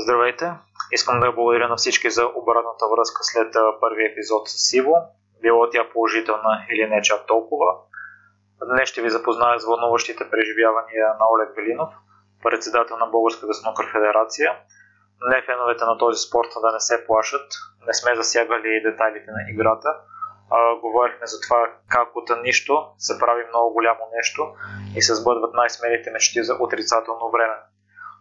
Здравейте! 0.00 0.52
Искам 0.92 1.20
да 1.20 1.32
благодаря 1.32 1.68
на 1.68 1.76
всички 1.76 2.10
за 2.10 2.26
обратната 2.26 2.84
връзка 2.96 3.24
след 3.24 3.54
първи 3.80 4.04
епизод 4.06 4.48
с 4.48 4.52
Сиво. 4.68 4.94
Било 5.42 5.70
тя 5.70 5.90
положителна 5.92 6.66
или 6.72 6.86
не 6.86 7.02
чак 7.02 7.26
толкова. 7.26 7.72
Днес 8.72 8.88
ще 8.88 9.02
ви 9.02 9.10
запозная 9.10 9.60
с 9.60 9.66
вълнуващите 9.66 10.30
преживявания 10.30 11.06
на 11.20 11.26
Олег 11.34 11.56
Велинов, 11.56 11.88
председател 12.42 12.96
на 12.96 13.06
Българската 13.06 13.54
снукър 13.54 13.86
федерация. 13.92 14.50
Не 15.20 15.42
феновете 15.42 15.84
на 15.84 15.98
този 15.98 16.26
спорт 16.26 16.48
да 16.62 16.72
не 16.72 16.80
се 16.80 17.06
плашат. 17.06 17.48
Не 17.86 17.94
сме 17.94 18.16
засягали 18.16 18.82
детайлите 18.84 19.30
на 19.30 19.50
играта. 19.50 19.88
А, 20.50 20.74
говорихме 20.80 21.26
за 21.26 21.40
това 21.40 21.72
как 21.88 22.16
от 22.16 22.30
нищо 22.42 22.88
се 22.98 23.18
прави 23.18 23.42
много 23.48 23.72
голямо 23.72 24.00
нещо 24.16 24.54
и 24.96 25.02
се 25.02 25.14
сбъдват 25.14 25.54
най-смелите 25.54 26.10
мечти 26.10 26.44
за 26.44 26.54
отрицателно 26.60 27.30
време 27.30 27.54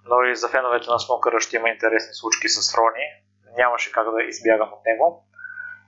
но 0.10 0.24
и 0.24 0.36
за 0.36 0.48
феновете 0.50 0.90
на 0.90 1.00
Смокъра 1.00 1.40
ще 1.40 1.56
има 1.56 1.70
интересни 1.70 2.14
случки 2.14 2.50
с 2.50 2.78
Рони. 2.78 3.08
Нямаше 3.58 3.92
как 3.92 4.12
да 4.12 4.24
избягам 4.24 4.70
от 4.74 4.86
него. 4.86 5.24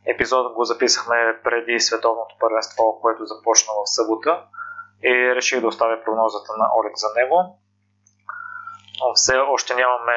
Епизодът 0.06 0.54
го 0.54 0.64
записахме 0.64 1.40
преди 1.44 1.80
световното 1.80 2.36
първенство, 2.40 3.00
което 3.02 3.26
започна 3.26 3.74
в 3.74 3.90
събота 3.90 4.44
и 5.04 5.36
реших 5.36 5.62
да 5.62 5.68
оставя 5.68 6.04
прогнозата 6.04 6.52
на 6.58 6.66
Олег 6.80 6.92
за 6.96 7.08
него. 7.16 7.60
Все 9.14 9.38
още 9.38 9.76
нямаме 9.76 10.14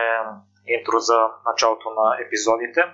интро 0.67 0.99
за 0.99 1.29
началото 1.47 1.91
на 1.91 2.17
епизодите 2.27 2.85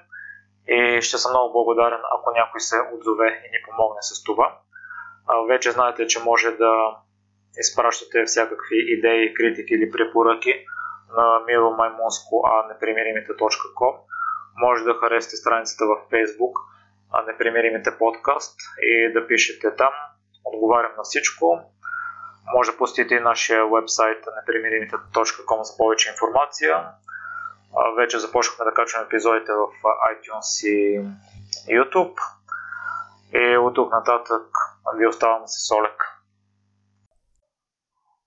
и 0.69 1.03
ще 1.03 1.19
съм 1.19 1.33
много 1.33 1.53
благодарен, 1.53 2.01
ако 2.19 2.31
някой 2.31 2.61
се 2.61 2.77
отзове 2.95 3.27
и 3.27 3.49
ни 3.51 3.59
помогне 3.69 4.03
с 4.03 4.23
това. 4.23 4.59
Вече 5.49 5.71
знаете, 5.71 6.07
че 6.07 6.23
може 6.23 6.51
да 6.51 6.97
изпращате 7.59 8.25
всякакви 8.25 8.77
идеи, 8.77 9.35
критики 9.35 9.75
или 9.75 9.91
препоръки 9.91 10.65
на 11.17 11.41
Миро 11.47 11.71
Маймонско, 11.71 12.43
а 12.45 12.69
непримиримите.com. 12.69 13.97
Може 14.57 14.85
да 14.85 14.95
харесате 14.95 15.37
страницата 15.37 15.85
в 15.87 15.97
Facebook, 16.13 16.53
а 17.13 17.23
непримиримите 17.23 17.99
подкаст 17.99 18.61
и 18.83 19.13
да 19.13 19.27
пишете 19.27 19.77
там. 19.77 19.93
Отговарям 20.45 20.93
на 20.97 21.03
всичко. 21.03 21.61
Може 22.55 22.71
да 22.71 22.79
посетите 22.79 23.15
и 23.15 23.21
нашия 23.21 23.67
вебсайт 23.67 24.25
непримиримите.com 24.27 25.63
за 25.63 25.77
повече 25.77 26.11
информация. 26.11 26.89
Вече 27.97 28.19
започнахме 28.19 28.65
да 28.65 28.75
качваме 28.75 29.07
епизодите 29.07 29.53
в 29.53 29.69
iTunes 29.85 30.69
и 30.69 31.05
YouTube. 31.69 32.17
И 33.33 33.57
от 33.57 33.75
тук 33.75 33.93
нататък 33.93 34.47
ви 34.97 35.07
оставам 35.07 35.43
с 35.47 35.75
Олег. 35.75 36.03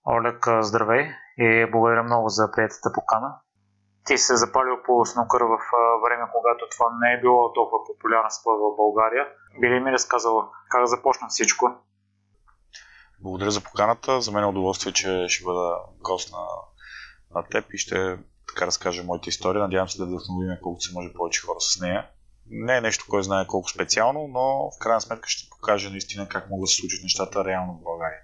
Олег, 0.05 0.45
здравей! 0.61 1.20
И 1.37 1.67
благодаря 1.71 2.03
много 2.03 2.29
за 2.29 2.51
приятата 2.51 2.91
покана. 2.93 3.35
Ти 4.05 4.17
се 4.17 4.35
запалил 4.35 4.77
по 4.85 5.05
снукър 5.05 5.41
в 5.41 5.59
време, 6.03 6.23
когато 6.33 6.65
това 6.71 6.85
не 7.01 7.13
е 7.13 7.21
било 7.21 7.53
толкова 7.53 7.85
популярна 7.85 8.31
спорт 8.31 8.59
в 8.59 8.75
България. 8.77 9.27
Би 9.61 9.69
ли 9.69 9.79
ми 9.79 9.91
разказал 9.91 10.49
как 10.69 10.87
започна 10.87 11.27
всичко? 11.29 11.65
Благодаря 13.19 13.51
за 13.51 13.61
поканата. 13.61 14.21
За 14.21 14.31
мен 14.31 14.43
е 14.43 14.47
удоволствие, 14.47 14.93
че 14.93 15.25
ще 15.27 15.43
бъда 15.43 15.77
гост 15.99 16.31
на, 16.31 16.45
на 17.35 17.47
теб 17.47 17.73
и 17.73 17.77
ще 17.77 18.17
така 18.47 18.67
разкажа 18.67 19.03
моята 19.03 19.29
история. 19.29 19.61
Надявам 19.61 19.89
се 19.89 19.97
да 19.97 20.05
вдъхновим 20.05 20.57
колкото 20.63 20.83
се 20.83 20.93
може 20.93 21.13
повече 21.13 21.41
хора 21.41 21.59
с 21.59 21.81
нея. 21.81 22.09
Не 22.49 22.77
е 22.77 22.81
нещо, 22.81 23.05
кой 23.09 23.23
знае 23.23 23.47
колко 23.47 23.69
специално, 23.69 24.27
но 24.27 24.71
в 24.71 24.79
крайна 24.79 25.01
сметка 25.01 25.29
ще 25.29 25.49
покаже 25.49 25.89
наистина 25.89 26.27
как 26.27 26.49
могат 26.49 26.63
да 26.63 26.67
се 26.67 26.75
случат 26.75 27.03
нещата 27.03 27.45
реално 27.45 27.73
в 27.73 27.83
България. 27.83 28.19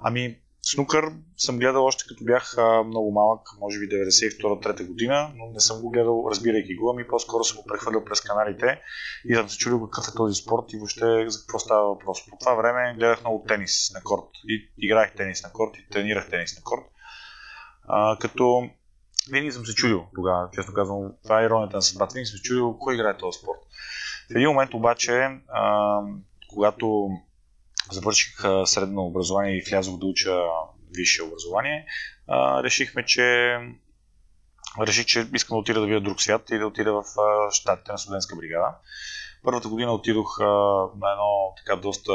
Ами, 0.00 0.40
Снукър 0.70 1.12
съм 1.36 1.58
гледал 1.58 1.84
още 1.84 2.04
като 2.08 2.24
бях 2.24 2.56
много 2.86 3.12
малък, 3.12 3.40
може 3.60 3.78
би 3.78 3.88
92-3 3.88 4.86
година, 4.86 5.32
но 5.36 5.46
не 5.46 5.60
съм 5.60 5.80
го 5.80 5.90
гледал 5.90 6.26
разбирайки 6.30 6.74
го, 6.74 6.90
ами 6.90 7.08
по-скоро 7.08 7.44
съм 7.44 7.56
го 7.56 7.66
прехвърлял 7.66 8.04
през 8.04 8.20
каналите 8.20 8.80
и 9.24 9.34
съм 9.34 9.48
се 9.48 9.58
чудил 9.58 9.80
какъв 9.80 10.08
е 10.08 10.16
този 10.16 10.42
спорт 10.42 10.72
и 10.72 10.76
въобще 10.76 11.28
за 11.28 11.40
какво 11.40 11.58
става 11.58 11.88
въпрос. 11.88 12.18
По 12.30 12.36
това 12.40 12.54
време 12.54 12.94
гледах 12.98 13.20
много 13.20 13.44
тенис 13.48 13.90
на 13.94 14.02
корт 14.02 14.30
и 14.48 14.70
играх 14.78 15.14
тенис 15.16 15.42
на 15.42 15.52
корт 15.52 15.76
и 15.76 15.88
тренирах 15.90 16.30
тенис 16.30 16.56
на 16.56 16.62
корт. 16.62 16.84
А, 17.88 18.18
като 18.18 18.70
винаги 19.30 19.52
съм 19.52 19.66
се 19.66 19.74
чудил 19.74 20.06
тогава, 20.14 20.48
честно 20.52 20.74
казвам, 20.74 21.12
това 21.22 21.40
е 21.40 21.44
иронията 21.44 21.76
на 21.76 21.82
съдбата, 21.82 22.12
винаги 22.14 22.26
съм 22.26 22.36
се 22.36 22.42
чудил 22.42 22.76
кой 22.78 22.94
играе 22.94 23.16
този 23.16 23.38
спорт. 23.38 23.60
В 24.28 24.36
един 24.36 24.48
момент 24.48 24.74
обаче, 24.74 25.12
а, 25.48 26.00
когато 26.50 27.10
завърших 27.90 28.36
средно 28.64 29.02
образование 29.02 29.58
и 29.58 29.62
влязох 29.70 29.98
да 29.98 30.06
уча 30.06 30.30
висше 30.96 31.22
образование, 31.22 31.86
решихме, 32.64 33.04
че 33.04 33.56
реших, 34.80 35.06
че 35.06 35.26
искам 35.34 35.54
да 35.54 35.58
отида 35.58 35.80
да 35.80 35.86
видя 35.86 36.00
друг 36.00 36.22
свят 36.22 36.50
и 36.50 36.58
да 36.58 36.66
отида 36.66 36.92
в 36.92 37.04
щатите 37.50 37.92
на 37.92 37.98
студентска 37.98 38.36
бригада. 38.36 38.74
Първата 39.42 39.68
година 39.68 39.92
отидох 39.92 40.38
на 40.40 41.12
едно 41.12 41.54
така 41.56 41.76
доста, 41.76 42.12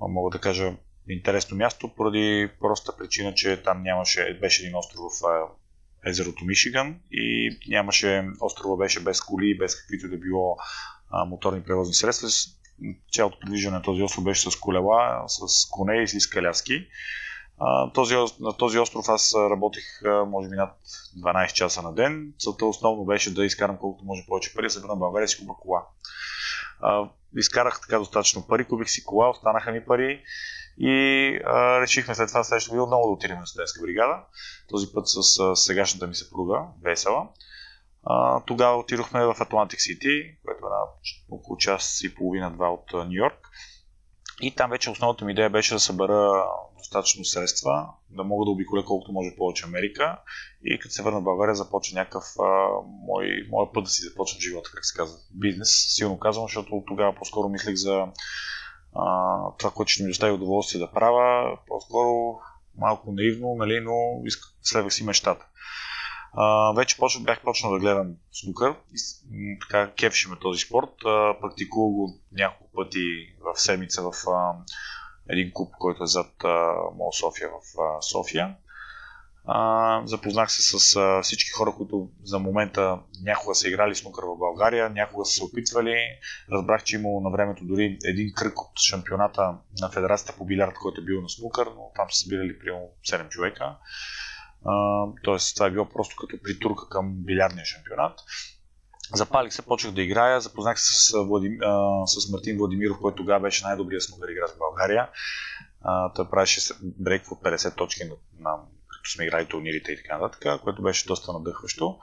мога 0.00 0.30
да 0.30 0.40
кажа, 0.40 0.72
интересно 1.08 1.56
място, 1.56 1.94
поради 1.96 2.50
проста 2.60 2.96
причина, 2.96 3.34
че 3.34 3.62
там 3.62 3.82
нямаше, 3.82 4.38
беше 4.40 4.62
един 4.62 4.76
остров 4.76 5.00
в 5.20 5.48
езерото 6.06 6.44
Мишиган 6.44 7.00
и 7.12 7.58
нямаше, 7.68 8.26
острова 8.40 8.76
беше 8.76 9.00
без 9.00 9.20
коли, 9.20 9.58
без 9.58 9.76
каквито 9.76 10.08
да 10.08 10.16
било 10.16 10.56
моторни 11.26 11.62
превозни 11.62 11.94
средства 11.94 12.28
цялото 13.12 13.38
придвижване 13.40 13.76
на 13.76 13.82
този 13.82 14.02
остров 14.02 14.24
беше 14.24 14.50
с 14.50 14.56
колела, 14.56 15.24
с 15.26 15.70
коне 15.70 16.02
и 16.02 16.08
с 16.08 16.30
каляски. 16.30 16.86
Този, 17.94 18.14
на 18.40 18.52
този 18.58 18.78
остров 18.78 19.08
аз 19.08 19.34
работих 19.34 19.84
може 20.26 20.48
би 20.48 20.56
над 20.56 20.76
12 21.24 21.52
часа 21.52 21.82
на 21.82 21.94
ден. 21.94 22.32
Целта 22.38 22.66
основно 22.66 23.04
беше 23.04 23.34
да 23.34 23.44
изкарам 23.44 23.76
колкото 23.76 24.04
може 24.04 24.26
повече 24.26 24.54
пари, 24.54 24.66
да 24.66 24.70
се 24.70 24.80
върна 24.80 24.94
в 24.94 24.98
България 24.98 25.24
и 25.24 25.28
си 25.28 25.38
купа 25.38 25.54
кола. 25.60 25.82
Изкарах 27.36 27.80
така 27.80 27.98
достатъчно 27.98 28.46
пари, 28.46 28.64
купих 28.64 28.90
си 28.90 29.04
кола, 29.04 29.30
останаха 29.30 29.72
ми 29.72 29.84
пари 29.84 30.22
и 30.78 31.40
а, 31.44 31.80
решихме 31.80 32.14
след 32.14 32.28
това 32.28 32.44
следващото 32.44 32.74
видео 32.74 32.86
много 32.86 33.06
да 33.06 33.12
отидем 33.12 33.38
на 33.38 33.46
студентска 33.46 33.80
бригада. 33.82 34.20
Този 34.68 34.92
път 34.94 35.08
с 35.08 35.38
а, 35.40 35.56
сегашната 35.56 36.06
ми 36.06 36.14
съпруга, 36.14 36.62
Весела. 36.82 37.28
А, 38.04 38.40
тогава 38.40 38.78
отидохме 38.78 39.24
в 39.24 39.36
Атлантик 39.40 39.80
Сити, 39.80 40.36
което 40.44 40.66
е 40.66 40.70
на 40.70 40.86
около 41.54 41.56
час 41.56 42.00
и 42.04 42.14
половина-два 42.14 42.68
от 42.68 42.92
Нью 42.92 43.12
Йорк. 43.12 43.48
И 44.40 44.54
там 44.54 44.70
вече 44.70 44.90
основната 44.90 45.24
ми 45.24 45.32
идея 45.32 45.50
беше 45.50 45.74
да 45.74 45.80
събера 45.80 46.44
достатъчно 46.78 47.24
средства, 47.24 47.88
да 48.10 48.24
мога 48.24 48.44
да 48.44 48.50
обиколя 48.50 48.84
колкото 48.84 49.12
може 49.12 49.36
повече 49.36 49.66
Америка 49.66 50.18
и 50.64 50.78
като 50.78 50.94
се 50.94 51.02
върна 51.02 51.20
в 51.20 51.24
България 51.24 51.54
започна 51.54 52.00
някакъв 52.00 52.24
а, 52.40 52.68
мой, 53.06 53.26
мой 53.50 53.66
път 53.74 53.84
да 53.84 53.90
си 53.90 54.02
започна 54.02 54.40
живота, 54.40 54.70
как 54.74 54.84
се 54.84 54.96
казва, 54.96 55.18
бизнес. 55.30 55.68
Силно 55.88 56.18
казвам, 56.18 56.44
защото 56.44 56.82
тогава 56.86 57.14
по-скоро 57.14 57.48
мислех 57.48 57.74
за 57.74 58.06
а, 58.94 59.36
това, 59.58 59.70
което 59.70 59.92
ще 59.92 60.02
ми 60.02 60.08
достави 60.08 60.32
удоволствие 60.32 60.80
да 60.80 60.92
правя. 60.92 61.58
По-скоро 61.66 62.38
малко 62.78 63.12
наивно, 63.12 63.54
нали, 63.58 63.80
но 63.80 63.94
следвах 64.62 64.94
си 64.94 65.04
мечтата. 65.04 65.46
Uh, 66.36 66.76
вече 66.76 66.96
почва, 66.96 67.20
бях 67.20 67.40
почнал 67.40 67.72
да 67.72 67.78
гледам 67.78 68.14
снукър 68.32 68.74
и 69.32 69.58
така 69.60 69.92
кефше 69.92 70.28
ме 70.28 70.36
този 70.36 70.60
спорт. 70.60 70.90
Uh, 71.04 71.40
практикувал 71.40 71.90
го 71.90 72.18
няколко 72.32 72.72
пъти 72.74 73.04
в 73.40 73.60
седмица 73.60 74.02
в 74.02 74.12
uh, 74.12 74.54
един 75.28 75.50
клуб, 75.54 75.74
който 75.78 76.04
е 76.04 76.06
зад 76.06 76.32
Мол 76.96 77.12
София 77.12 77.48
в 77.48 77.76
uh, 77.76 78.00
София. 78.00 78.56
Uh, 79.48 80.04
запознах 80.04 80.52
се 80.52 80.62
с 80.62 80.78
uh, 80.78 81.22
всички 81.22 81.50
хора, 81.50 81.72
които 81.76 82.08
за 82.22 82.38
момента 82.38 82.98
някога 83.22 83.54
са 83.54 83.68
играли 83.68 83.94
снукър 83.94 84.24
в 84.24 84.38
България, 84.38 84.90
някога 84.90 85.24
са 85.24 85.32
се 85.32 85.44
опитвали. 85.44 85.96
Разбрах, 86.52 86.84
че 86.84 86.96
имало 86.96 87.20
на 87.20 87.30
времето 87.30 87.64
дори 87.64 87.98
един 88.04 88.32
кръг 88.34 88.60
от 88.60 88.78
шампионата 88.78 89.54
на 89.80 89.90
Федерацията 89.90 90.38
по 90.38 90.44
билярд, 90.44 90.74
който 90.74 91.00
е 91.00 91.04
бил 91.04 91.20
на 91.20 91.28
снукър, 91.28 91.66
но 91.66 91.90
там 91.96 92.06
са 92.10 92.22
събирали 92.22 92.58
примерно 92.58 92.88
7 93.10 93.28
човека. 93.28 93.76
Тоест, 95.24 95.54
това 95.54 95.66
е 95.66 95.70
било 95.70 95.88
просто 95.88 96.16
като 96.16 96.42
притурка 96.42 96.88
към 96.88 97.14
билярдния 97.16 97.64
шампионат. 97.64 98.20
Запалих 99.14 99.52
се, 99.52 99.62
почнах 99.62 99.94
да 99.94 100.02
играя, 100.02 100.40
запознах 100.40 100.80
се 100.80 100.92
с, 100.92 101.24
Владим, 101.26 101.58
а, 101.62 102.06
с 102.06 102.32
Мартин 102.32 102.58
Владимиров, 102.58 102.98
който 103.00 103.16
тогава 103.16 103.40
беше 103.40 103.64
най-добрият 103.64 104.02
снугър 104.02 104.28
играч 104.28 104.50
в 104.50 104.58
България. 104.58 105.08
А, 105.80 106.12
той 106.12 106.30
правеше 106.30 106.74
брейк 106.82 107.30
от 107.30 107.42
50 107.42 107.76
точки, 107.76 108.04
на, 108.04 108.14
на, 108.38 108.56
като 108.88 109.10
сме 109.10 109.24
играли 109.24 109.46
турнирите 109.46 109.92
и 109.92 109.96
така 109.96 110.18
нататък, 110.18 110.62
което 110.62 110.82
беше 110.82 111.06
доста 111.06 111.32
надъхващо. 111.32 111.98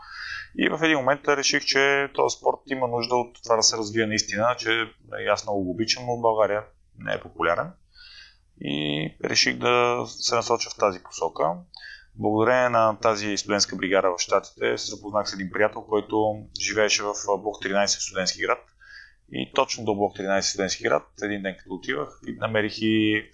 И 0.58 0.70
в 0.70 0.80
един 0.84 0.98
момент 0.98 1.28
реших, 1.28 1.66
че 1.66 2.10
този 2.14 2.38
спорт 2.38 2.58
има 2.68 2.88
нужда 2.88 3.16
от 3.16 3.44
това 3.44 3.56
да 3.56 3.64
се 3.64 3.78
развие 3.78 4.06
наистина, 4.06 4.56
че 4.58 4.86
аз 5.30 5.46
много 5.46 5.64
го 5.64 5.72
обичам, 5.72 6.06
но 6.06 6.18
в 6.18 6.22
България 6.22 6.64
не 6.98 7.14
е 7.14 7.22
популярен. 7.22 7.72
И 8.62 9.18
реших 9.24 9.58
да 9.58 10.04
се 10.08 10.36
насоча 10.36 10.70
в 10.70 10.76
тази 10.76 11.04
посока. 11.04 11.44
Благодарение 12.16 12.70
на 12.70 12.98
тази 13.00 13.38
студентска 13.38 13.76
бригада 13.76 14.10
в 14.10 14.22
Штатите 14.22 14.78
се 14.78 14.96
запознах 14.96 15.30
с 15.30 15.34
един 15.34 15.52
приятел, 15.52 15.82
който 15.82 16.46
живееше 16.60 17.04
в 17.04 17.14
блок 17.28 17.56
13 17.56 17.86
в 17.86 18.04
студентски 18.04 18.42
град. 18.42 18.60
И 19.32 19.52
точно 19.56 19.84
до 19.84 19.96
блок 19.96 20.18
13 20.18 20.42
студентски 20.42 20.84
град, 20.84 21.04
един 21.24 21.42
ден 21.42 21.56
като 21.60 21.74
отивах, 21.74 22.20
намерих 22.28 22.74
и 22.78 23.26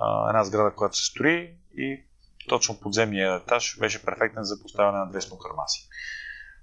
а, 0.00 0.28
една 0.28 0.44
сграда, 0.44 0.74
която 0.74 0.96
се 0.96 1.04
строи 1.04 1.54
и 1.76 2.04
точно 2.48 2.80
подземния 2.80 3.34
етаж 3.34 3.78
беше 3.78 4.04
перфектен 4.04 4.44
за 4.44 4.62
поставяне 4.62 4.98
на 4.98 5.10
две 5.10 5.20
снукър 5.20 5.50
маси. 5.56 5.88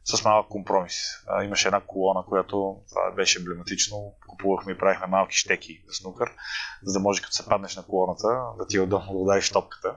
с 0.03 0.23
малък 0.23 0.47
компромис. 0.47 0.95
А, 1.27 1.43
имаше 1.43 1.67
една 1.67 1.81
колона, 1.81 2.23
която 2.29 2.77
това 2.89 3.11
беше 3.15 3.39
емблематично. 3.39 4.13
Купувахме 4.27 4.71
и 4.71 4.77
правихме 4.77 5.07
малки 5.07 5.37
щеки 5.37 5.83
за 5.87 5.93
снукър, 5.93 6.31
за 6.83 6.93
да 6.93 6.99
може 6.99 7.21
като 7.21 7.33
се 7.33 7.45
паднеш 7.45 7.75
на 7.75 7.83
колоната 7.83 8.27
да 8.57 8.67
ти 8.67 8.77
е 8.77 8.81
удобно 8.81 9.13
да 9.13 9.17
удариш 9.17 9.49
топката. 9.49 9.95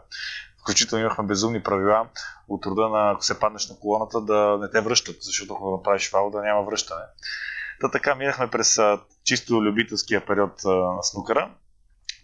Включително 0.62 1.04
имахме 1.04 1.24
безумни 1.24 1.62
правила 1.62 2.08
от 2.48 2.66
рода 2.66 2.88
на 2.88 3.10
ако 3.10 3.24
се 3.24 3.40
паднеш 3.40 3.68
на 3.68 3.76
колоната 3.78 4.20
да 4.20 4.58
не 4.60 4.70
те 4.70 4.80
връщат, 4.80 5.16
защото 5.20 5.54
ако 5.54 5.70
направиш 5.70 6.10
фал 6.10 6.30
да 6.30 6.42
няма 6.42 6.62
връщане. 6.62 7.04
Та 7.80 7.90
така 7.90 8.14
минахме 8.14 8.50
през 8.50 8.78
чисто 9.24 9.62
любителския 9.62 10.26
период 10.26 10.52
на 10.64 11.02
снукъра. 11.02 11.50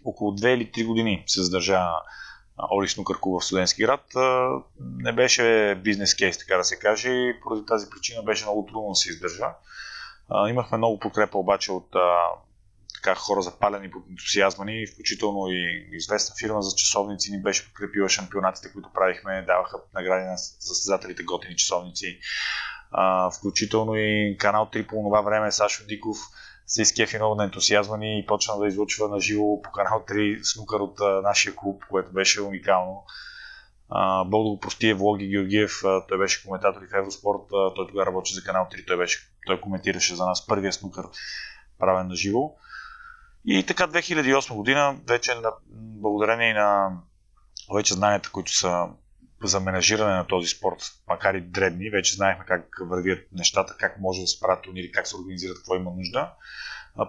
Около 0.05 0.31
2 0.31 0.47
или 0.47 0.71
3 0.71 0.87
години 0.87 1.23
се 1.27 1.43
задържа 1.43 1.87
Оли 2.71 2.87
Снукър 2.87 3.17
в 3.25 3.41
студентски 3.41 3.83
град. 3.83 4.05
Не 4.79 5.13
беше 5.13 5.75
бизнес 5.83 6.15
кейс, 6.15 6.37
така 6.37 6.57
да 6.57 6.63
се 6.63 6.79
каже, 6.79 7.09
и 7.09 7.39
поради 7.43 7.65
тази 7.65 7.89
причина 7.89 8.23
беше 8.23 8.45
много 8.45 8.65
трудно 8.65 8.89
да 8.89 8.95
се 8.95 9.09
издържа. 9.09 9.45
Имахме 10.49 10.77
много 10.77 10.99
подкрепа 10.99 11.37
обаче 11.37 11.71
от 11.71 11.95
така, 13.03 13.15
хора 13.15 13.41
запалени 13.41 13.91
под 13.91 14.03
ентусиазма 14.09 14.65
ни, 14.65 14.87
включително 14.87 15.47
и 15.49 15.89
известна 15.91 16.35
фирма 16.39 16.61
за 16.61 16.75
часовници 16.75 17.31
ни 17.31 17.41
беше 17.41 17.65
подкрепила 17.65 18.09
шампионатите, 18.09 18.71
които 18.73 18.89
правихме, 18.93 19.45
даваха 19.47 19.77
награди 19.93 20.25
на 20.25 20.37
състезателите 20.37 21.23
готини 21.23 21.55
часовници. 21.55 22.19
включително 23.39 23.95
и 23.95 24.37
канал 24.39 24.69
3 24.73 24.87
по 24.87 24.95
това 24.95 25.21
време 25.21 25.51
Сашо 25.51 25.85
Диков 25.87 26.17
се 26.69 26.81
изкефи 26.81 27.17
много 27.17 27.35
на 27.35 27.43
ентусиазма 27.43 27.97
ни 27.97 28.19
и 28.19 28.25
почна 28.25 28.59
да 28.59 28.67
излучва 28.67 29.07
на 29.07 29.19
живо 29.19 29.61
по 29.61 29.71
канал 29.71 30.03
3 30.09 30.39
снукър 30.53 30.79
от 30.79 31.01
а, 31.01 31.21
нашия 31.21 31.55
клуб, 31.55 31.83
което 31.89 32.11
беше 32.11 32.41
уникално. 32.41 33.03
А, 33.89 34.23
Бог 34.23 34.43
да 34.43 34.49
го 34.49 34.59
прости 34.59 34.89
е 34.89 34.93
Влоги 34.93 35.27
Георгиев, 35.27 35.71
а, 35.85 36.07
той 36.07 36.17
беше 36.17 36.43
коментатор 36.43 36.81
и 36.81 36.87
в 36.87 36.97
Евроспорт, 36.97 37.41
а, 37.53 37.73
той 37.73 37.87
тогава 37.87 38.05
работи 38.05 38.33
за 38.33 38.43
канал 38.43 38.67
3, 38.71 38.87
той, 38.87 38.97
беше, 38.97 39.31
той 39.45 39.61
коментираше 39.61 40.15
за 40.15 40.25
нас 40.25 40.47
първия 40.47 40.73
снукър 40.73 41.05
правен 41.79 42.07
на 42.07 42.15
живо. 42.15 42.51
И 43.51 43.65
така 43.65 43.87
2008 43.87 44.55
година, 44.55 44.97
вече 45.07 45.35
на, 45.35 45.51
благодарение 45.71 46.53
на 46.53 46.97
вече 47.75 47.93
знанията, 47.93 48.29
които 48.31 48.57
са 48.57 48.87
за 49.43 49.59
менажиране 49.59 50.13
на 50.13 50.27
този 50.27 50.47
спорт, 50.47 50.77
макар 51.07 51.33
и 51.33 51.41
дребни, 51.41 51.89
вече 51.89 52.15
знаехме 52.15 52.45
как 52.47 52.65
вървят 52.81 53.19
нещата, 53.31 53.75
как 53.79 53.99
може 53.99 54.21
да 54.21 54.27
се 54.27 54.39
правят 54.39 54.63
турнири, 54.63 54.91
как 54.91 55.07
се 55.07 55.17
организират, 55.17 55.57
какво 55.57 55.75
има 55.75 55.91
нужда. 55.91 56.31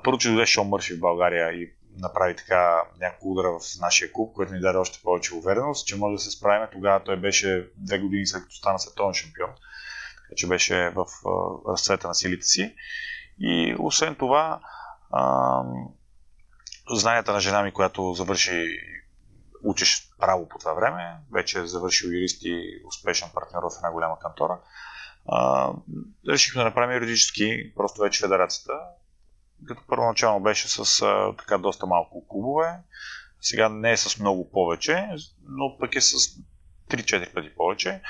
Първо, 0.05 0.19
че 0.19 0.29
дойде 0.29 0.47
Шон 0.47 0.69
Мърфи 0.69 0.95
в 0.95 1.01
България 1.01 1.53
и 1.53 1.73
направи 1.99 2.37
така 2.37 2.83
няколко 3.01 3.33
удара 3.33 3.49
в 3.49 3.61
нашия 3.81 4.13
клуб, 4.13 4.35
което 4.35 4.53
ни 4.53 4.61
даде 4.61 4.79
още 4.79 5.03
повече 5.03 5.35
увереност, 5.35 5.87
че 5.87 5.97
може 5.97 6.13
да 6.13 6.19
се 6.19 6.31
справим. 6.31 6.69
Тогава 6.73 7.05
той 7.05 7.17
беше 7.17 7.69
две 7.77 7.99
години 7.99 8.27
след 8.27 8.43
като 8.43 8.55
стана 8.55 8.79
световен 8.79 9.15
шампион, 9.15 9.51
така 9.51 10.37
че 10.37 10.47
беше 10.47 10.91
в 10.91 11.07
разцвета 11.69 12.09
на 12.09 12.15
силите 12.15 12.47
си. 12.47 12.75
И 13.41 13.77
освен 13.79 14.15
това, 14.15 14.61
знанията 16.95 17.33
на 17.33 17.41
жена 17.41 17.63
ми, 17.63 17.73
която 17.73 18.15
завърши 18.15 18.79
учиш 19.63 20.11
право 20.19 20.49
по 20.49 20.59
това 20.59 20.73
време, 20.75 21.17
вече 21.33 21.59
е 21.59 21.67
завършил 21.67 22.09
юрист 22.09 22.43
и 22.45 22.83
успешен 22.87 23.29
партньор 23.35 23.63
в 23.63 23.77
една 23.77 23.93
голяма 23.93 24.19
кантора. 24.19 24.59
А, 25.29 25.71
решихме 26.29 26.59
да 26.59 26.65
направим 26.65 26.95
юридически, 26.95 27.75
просто 27.77 28.01
вече 28.01 28.21
федерацията, 28.21 28.73
като 29.69 29.83
първоначално 29.89 30.41
беше 30.41 30.69
с 30.69 31.03
а, 31.03 31.37
така 31.39 31.59
доста 31.59 31.87
малко 31.87 32.29
клубове, 32.29 32.79
сега 33.41 33.69
не 33.69 33.93
е 33.93 33.97
с 33.97 34.19
много 34.19 34.51
повече, 34.51 35.09
но 35.49 35.77
пък 35.79 35.95
е 35.95 36.01
с 36.01 36.17
3-4 36.91 37.35
пъти 37.35 37.55
повече. 37.55 38.03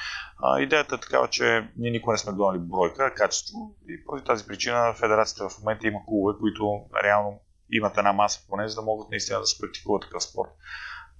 А, 0.42 0.60
идеята 0.60 0.94
е 0.94 1.00
такава, 1.00 1.28
че 1.28 1.68
ние 1.76 1.90
никога 1.90 2.12
не 2.12 2.18
сме 2.18 2.32
гонали 2.32 2.58
бройка, 2.58 3.14
качество 3.14 3.74
и 3.88 4.04
поради 4.04 4.24
тази 4.24 4.46
причина 4.46 4.94
федерацията 4.94 5.48
в 5.48 5.58
момента 5.58 5.86
има 5.86 5.98
клубове, 6.06 6.38
които 6.40 6.84
реално 7.04 7.40
имат 7.72 7.98
една 7.98 8.12
маса 8.12 8.40
поне, 8.48 8.68
за 8.68 8.74
да 8.74 8.82
могат 8.82 9.10
наистина 9.10 9.40
да 9.40 9.46
се 9.46 9.58
практикуват 9.58 10.02
такъв 10.02 10.22
спорт 10.22 10.50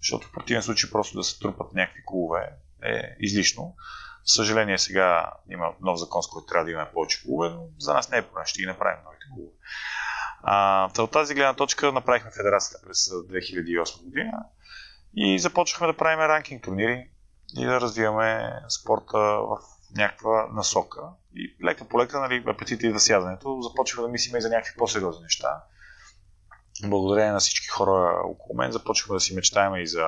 защото 0.01 0.27
в 0.27 0.33
противен 0.33 0.63
случай 0.63 0.91
просто 0.91 1.17
да 1.17 1.25
се 1.25 1.39
трупат 1.39 1.73
някакви 1.73 2.03
клубове 2.07 2.53
е 2.83 3.17
излишно. 3.21 3.77
Съжаление 4.25 4.79
сега 4.79 5.33
има 5.51 5.73
нов 5.81 5.99
закон, 5.99 6.23
с 6.23 6.27
който 6.27 6.47
трябва 6.47 6.65
да 6.65 6.71
имаме 6.71 6.91
повече 6.95 7.23
клубове, 7.23 7.49
но 7.49 7.67
за 7.79 7.95
нас 7.95 8.11
не 8.11 8.19
е 8.19 8.23
проблем, 8.23 8.45
ще 8.47 8.61
ги 8.61 8.67
направим 8.67 9.05
новите 9.05 9.25
клубове. 9.35 9.53
А, 10.43 10.89
от 10.99 11.11
тази 11.11 11.35
гледна 11.35 11.55
точка 11.55 11.93
направихме 11.93 12.31
федерацията 12.31 12.87
през 12.87 13.09
2008 13.09 14.05
година 14.05 14.45
и 15.15 15.39
започнахме 15.39 15.87
да 15.87 15.97
правим 15.97 16.21
ранкинг 16.21 16.63
турнири 16.63 17.11
и 17.57 17.65
да 17.65 17.81
развиваме 17.81 18.53
спорта 18.69 19.19
в 19.19 19.59
някаква 19.97 20.49
насока. 20.53 21.01
И 21.35 21.57
лека 21.65 21.89
по 21.89 22.01
лека, 22.01 22.21
нали, 22.21 22.45
апетита 22.47 22.87
и 22.87 22.93
засядането, 22.93 23.63
започваме 23.63 24.07
да 24.07 24.13
мислим 24.13 24.37
и 24.37 24.41
за 24.41 24.49
някакви 24.49 24.75
по-сериозни 24.79 25.23
неща 25.23 25.63
благодарение 26.89 27.33
на 27.33 27.39
всички 27.39 27.69
хора 27.69 28.23
около 28.25 28.57
мен 28.57 28.73
започнахме 28.73 29.17
да 29.17 29.21
си 29.21 29.35
мечтаем 29.35 29.77
и 29.77 29.87
за 29.87 30.07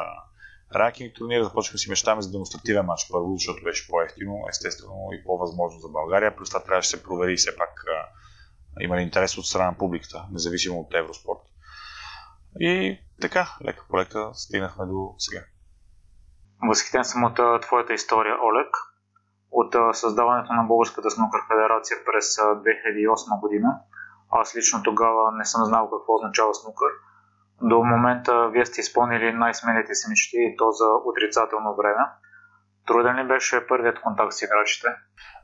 ранкинг 0.74 1.14
турнир, 1.14 1.42
започнахме 1.42 1.74
да 1.74 1.78
си 1.78 1.90
мечтаем 1.90 2.22
за 2.22 2.30
демонстративен 2.30 2.84
матч 2.86 3.08
първо, 3.12 3.32
защото 3.36 3.64
беше 3.64 3.88
по-ефтино, 3.88 4.44
естествено 4.48 5.08
и 5.12 5.24
по-възможно 5.24 5.80
за 5.80 5.88
България. 5.88 6.36
Плюс 6.36 6.48
това 6.48 6.64
трябваше 6.64 6.92
да 6.92 6.96
се 6.96 7.02
провери 7.02 7.36
все 7.36 7.56
пак 7.56 7.84
има 8.80 8.96
ли 8.96 9.02
интерес 9.02 9.38
от 9.38 9.46
страна 9.46 9.66
на 9.66 9.78
публиката, 9.78 10.26
независимо 10.32 10.80
от 10.80 10.94
Евроспорт. 10.94 11.38
И 12.60 12.98
така, 13.20 13.56
лека 13.64 13.84
по 13.88 13.98
лека 13.98 14.30
стигнахме 14.34 14.86
до 14.86 15.14
сега. 15.18 15.40
Възхитен 16.68 17.04
съм 17.04 17.24
от 17.24 17.62
твоята 17.62 17.94
история, 17.94 18.34
Олег. 18.34 18.76
От 19.50 19.96
създаването 19.96 20.52
на 20.52 20.62
Българската 20.62 21.10
снукър 21.10 21.40
федерация 21.48 21.96
през 22.06 22.36
2008 22.36 23.40
година 23.40 23.68
аз 24.32 24.56
лично 24.56 24.82
тогава 24.82 25.32
не 25.32 25.44
съм 25.44 25.64
знал 25.64 25.90
какво 25.90 26.14
означава 26.14 26.54
снукър. 26.54 26.92
До 27.62 27.84
момента 27.84 28.48
вие 28.52 28.66
сте 28.66 28.80
изпълнили 28.80 29.32
най-смелите 29.32 29.94
си 29.94 30.06
мечти 30.08 30.36
и 30.36 30.56
то 30.56 30.70
за 30.70 30.84
отрицателно 31.04 31.76
време. 31.76 32.04
Труден 32.86 33.16
ли 33.16 33.28
беше 33.28 33.66
първият 33.66 34.00
контакт 34.00 34.32
с 34.32 34.42
играчите? 34.42 34.88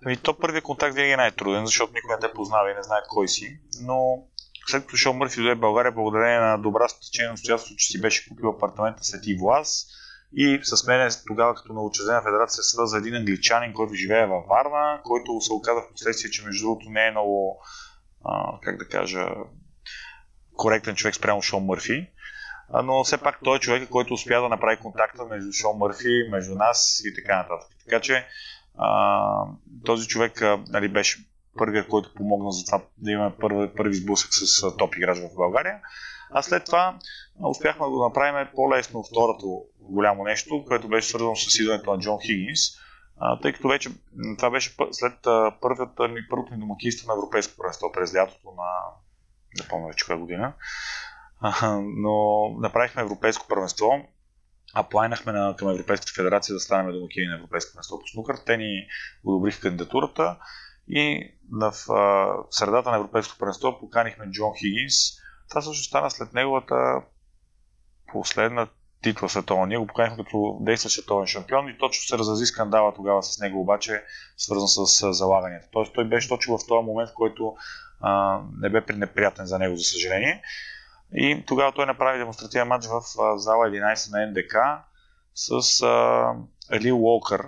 Ами, 0.06 0.16
то 0.16 0.38
първият 0.38 0.64
контакт 0.64 0.94
винаги 0.94 1.12
е 1.12 1.16
най-труден, 1.16 1.66
защото 1.66 1.92
никой 1.94 2.14
не 2.14 2.20
те 2.20 2.32
познава 2.32 2.70
и 2.70 2.74
не 2.74 2.82
знае 2.82 3.00
кой 3.08 3.28
си. 3.28 3.60
Но 3.82 3.98
след 4.66 4.82
като 4.82 4.96
Шон 4.96 5.16
Мърфи 5.16 5.40
дойде 5.40 5.54
в 5.54 5.60
България, 5.60 5.92
благодарение 5.92 6.40
на 6.40 6.58
добра 6.58 6.88
стечение 6.88 7.32
обстоятелство, 7.32 7.76
че 7.76 7.86
си 7.86 8.00
беше 8.00 8.28
купил 8.28 8.48
апартамента 8.48 9.04
след 9.04 9.20
и 9.26 9.38
Влас 9.40 9.86
и 10.32 10.60
с 10.62 10.86
мен 10.86 11.10
тогава 11.26 11.54
като 11.54 11.72
новочезена 11.72 12.22
федерация 12.22 12.62
се 12.62 12.70
свърза 12.70 12.98
един 12.98 13.14
англичанин, 13.14 13.72
който 13.72 13.94
живее 13.94 14.26
във 14.26 14.44
Варна, 14.46 15.00
който 15.04 15.40
се 15.40 15.52
оказа 15.52 15.80
в 15.80 15.92
последствие, 15.92 16.30
че 16.30 16.44
между 16.44 16.66
другото 16.66 16.90
не 16.90 17.06
е 17.06 17.10
много 17.10 17.60
как 18.62 18.78
да 18.78 18.88
кажа, 18.88 19.28
коректен 20.56 20.94
човек 20.94 21.14
спрямо 21.14 21.42
Шон 21.42 21.64
Мърфи. 21.64 22.10
Но 22.84 23.04
все 23.04 23.18
пак 23.18 23.38
той 23.44 23.56
е 23.56 23.60
човек, 23.60 23.88
който 23.88 24.14
успя 24.14 24.40
да 24.40 24.48
направи 24.48 24.76
контакта 24.76 25.24
между 25.24 25.52
Шон 25.52 25.76
Мърфи, 25.78 26.28
между 26.30 26.54
нас 26.54 27.02
и 27.04 27.14
така 27.14 27.36
нататък. 27.36 27.68
Така 27.84 28.00
че 28.00 28.26
а, 28.78 29.44
този 29.84 30.06
човек 30.06 30.40
нали, 30.68 30.88
беше 30.88 31.24
първият, 31.58 31.88
който 31.88 32.14
помогна 32.14 32.52
за 32.52 32.64
това 32.64 32.82
да 32.98 33.10
имаме 33.10 33.36
първи, 33.40 33.74
първи 33.76 33.94
сблъсък 33.94 34.30
с 34.32 34.76
топ 34.76 34.96
играч 34.96 35.18
в 35.18 35.34
България. 35.36 35.80
А 36.30 36.42
след 36.42 36.64
това 36.64 36.98
успяхме 37.50 37.84
да 37.84 37.90
го 37.90 38.08
направим 38.08 38.48
по-лесно 38.54 39.02
второто 39.02 39.62
голямо 39.80 40.24
нещо, 40.24 40.64
което 40.66 40.88
беше 40.88 41.08
свързано 41.08 41.36
с 41.36 41.58
идването 41.58 41.92
на 41.92 41.98
Джон 41.98 42.18
Хигинс 42.26 42.60
тъй 43.42 43.52
като 43.52 43.68
вече 43.68 43.90
това 44.38 44.50
беше 44.50 44.76
след 44.90 45.14
първата 45.60 46.08
ни, 46.08 46.20
първото 46.30 46.54
ни 46.54 46.60
домакинство 46.60 47.08
на 47.08 47.14
Европейско 47.14 47.56
първенство 47.56 47.92
през 47.92 48.14
лятото 48.14 48.50
на 48.56 48.68
не 49.60 49.68
помня 49.68 49.86
вече 49.86 50.06
коя 50.06 50.18
година, 50.18 50.52
но 51.82 52.48
направихме 52.60 53.02
Европейско 53.02 53.46
първенство, 53.48 53.90
аплайнахме 54.74 55.32
на, 55.32 55.56
към 55.56 55.68
Европейската 55.68 56.12
федерация 56.16 56.54
да 56.54 56.60
станем 56.60 56.92
домакини 56.92 57.26
на 57.26 57.34
Европейско 57.34 57.72
първенство 57.72 57.98
по 58.00 58.06
снукър. 58.06 58.36
Те 58.46 58.56
ни 58.56 58.86
одобриха 59.24 59.60
кандидатурата 59.60 60.36
и 60.88 61.32
в 61.52 61.92
а, 61.92 62.34
средата 62.50 62.90
на 62.90 62.96
Европейското 62.96 63.38
първенство 63.38 63.78
поканихме 63.80 64.30
Джон 64.30 64.52
Хигинс. 64.58 64.94
Това 65.48 65.62
също 65.62 65.84
стана 65.84 66.10
след 66.10 66.32
неговата 66.32 67.02
последна 68.12 68.66
титла 69.02 69.28
световна. 69.28 69.66
Ние 69.66 69.78
го 69.78 69.86
поканихме 69.86 70.24
като 70.24 70.58
действащ 70.60 70.94
световен 70.94 71.26
шампион 71.26 71.68
и 71.68 71.78
точно 71.78 72.02
се 72.02 72.18
разрази 72.18 72.46
скандала 72.46 72.94
тогава 72.94 73.22
с 73.22 73.38
него, 73.38 73.60
обаче 73.60 74.04
свързан 74.36 74.68
с 74.68 75.12
залаганията. 75.12 75.68
Тоест 75.72 75.92
той 75.94 76.04
беше 76.04 76.28
точно 76.28 76.58
в 76.58 76.66
този 76.68 76.86
момент, 76.86 77.10
в 77.10 77.14
който 77.14 77.56
а, 78.00 78.40
не 78.60 78.68
бе 78.68 78.82
неприятен 78.94 79.46
за 79.46 79.58
него, 79.58 79.76
за 79.76 79.84
съжаление. 79.84 80.42
И 81.14 81.44
тогава 81.46 81.72
той 81.72 81.86
направи 81.86 82.18
демонстративен 82.18 82.68
матч 82.68 82.86
в 82.86 83.20
а, 83.20 83.38
зала 83.38 83.66
11 83.66 84.12
на 84.12 84.26
НДК 84.26 84.56
с 85.34 85.82
а, 85.82 86.34
Ли 86.80 86.92
Уолкър 86.92 87.46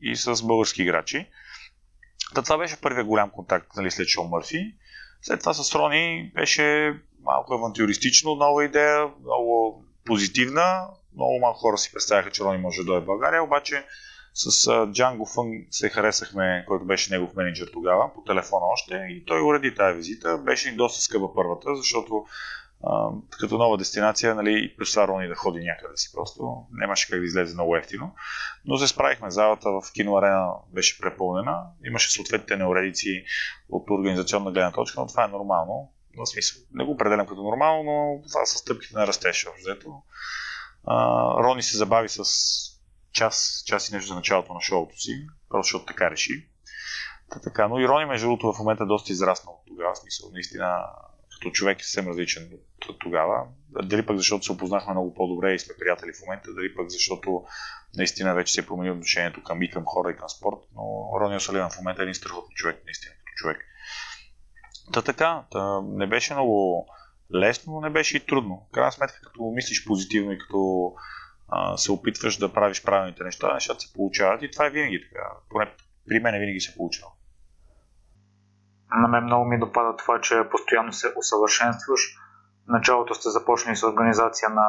и 0.00 0.16
с 0.16 0.42
български 0.42 0.82
играчи. 0.82 1.26
Та 2.34 2.42
това 2.42 2.58
беше 2.58 2.80
първият 2.80 3.06
голям 3.06 3.30
контакт 3.30 3.76
нали, 3.76 3.90
след 3.90 4.08
Шоу 4.08 4.28
Мърфи. 4.28 4.74
След 5.22 5.40
това 5.40 5.54
с 5.54 5.74
Рони 5.74 6.32
беше 6.34 6.94
малко 7.22 7.54
авантюристично, 7.54 8.34
нова 8.34 8.64
идея, 8.64 9.06
много 9.20 9.84
позитивна. 10.08 10.86
Много 11.14 11.38
малко 11.40 11.58
хора 11.58 11.78
си 11.78 11.92
представяха, 11.92 12.30
че 12.30 12.44
Рони 12.44 12.58
може 12.58 12.80
да 12.80 12.84
дойде 12.84 13.00
в 13.00 13.06
България, 13.06 13.42
обаче 13.42 13.84
с 14.34 14.86
Джанго 14.92 15.26
Фън 15.26 15.50
се 15.70 15.88
харесахме, 15.88 16.64
който 16.68 16.84
беше 16.84 17.12
негов 17.12 17.34
менеджер 17.34 17.70
тогава, 17.72 18.14
по 18.14 18.22
телефона 18.22 18.66
още 18.66 18.94
и 19.10 19.24
той 19.24 19.42
уреди 19.42 19.74
тази 19.74 19.96
визита. 19.96 20.38
Беше 20.38 20.70
ни 20.70 20.76
доста 20.76 21.00
скъпа 21.00 21.34
първата, 21.34 21.76
защото 21.76 22.24
а, 22.84 23.08
като 23.40 23.58
нова 23.58 23.76
дестинация, 23.78 24.34
нали, 24.34 24.74
през 24.78 24.96
Рони 24.96 25.28
да 25.28 25.34
ходи 25.34 25.64
някъде 25.64 25.96
си 25.96 26.12
просто. 26.14 26.66
Нямаше 26.72 27.10
как 27.10 27.20
да 27.20 27.26
излезе 27.26 27.54
много 27.54 27.76
ефтино. 27.76 28.14
Но 28.64 28.78
се 28.78 28.88
справихме. 28.88 29.30
Залата 29.30 29.70
в 29.70 29.82
киноарена 29.94 30.50
беше 30.74 31.00
препълнена. 31.00 31.62
Имаше 31.84 32.12
съответните 32.12 32.56
неуредици 32.56 33.24
от 33.68 33.90
организационна 33.90 34.52
гледна 34.52 34.72
точка, 34.72 35.00
но 35.00 35.06
това 35.06 35.24
е 35.24 35.28
нормално. 35.28 35.92
В 36.18 36.26
смисъл, 36.26 36.62
не 36.74 36.84
го 36.84 36.90
определям 36.90 37.26
като 37.26 37.42
нормално, 37.42 37.82
но 37.82 38.22
това 38.28 38.46
са 38.46 38.58
стъпките 38.58 38.94
на 38.94 39.06
растеж. 39.06 39.46
Взето. 39.58 40.02
Рони 41.44 41.62
се 41.62 41.76
забави 41.76 42.08
с 42.08 42.24
час, 43.12 43.62
час 43.66 43.88
и 43.88 43.94
нещо 43.94 44.08
за 44.08 44.14
началото 44.14 44.54
на 44.54 44.60
шоуто 44.60 45.00
си, 45.00 45.26
просто 45.48 45.66
защото 45.66 45.84
така 45.84 46.10
реши. 46.10 46.48
Та, 47.30 47.40
така, 47.40 47.68
но 47.68 47.88
Рони, 47.88 48.04
между 48.04 48.26
другото, 48.26 48.52
в 48.52 48.58
момента 48.58 48.84
е 48.84 48.86
доста 48.86 49.12
израснал 49.12 49.54
от 49.54 49.66
тогава, 49.66 49.96
смисъл, 49.96 50.30
наистина, 50.32 50.84
като 51.34 51.50
човек 51.50 51.80
е 51.80 51.84
съвсем 51.84 52.08
различен 52.08 52.50
от 52.88 52.98
тогава. 52.98 53.46
Дали 53.82 54.06
пък 54.06 54.16
защото 54.16 54.44
се 54.44 54.52
опознахме 54.52 54.92
много 54.92 55.14
по-добре 55.14 55.54
и 55.54 55.58
сме 55.58 55.74
приятели 55.78 56.12
в 56.12 56.20
момента, 56.26 56.54
дали 56.54 56.74
пък 56.74 56.88
защото 56.88 57.44
наистина 57.96 58.34
вече 58.34 58.52
се 58.52 58.60
е 58.60 58.66
променил 58.66 58.92
отношението 58.92 59.42
към 59.42 59.62
и 59.62 59.70
към 59.70 59.84
хора 59.84 60.10
и 60.10 60.16
към 60.16 60.28
спорт, 60.28 60.58
но 60.74 61.10
Рони 61.20 61.36
Осаливан 61.36 61.70
в 61.70 61.78
момента 61.78 62.02
е 62.02 62.04
един 62.04 62.14
страхотен 62.14 62.54
човек, 62.54 62.82
наистина, 62.84 63.12
като 63.12 63.36
човек. 63.36 63.58
Та 64.92 65.02
така, 65.02 65.42
та, 65.50 65.80
не 65.82 66.06
беше 66.06 66.34
много 66.34 66.86
лесно, 67.34 67.72
но 67.72 67.80
не 67.80 67.90
беше 67.90 68.16
и 68.16 68.26
трудно. 68.26 68.66
В 68.68 68.72
крайна 68.72 68.92
сметка, 68.92 69.20
като 69.24 69.52
мислиш 69.54 69.84
позитивно 69.86 70.32
и 70.32 70.38
като 70.38 70.92
а, 71.48 71.76
се 71.76 71.92
опитваш 71.92 72.36
да 72.36 72.52
правиш 72.52 72.82
правилните 72.82 73.24
неща, 73.24 73.54
нещата 73.54 73.80
се 73.80 73.92
получават 73.92 74.42
и 74.42 74.50
това 74.50 74.66
е 74.66 74.70
винаги 74.70 75.00
така. 75.08 75.26
Поне 75.50 75.72
при 76.08 76.20
мен 76.20 76.40
винаги 76.40 76.60
се 76.60 76.76
получава. 76.76 77.10
На 78.90 79.08
мен 79.08 79.24
много 79.24 79.44
ми 79.44 79.58
допада 79.58 79.96
това, 79.96 80.20
че 80.20 80.48
постоянно 80.50 80.92
се 80.92 81.12
усъвършенстваш. 81.16 82.00
В 82.66 82.68
началото 82.68 83.14
сте 83.14 83.28
започнали 83.28 83.76
с 83.76 83.82
организация 83.82 84.48
на 84.48 84.66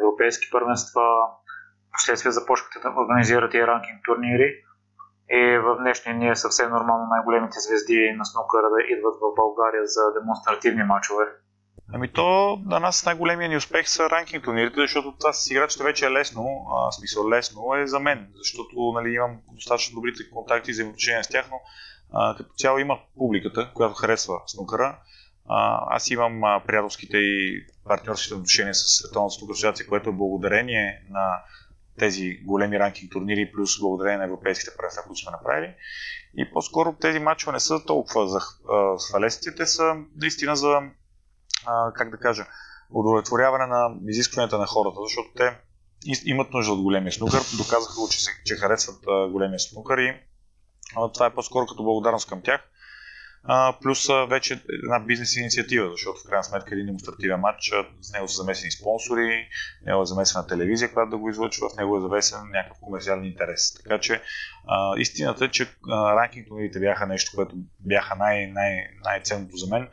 европейски 0.00 0.50
първенства, 0.52 1.02
последствие 1.92 2.32
започнахте 2.32 2.78
да 2.78 3.00
организирате 3.00 3.58
и 3.58 3.66
ранкинг 3.66 4.00
турнири. 4.04 4.64
И 5.32 5.58
в 5.58 5.76
днешния 5.80 6.14
ни 6.16 6.28
е 6.28 6.36
съвсем 6.36 6.70
нормално 6.70 7.06
най-големите 7.10 7.60
звезди 7.60 8.14
на 8.16 8.24
снукъра 8.24 8.68
да 8.70 8.82
идват 8.94 9.14
в 9.14 9.34
България 9.36 9.82
за 9.86 10.00
демонстративни 10.20 10.82
матчове. 10.82 11.24
Ами 11.94 12.12
то 12.12 12.58
на 12.66 12.80
нас 12.80 13.06
най-големия 13.06 13.48
ни 13.48 13.56
успех 13.56 13.88
са 13.88 14.10
ранкинг 14.10 14.44
турнирите, 14.44 14.80
защото 14.80 15.14
това 15.18 15.32
с 15.32 15.50
играчите 15.50 15.84
вече 15.84 16.06
е 16.06 16.10
лесно, 16.10 16.46
а, 16.72 16.92
смисъл 16.92 17.28
лесно 17.28 17.74
е 17.74 17.86
за 17.86 18.00
мен, 18.00 18.28
защото 18.36 18.92
нали, 18.94 19.14
имам 19.14 19.38
достатъчно 19.52 19.94
добрите 19.94 20.30
контакти 20.30 20.70
и 20.70 20.72
взаимоотношения 20.72 21.24
с 21.24 21.28
тях, 21.28 21.46
но 21.50 21.60
а, 22.12 22.36
като 22.36 22.50
цяло 22.58 22.78
има 22.78 22.98
публиката, 23.18 23.70
която 23.74 23.94
харесва 23.94 24.34
снукъра. 24.46 24.98
А, 25.48 25.86
аз 25.96 26.10
имам 26.10 26.44
а, 26.44 26.62
приятелските 26.66 27.16
и 27.16 27.66
партньорските 27.84 28.34
отношения 28.34 28.74
с 28.74 28.98
Световната 28.98 29.34
снукър 29.34 29.88
което 29.88 30.10
е 30.10 30.12
благодарение 30.12 31.02
на 31.10 31.42
тези 31.98 32.40
големи 32.44 32.78
ранкинг 32.78 33.12
турнири, 33.12 33.52
плюс 33.52 33.80
благодарение 33.80 34.18
на 34.18 34.24
европейските 34.24 34.76
правила, 34.76 35.02
които 35.06 35.20
сме 35.20 35.32
направили. 35.32 35.74
И 36.36 36.50
по-скоро 36.52 36.96
тези 37.00 37.18
матчове 37.18 37.52
не 37.52 37.60
са 37.60 37.84
толкова 37.86 38.28
за 38.28 38.40
свалестите, 38.98 39.54
те 39.54 39.66
са 39.66 39.94
наистина 40.16 40.56
за 40.56 40.80
а, 41.66 41.92
как 41.92 42.10
да 42.10 42.16
кажа, 42.16 42.46
удовлетворяване 42.90 43.66
на 43.66 43.94
изискванията 44.08 44.58
на 44.58 44.66
хората, 44.66 44.96
защото 45.04 45.28
те 45.36 45.58
имат 46.24 46.52
нужда 46.52 46.72
от 46.72 46.82
големия 46.82 47.12
снукър, 47.12 47.40
доказаха, 47.56 47.94
че, 48.10 48.18
че 48.44 48.54
харесват 48.54 49.04
големия 49.30 49.58
снукър 49.60 49.98
и 49.98 50.14
това 51.14 51.26
е 51.26 51.34
по-скоро 51.34 51.66
като 51.66 51.82
благодарност 51.84 52.28
към 52.28 52.42
тях. 52.42 52.69
А, 53.42 53.78
плюс 53.82 54.08
а, 54.08 54.26
вече 54.26 54.62
една 54.84 55.00
бизнес 55.00 55.36
инициатива, 55.36 55.90
защото 55.90 56.20
в 56.20 56.28
крайна 56.28 56.44
сметка 56.44 56.74
един 56.74 56.86
демонстративен 56.86 57.40
матч, 57.40 57.72
с 58.00 58.12
него 58.12 58.28
са 58.28 58.36
замесени 58.36 58.70
спонсори, 58.70 59.48
него 59.86 60.02
е 60.02 60.06
замесена 60.06 60.46
телевизия, 60.46 60.92
която 60.92 61.10
да 61.10 61.16
го 61.16 61.30
излъчва, 61.30 61.68
в 61.68 61.76
него 61.76 61.96
е 61.96 62.00
завесен 62.00 62.38
някакъв 62.52 62.78
комерциален 62.80 63.24
интерес. 63.24 63.74
Така 63.74 63.98
че 63.98 64.22
а, 64.66 64.98
истината 64.98 65.44
е, 65.44 65.48
че 65.48 65.68
ранкинг 65.90 66.48
турнирите 66.48 66.80
бяха 66.80 67.06
нещо, 67.06 67.32
което 67.34 67.54
бяха 67.80 68.16
най- 68.16 68.46
най- 68.46 68.86
най-ценното 69.04 69.56
за 69.56 69.66
мен, 69.66 69.88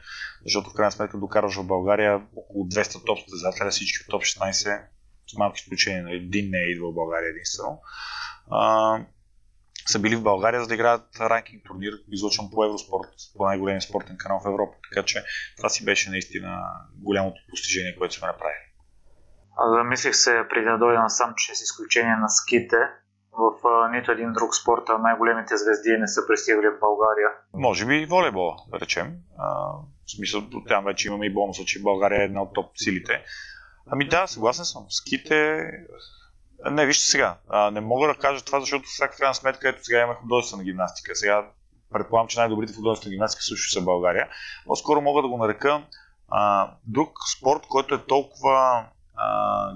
защото 0.45 0.69
в 0.69 0.73
крайна 0.73 0.91
сметка 0.91 1.17
докарваш 1.17 1.55
в 1.55 1.67
България 1.67 2.21
около 2.35 2.65
200 2.65 3.05
топ 3.05 3.19
състезателя, 3.19 3.69
всички 3.69 4.03
от 4.03 4.09
топ 4.09 4.21
16, 4.21 4.81
с 5.27 5.37
малки 5.37 5.61
изключения, 5.63 6.03
на 6.03 6.13
един 6.13 6.49
не 6.49 6.57
е 6.57 6.71
идвал 6.71 6.91
в 6.91 6.95
България 6.95 7.29
единствено. 7.29 7.81
А, 8.51 8.99
са 9.88 10.00
били 10.00 10.15
в 10.15 10.24
България, 10.24 10.62
за 10.62 10.67
да 10.67 10.74
играят 10.74 11.20
ранкинг 11.20 11.63
турнир, 11.65 11.94
излъчван 12.12 12.50
по 12.51 12.65
Евроспорт, 12.65 13.10
по 13.38 13.46
най-големия 13.46 13.82
спортен 13.82 14.17
канал 14.17 14.39
в 14.39 14.48
Европа. 14.48 14.77
Така 14.89 15.06
че 15.06 15.24
това 15.58 15.70
си 15.70 15.86
беше 15.86 16.10
наистина 16.10 16.63
голямото 16.96 17.41
постижение, 17.50 17.96
което 17.98 18.13
сме 18.13 18.27
направили. 18.27 18.67
Замислих 19.77 20.15
се 20.15 20.46
преди 20.50 20.65
да 20.65 20.77
дойда 20.77 21.00
насам, 21.00 21.34
че 21.38 21.56
с 21.56 21.62
изключение 21.62 22.15
на 22.15 22.29
ските, 22.29 22.77
в 23.32 23.51
нито 23.91 24.12
един 24.12 24.34
друг 24.34 24.56
спорт 24.56 24.84
най-големите 25.00 25.58
звезди 25.58 25.98
не 26.00 26.08
са 26.08 26.27
пристигали 26.27 26.67
в 26.67 26.79
България. 26.79 27.29
Може 27.53 27.86
би 27.86 27.96
и 27.96 28.06
волейбола, 28.06 28.56
да 28.72 28.79
речем. 28.79 29.15
А, 29.38 29.48
в 30.06 30.12
смисъл, 30.15 30.41
там 30.67 30.86
вече 30.86 31.08
имаме 31.08 31.25
и 31.25 31.34
бонуса, 31.34 31.65
че 31.65 31.82
България 31.82 32.22
е 32.22 32.25
една 32.25 32.41
от 32.41 32.53
топ 32.53 32.72
силите. 32.75 33.24
Ами 33.91 34.10
да, 34.10 34.27
съгласен 34.27 34.65
съм. 34.65 34.86
Ските 34.89 35.62
не, 36.71 36.85
вижте 36.85 37.05
сега. 37.05 37.37
А, 37.49 37.71
не 37.71 37.81
мога 37.81 38.07
да 38.07 38.15
кажа 38.15 38.45
това, 38.45 38.59
защото 38.59 38.85
всяка 38.87 39.17
крайна 39.17 39.35
сметка, 39.35 39.69
ето 39.69 39.83
сега 39.83 39.99
имаме 39.99 40.19
художествена 40.21 40.63
гимнастика. 40.63 41.15
Сега 41.15 41.45
предполагам, 41.93 42.27
че 42.27 42.39
най-добрите 42.39 42.73
в 42.73 42.75
художествена 42.75 43.11
гимнастика 43.11 43.43
също 43.43 43.71
са 43.71 43.81
в 43.81 43.85
България. 43.85 44.29
По-скоро 44.65 45.01
мога 45.01 45.21
да 45.21 45.27
го 45.27 45.37
нарека 45.37 45.83
а, 46.29 46.71
друг 46.83 47.11
спорт, 47.37 47.61
който 47.69 47.95
е 47.95 48.05
толкова 48.05 48.85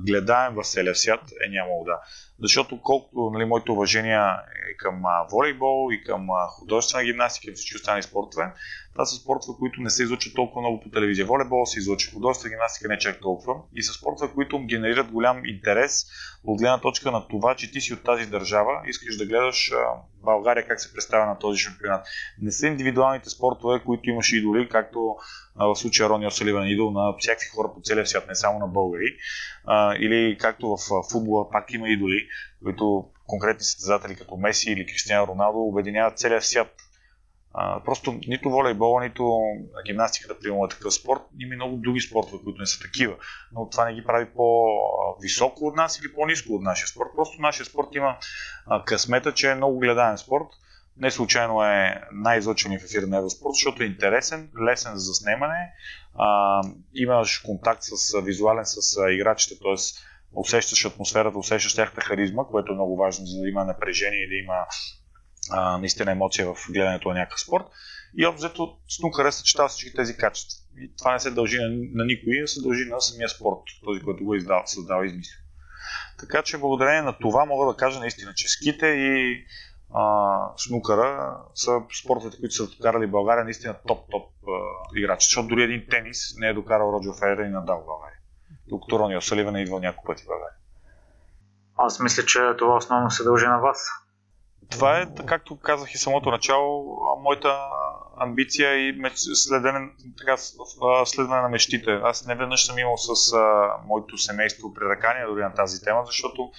гледаем 0.06 0.54
в 0.56 0.64
целия 0.64 0.96
свят, 0.96 1.22
е 1.46 1.50
нямало 1.50 1.84
да. 1.84 2.00
Защото 2.42 2.82
колкото 2.82 3.30
нали, 3.34 3.46
моите 3.46 3.72
уважения 3.72 4.38
е 4.70 4.78
към 4.78 5.06
а, 5.06 5.28
волейбол 5.32 5.90
и 5.94 6.04
към 6.04 6.30
а, 6.30 6.48
художествена 6.48 7.04
гимнастика 7.04 7.52
и 7.52 7.54
всички 7.54 7.76
останали 7.76 8.04
спортове, 8.04 8.54
това 8.94 9.06
са 9.06 9.16
спортове, 9.16 9.58
които 9.60 9.82
не 9.82 9.90
се 9.90 10.04
излучат 10.04 10.36
толкова 10.36 10.62
много 10.62 10.80
по 10.80 10.90
телевизия. 10.90 11.26
Волейбол 11.26 11.66
се 11.66 11.80
излуча, 11.80 12.12
художествена 12.14 12.50
гимнастика 12.50 12.88
не 12.88 12.98
чак 12.98 13.20
толкова. 13.22 13.54
И 13.76 13.84
са 13.84 13.94
спортове, 13.94 14.34
които 14.34 14.66
генерират 14.66 15.12
голям 15.12 15.46
интерес 15.46 16.06
от 16.44 16.60
гледна 16.60 16.82
точка 16.82 17.12
на 17.12 17.28
това, 17.28 17.56
че 17.56 17.72
ти 17.72 17.82
си 17.82 17.94
от 17.94 18.04
тази 18.04 18.26
държава, 18.26 18.82
искаш 18.88 19.18
да 19.18 19.26
гледаш 19.26 19.72
а, 19.72 20.02
България 20.24 20.68
как 20.68 20.82
се 20.82 20.94
представя 20.94 21.26
на 21.26 21.40
този 21.40 21.60
шампионат. 21.60 22.06
Не 22.42 22.52
са 22.52 22.68
индивидуалните 22.68 23.30
спортове, 23.30 23.80
които 23.86 24.10
имаш 24.10 24.32
идоли, 24.32 24.70
както 24.70 25.16
в 25.56 25.76
случая 25.76 26.10
Рони 26.10 26.28
Осаливан 26.28 26.68
идол 26.68 26.92
на 26.92 27.14
всякакви 27.20 27.48
хора 27.48 27.72
по 27.76 27.82
целия 27.82 28.08
свят, 28.08 28.28
не 28.28 28.36
само 28.36 28.60
на 28.60 28.68
българи. 28.68 29.18
Или 30.00 30.38
както 30.40 30.68
в 30.68 30.78
футбола 31.12 31.50
пак 31.50 31.74
има 31.74 31.90
идоли, 31.90 32.28
които 32.64 33.06
конкретни 33.28 33.64
състезатели 33.64 34.16
като 34.16 34.38
Меси 34.38 34.72
или 34.72 34.86
Кристиан 34.86 35.24
Роналдо 35.24 35.60
обединяват 35.60 36.18
целия 36.18 36.42
свят 36.42 36.76
а, 37.54 37.84
просто 37.84 38.20
нито 38.28 38.50
волейбола, 38.50 39.04
нито 39.04 39.40
гимнастиката, 39.86 40.40
примерно 40.40 40.66
е 40.66 40.70
такъв 40.70 40.94
спорт. 40.94 41.22
Има 41.40 41.54
и 41.54 41.56
много 41.56 41.78
други 41.78 42.02
спортове, 42.02 42.44
които 42.44 42.60
не 42.60 42.66
са 42.66 42.80
такива. 42.80 43.16
Но 43.52 43.70
това 43.70 43.86
не 43.86 43.94
ги 43.94 44.04
прави 44.04 44.26
по-високо 44.36 45.68
от 45.68 45.76
нас 45.76 46.00
или 46.00 46.14
по-низко 46.14 46.54
от 46.54 46.62
нашия 46.62 46.88
спорт. 46.88 47.10
Просто 47.16 47.42
нашия 47.42 47.66
спорт 47.66 47.88
има 47.96 48.18
а, 48.68 48.84
късмета, 48.84 49.34
че 49.34 49.52
е 49.52 49.56
много 49.56 49.80
гледаен 49.80 50.18
спорт. 50.18 50.48
Не 50.98 51.12
случайно 51.12 51.64
е 51.64 52.02
най-излъчен 52.12 52.80
в 52.80 52.84
ефир 52.84 53.04
на 53.04 53.18
Евроспорт, 53.18 53.54
защото 53.54 53.84
е 53.84 53.86
интересен, 53.86 54.52
лесен 54.68 54.92
за 54.94 55.00
заснемане, 55.00 55.74
а, 56.16 56.62
имаш 56.94 57.38
контакт 57.38 57.82
с 57.84 58.22
визуален 58.22 58.66
с 58.66 58.98
играчите, 59.12 59.56
т.е. 59.60 59.76
усещаш 60.34 60.86
атмосферата, 60.86 61.38
усещаш 61.38 61.76
тяхната 61.76 62.02
харизма, 62.02 62.44
което 62.44 62.72
е 62.72 62.76
много 62.76 62.98
важно, 62.98 63.26
за 63.26 63.42
да 63.42 63.48
има 63.48 63.66
напрежение 63.66 64.20
и 64.20 64.30
да 64.30 64.36
има 64.36 64.66
а, 65.50 65.78
наистина 65.78 66.12
емоция 66.12 66.54
в 66.54 66.56
гледането 66.70 67.10
на 67.10 67.16
някакъв 67.16 67.40
спорт. 67.40 67.66
И 68.18 68.26
обзето 68.26 68.78
снукъра 68.88 69.32
съчетава 69.32 69.70
всички 69.70 69.96
тези 69.96 70.18
качества. 70.18 70.64
И 70.82 70.92
това 70.98 71.14
не 71.14 71.20
се 71.20 71.32
дължи 71.32 71.58
на, 71.58 71.70
на 71.70 72.06
никой, 72.06 72.44
а 72.44 72.48
се 72.48 72.62
дължи 72.62 72.86
на 72.90 73.02
самия 73.02 73.30
спорт, 73.30 73.60
този, 73.86 74.02
който 74.02 74.24
го 74.24 74.36
издава, 74.36 74.68
създава 74.68 75.06
и 75.06 75.08
измисля. 75.08 75.36
Така 76.20 76.42
че 76.42 76.58
благодарение 76.58 77.02
на 77.02 77.18
това 77.18 77.46
мога 77.46 77.74
да 77.74 77.78
кажа 77.78 78.00
наистина, 78.00 78.34
че 78.36 78.48
ските 78.48 78.88
и 78.88 79.46
а, 79.94 80.38
снукъра 80.58 81.38
са 81.56 81.82
спортовете, 82.04 82.38
които 82.40 82.56
са 82.56 82.68
докарали 82.68 83.08
България 83.08 83.44
наистина 83.44 83.76
топ-топ 83.88 84.32
играчи. 84.96 85.26
Защото 85.26 85.48
дори 85.48 85.64
един 85.64 85.86
тенис 85.90 86.36
не 86.38 86.48
е 86.48 86.54
докарал 86.54 86.94
Роджер 86.94 87.20
Федерер 87.20 87.46
и 87.46 87.50
Надал 87.50 87.84
България. 87.86 88.20
Докато 88.68 89.00
Рони 89.00 89.18
Осаливан 89.18 89.56
е 89.56 89.62
идвал 89.62 89.80
няколко 89.80 90.08
пъти 90.08 90.24
в 90.24 90.28
България. 90.28 90.58
Аз 91.78 92.00
мисля, 92.00 92.26
че 92.26 92.40
това 92.58 92.76
основно 92.76 93.12
се 93.12 93.24
дължи 93.24 93.46
на 93.46 93.60
вас 93.60 93.90
това 94.72 95.00
е, 95.00 95.08
както 95.26 95.60
казах 95.60 95.94
и 95.94 95.98
самото 95.98 96.32
начало, 96.32 97.00
моята 97.22 97.58
амбиция 98.18 98.76
и 98.76 99.02
следене, 99.16 99.90
така, 100.18 100.38
следване 101.06 101.42
на 101.42 101.50
мечтите. 101.50 101.92
Аз 101.92 102.26
не 102.26 102.36
веднъж 102.36 102.66
съм 102.66 102.80
имал 102.80 102.98
с 102.98 103.34
а, 103.34 103.70
моето 103.86 104.18
семейство 104.18 104.74
пререкания 104.74 105.28
дори 105.28 105.42
на 105.42 105.54
тази 105.54 105.82
тема, 105.82 106.04
защото 106.06 106.52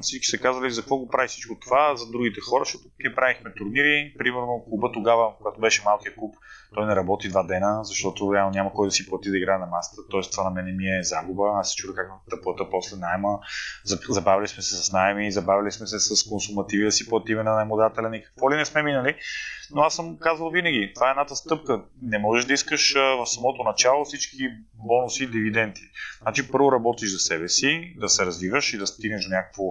всички 0.00 0.26
са 0.26 0.38
казали 0.38 0.70
за 0.70 0.80
какво 0.82 0.96
го 0.96 1.08
прави 1.08 1.28
всичко 1.28 1.58
това 1.60 1.96
за 1.96 2.10
другите 2.10 2.40
хора, 2.40 2.64
защото 2.64 2.84
ние 3.00 3.14
правихме 3.14 3.54
турнири, 3.56 4.14
примерно 4.18 4.64
клуба 4.68 4.92
тогава, 4.92 5.36
когато 5.36 5.60
беше 5.60 5.82
малкият 5.84 6.16
клуб, 6.16 6.34
той 6.74 6.86
не 6.86 6.96
работи 6.96 7.28
два 7.28 7.42
дена, 7.42 7.84
защото 7.84 8.34
реално 8.34 8.52
няма 8.52 8.72
кой 8.72 8.88
да 8.88 8.90
си 8.90 9.06
плати 9.08 9.30
да 9.30 9.38
играе 9.38 9.58
на 9.58 9.66
масата, 9.66 10.02
т.е. 10.10 10.30
това 10.30 10.44
на 10.44 10.50
мен 10.50 10.76
ми 10.76 10.98
е 10.98 11.02
загуба, 11.02 11.44
аз 11.60 11.70
се 11.70 11.76
чудя 11.76 11.94
как 11.94 12.06
да 12.30 12.42
плата 12.42 12.70
после 12.70 12.96
найма, 12.96 13.38
забавили 14.08 14.48
сме 14.48 14.62
се 14.62 14.76
с 14.76 14.92
найми, 14.92 15.32
забавили 15.32 15.72
сме 15.72 15.86
се 15.86 15.98
с 15.98 16.28
консумативи 16.28 16.84
да 16.84 16.92
си 16.92 17.08
платиме 17.08 17.42
на 17.42 17.54
наймодателя 17.54 18.16
и 18.16 18.22
какво 18.22 18.50
ли 18.50 18.56
не 18.56 18.64
сме 18.64 18.82
минали, 18.82 19.16
но 19.74 19.82
аз 19.82 19.94
съм 19.94 20.18
казвал 20.18 20.50
винаги, 20.50 20.92
това 20.94 21.08
е 21.08 21.10
едната 21.10 21.36
стъпка. 21.36 21.82
Не 22.02 22.18
можеш 22.18 22.44
да 22.44 22.52
искаш 22.52 22.94
в 22.94 23.26
самото 23.26 23.62
начало 23.62 24.04
всички 24.04 24.48
бонуси 24.74 25.24
и 25.24 25.30
дивиденти. 25.30 25.82
Значи 26.22 26.50
първо 26.50 26.72
работиш 26.72 27.12
за 27.12 27.18
себе 27.18 27.48
си, 27.48 27.94
да 27.96 28.08
се 28.08 28.26
развиваш 28.26 28.72
и 28.72 28.78
да 28.78 28.86
стигнеш 28.86 29.24
до 29.24 29.30
някакво 29.30 29.62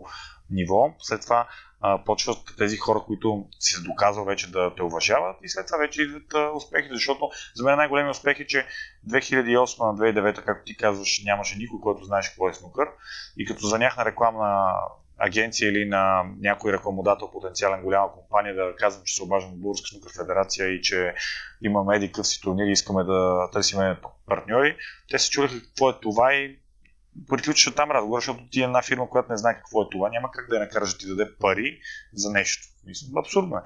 ниво. 0.49 0.93
След 0.99 1.21
това 1.21 1.47
а, 1.81 2.03
почват 2.03 2.37
тези 2.57 2.77
хора, 2.77 2.99
които 3.05 3.45
си 3.59 3.73
се 3.73 3.81
доказал 3.81 4.25
вече 4.25 4.51
да 4.51 4.75
те 4.75 4.83
уважават 4.83 5.37
и 5.43 5.49
след 5.49 5.67
това 5.67 5.77
вече 5.77 6.01
идват 6.01 6.33
а, 6.33 6.51
успехите, 6.55 6.93
защото 6.93 7.29
за 7.55 7.63
мен 7.63 7.75
най-големи 7.75 8.09
успех 8.09 8.39
е, 8.39 8.47
че 8.47 8.65
2008-2009, 9.09 10.45
както 10.45 10.65
ти 10.65 10.77
казваш, 10.77 11.21
нямаше 11.25 11.57
никой, 11.57 11.79
който 11.79 12.03
знаеше 12.03 12.29
какво 12.29 12.49
е 12.49 12.53
снукър 12.53 12.87
и 13.37 13.45
като 13.45 13.67
занях 13.67 13.97
на 13.97 14.05
рекламна 14.05 14.73
агенция 15.17 15.69
или 15.69 15.85
на 15.85 16.23
някой 16.39 16.73
рекламодател, 16.73 17.31
потенциален 17.31 17.81
голяма 17.81 18.11
компания, 18.11 18.55
да 18.55 18.75
казвам, 18.75 19.03
че 19.05 19.15
се 19.15 19.23
обаждам 19.23 19.53
от 19.53 19.61
Българска 19.61 19.87
снукър 19.87 20.11
федерация 20.17 20.67
и 20.67 20.81
че 20.81 21.13
имаме 21.61 21.95
еди 21.95 22.11
къв 22.11 22.27
си 22.27 22.41
турнир 22.41 22.67
и 22.67 22.71
искаме 22.71 23.03
да 23.03 23.49
търсиме 23.51 23.97
партньори, 24.25 24.77
те 25.09 25.19
се 25.19 25.29
чудеха 25.29 25.61
какво 25.61 25.89
е 25.89 25.99
това 26.01 26.33
и 26.33 26.59
приключва 27.29 27.71
там 27.71 27.91
разговор, 27.91 28.19
защото 28.19 28.49
ти 28.51 28.61
е 28.61 28.63
една 28.63 28.81
фирма, 28.81 29.09
която 29.09 29.31
не 29.31 29.37
знае 29.37 29.55
какво 29.55 29.81
е 29.81 29.89
това, 29.91 30.09
няма 30.09 30.31
как 30.31 30.49
да 30.49 30.55
я 30.55 30.61
накараш 30.61 30.93
да 30.93 30.97
ти 30.97 31.07
даде 31.07 31.35
пари 31.39 31.79
за 32.13 32.31
нещо. 32.31 32.67
Мисля, 32.85 33.07
абсурдно 33.19 33.57
е. 33.57 33.61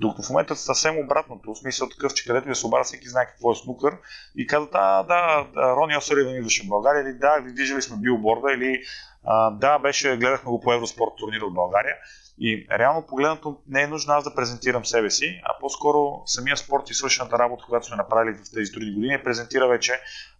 Докато 0.00 0.22
в 0.22 0.30
момента 0.30 0.56
съвсем 0.56 0.98
обратното, 0.98 1.54
в 1.54 1.58
смисъл 1.58 1.88
такъв, 1.88 2.14
че 2.14 2.26
където 2.26 2.48
я 2.48 2.54
се 2.54 2.66
обара, 2.66 2.84
всеки 2.84 3.08
знае 3.08 3.26
какво 3.26 3.52
е 3.52 3.56
снукър 3.56 3.96
и 4.36 4.46
казват, 4.46 4.70
а, 4.74 5.02
да, 5.02 5.46
Рони 5.56 5.96
Осаривен 5.96 6.36
идваше 6.36 6.62
в 6.62 6.68
България, 6.68 7.02
или 7.02 7.12
да, 7.12 7.40
виждали 7.40 7.82
сме 7.82 7.96
билборда, 7.96 8.52
или 8.52 8.82
а, 9.24 9.50
да, 9.50 9.78
беше, 9.78 10.16
гледахме 10.16 10.50
го 10.50 10.60
по 10.60 10.72
Евроспорт 10.72 11.10
турнира 11.18 11.44
от 11.44 11.54
България. 11.54 11.94
И 12.42 12.66
реално 12.78 13.06
погледнато 13.06 13.58
не 13.68 13.82
е 13.82 13.86
нужно 13.86 14.14
аз 14.14 14.24
да 14.24 14.34
презентирам 14.34 14.84
себе 14.84 15.10
си, 15.10 15.40
а 15.44 15.58
по-скоро 15.60 16.22
самия 16.26 16.56
спорт 16.56 16.90
и 16.90 16.94
свършената 16.94 17.38
работа, 17.38 17.64
която 17.68 17.86
сме 17.86 17.96
направили 17.96 18.34
в 18.34 18.54
тези 18.54 18.72
трудни 18.72 18.94
години, 18.94 19.22
презентира 19.24 19.68
вече 19.68 19.92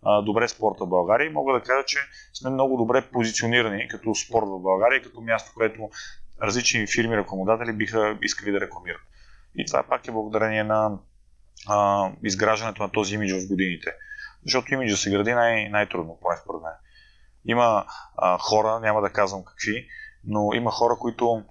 а, 0.03 0.23
добре 0.23 0.49
спорта 0.49 0.85
в 0.85 0.89
България 0.89 1.27
и 1.27 1.33
мога 1.33 1.53
да 1.53 1.61
кажа, 1.61 1.85
че 1.87 1.99
сме 2.35 2.51
много 2.51 2.77
добре 2.77 3.03
позиционирани 3.13 3.89
като 3.89 4.15
спорт 4.15 4.47
в 4.47 4.63
България 4.63 5.03
като 5.03 5.21
място, 5.21 5.51
което 5.55 5.91
различни 6.43 6.87
фирми 6.87 7.17
рекламодатели 7.17 7.73
биха 7.73 8.19
искали 8.23 8.53
да 8.53 8.61
рекламират. 8.61 9.01
И 9.59 9.67
това 9.67 9.83
пак 9.83 10.09
е 10.09 10.13
благодарение 10.13 10.65
на 10.65 10.99
а, 11.69 12.11
изграждането 12.23 12.83
на 12.83 12.91
този 12.91 13.15
имидж 13.15 13.33
в 13.33 13.49
годините. 13.49 13.95
Защото 14.45 14.75
имиджа 14.75 14.97
се 14.97 15.11
гради 15.11 15.33
най- 15.33 15.69
най-трудно, 15.69 16.19
поне 16.23 16.37
според 16.43 16.63
мен. 16.63 16.73
Има 17.45 17.85
а, 18.17 18.39
хора, 18.39 18.81
няма 18.81 19.01
да 19.01 19.11
казвам 19.11 19.45
какви, 19.45 19.87
но 20.25 20.51
има 20.55 20.71
хора, 20.71 20.97
които 21.01 21.43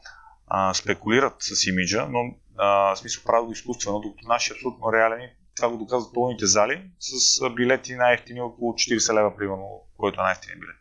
а, 0.47 0.73
спекулират 0.73 1.35
с 1.39 1.67
имиджа, 1.67 2.07
но 2.09 2.19
а, 2.57 2.95
в 2.95 2.99
смисъл 2.99 3.23
правят 3.23 3.45
го 3.45 3.51
изкуствено, 3.51 3.99
докато 3.99 4.27
нашия 4.27 4.53
абсолютно 4.53 4.93
реален 4.93 5.29
това 5.59 5.69
го 5.69 5.77
доказват 5.77 6.13
пълните 6.13 6.45
зали 6.45 6.91
с 6.99 7.49
билети 7.49 7.95
най-ефтини 7.95 8.41
около 8.41 8.73
40 8.73 9.13
лева, 9.13 9.37
примерно, 9.37 9.81
който 9.97 10.21
е 10.21 10.23
най-ефтиният 10.23 10.59
билет. 10.59 10.75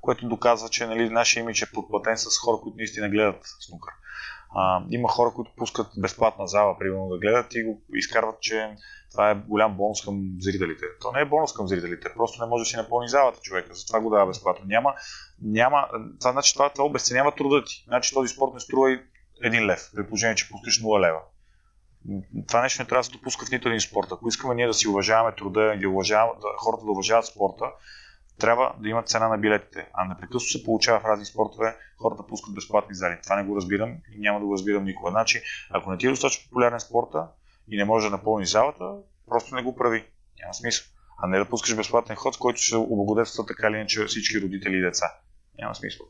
Което 0.00 0.28
доказва, 0.28 0.68
че 0.68 0.86
нали, 0.86 1.10
нашия 1.10 1.40
имидж 1.40 1.62
е 1.62 1.72
подплатен 1.72 2.18
с 2.18 2.38
хора, 2.38 2.56
които 2.62 2.76
наистина 2.76 3.08
гледат 3.08 3.40
снукър. 3.60 3.92
А, 4.54 4.82
има 4.90 5.08
хора, 5.08 5.32
които 5.34 5.52
пускат 5.56 5.86
безплатна 5.96 6.46
зала, 6.46 6.78
примерно 6.78 7.08
да 7.08 7.18
гледат 7.18 7.54
и 7.54 7.64
го 7.64 7.82
изкарват, 7.94 8.40
че 8.40 8.76
това 9.10 9.30
е 9.30 9.34
голям 9.34 9.76
бонус 9.76 10.04
към 10.04 10.36
зрителите. 10.38 10.84
То 11.00 11.12
не 11.12 11.20
е 11.20 11.24
бонус 11.24 11.52
към 11.52 11.68
зрителите, 11.68 12.08
просто 12.16 12.44
не 12.44 12.48
може 12.48 12.62
да 12.62 12.64
си 12.64 12.76
напълни 12.76 13.08
залата 13.08 13.40
човека, 13.40 13.74
затова 13.74 14.00
го 14.00 14.10
дава 14.10 14.26
безплатно. 14.26 14.64
Няма, 14.66 14.94
няма, 15.42 15.88
това 16.20 16.32
значи 16.32 16.54
това, 16.54 16.70
това 16.70 16.84
обесценява 16.84 17.34
труда 17.34 17.64
ти. 17.64 17.84
Значи 17.86 18.14
този 18.14 18.34
спорт 18.34 18.54
не 18.54 18.60
струва 18.60 18.92
и 18.92 19.00
един 19.42 19.66
лев, 19.66 19.90
при 19.96 20.06
положение, 20.06 20.34
че 20.34 20.48
пускаш 20.48 20.82
0 20.82 21.00
лева. 21.00 21.20
Това 22.48 22.62
нещо 22.62 22.82
не 22.82 22.88
трябва 22.88 23.00
да 23.00 23.04
се 23.04 23.12
допуска 23.12 23.46
в 23.46 23.50
нито 23.50 23.68
един 23.68 23.80
спорт. 23.80 24.08
Ако 24.12 24.28
искаме 24.28 24.54
ние 24.54 24.66
да 24.66 24.74
си 24.74 24.88
уважаваме 24.88 25.34
труда 25.36 25.74
и 25.76 25.78
да 25.78 25.88
хората 26.58 26.84
да 26.84 26.90
уважават 26.90 27.26
спорта, 27.26 27.64
трябва 28.38 28.74
да 28.78 28.88
имат 28.88 29.08
цена 29.08 29.28
на 29.28 29.38
билетите. 29.38 29.88
А 29.92 30.04
непрекъснато 30.04 30.44
се 30.44 30.64
получава 30.64 31.00
в 31.00 31.04
разни 31.04 31.24
спортове, 31.24 31.76
хората 32.02 32.26
пускат 32.26 32.54
безплатни 32.54 32.94
зали. 32.94 33.18
Това 33.22 33.36
не 33.36 33.44
го 33.44 33.56
разбирам 33.56 33.90
и 33.90 34.18
няма 34.18 34.40
да 34.40 34.46
го 34.46 34.52
разбирам 34.52 34.84
никога. 34.84 35.10
Значи, 35.10 35.42
ако 35.70 35.90
не 35.90 35.98
ти 35.98 36.06
е 36.06 36.10
достатъчно 36.10 36.48
популярен 36.48 36.80
спорта 36.80 37.28
и 37.70 37.76
не 37.76 37.84
може 37.84 38.06
да 38.06 38.10
напълни 38.10 38.46
залата, 38.46 38.84
просто 39.28 39.54
не 39.54 39.62
го 39.62 39.76
прави. 39.76 40.04
Няма 40.40 40.54
смисъл. 40.54 40.86
А 41.22 41.26
не 41.26 41.38
да 41.38 41.48
пускаш 41.48 41.76
безплатен 41.76 42.16
ход, 42.16 42.34
с 42.34 42.38
който 42.38 42.60
ще 42.60 42.76
облагодетелства 42.76 43.46
така 43.46 43.68
или 43.68 43.76
иначе 43.76 44.04
всички 44.04 44.40
родители 44.40 44.76
и 44.76 44.82
деца. 44.82 45.06
Няма 45.58 45.74
смисъл. 45.74 46.06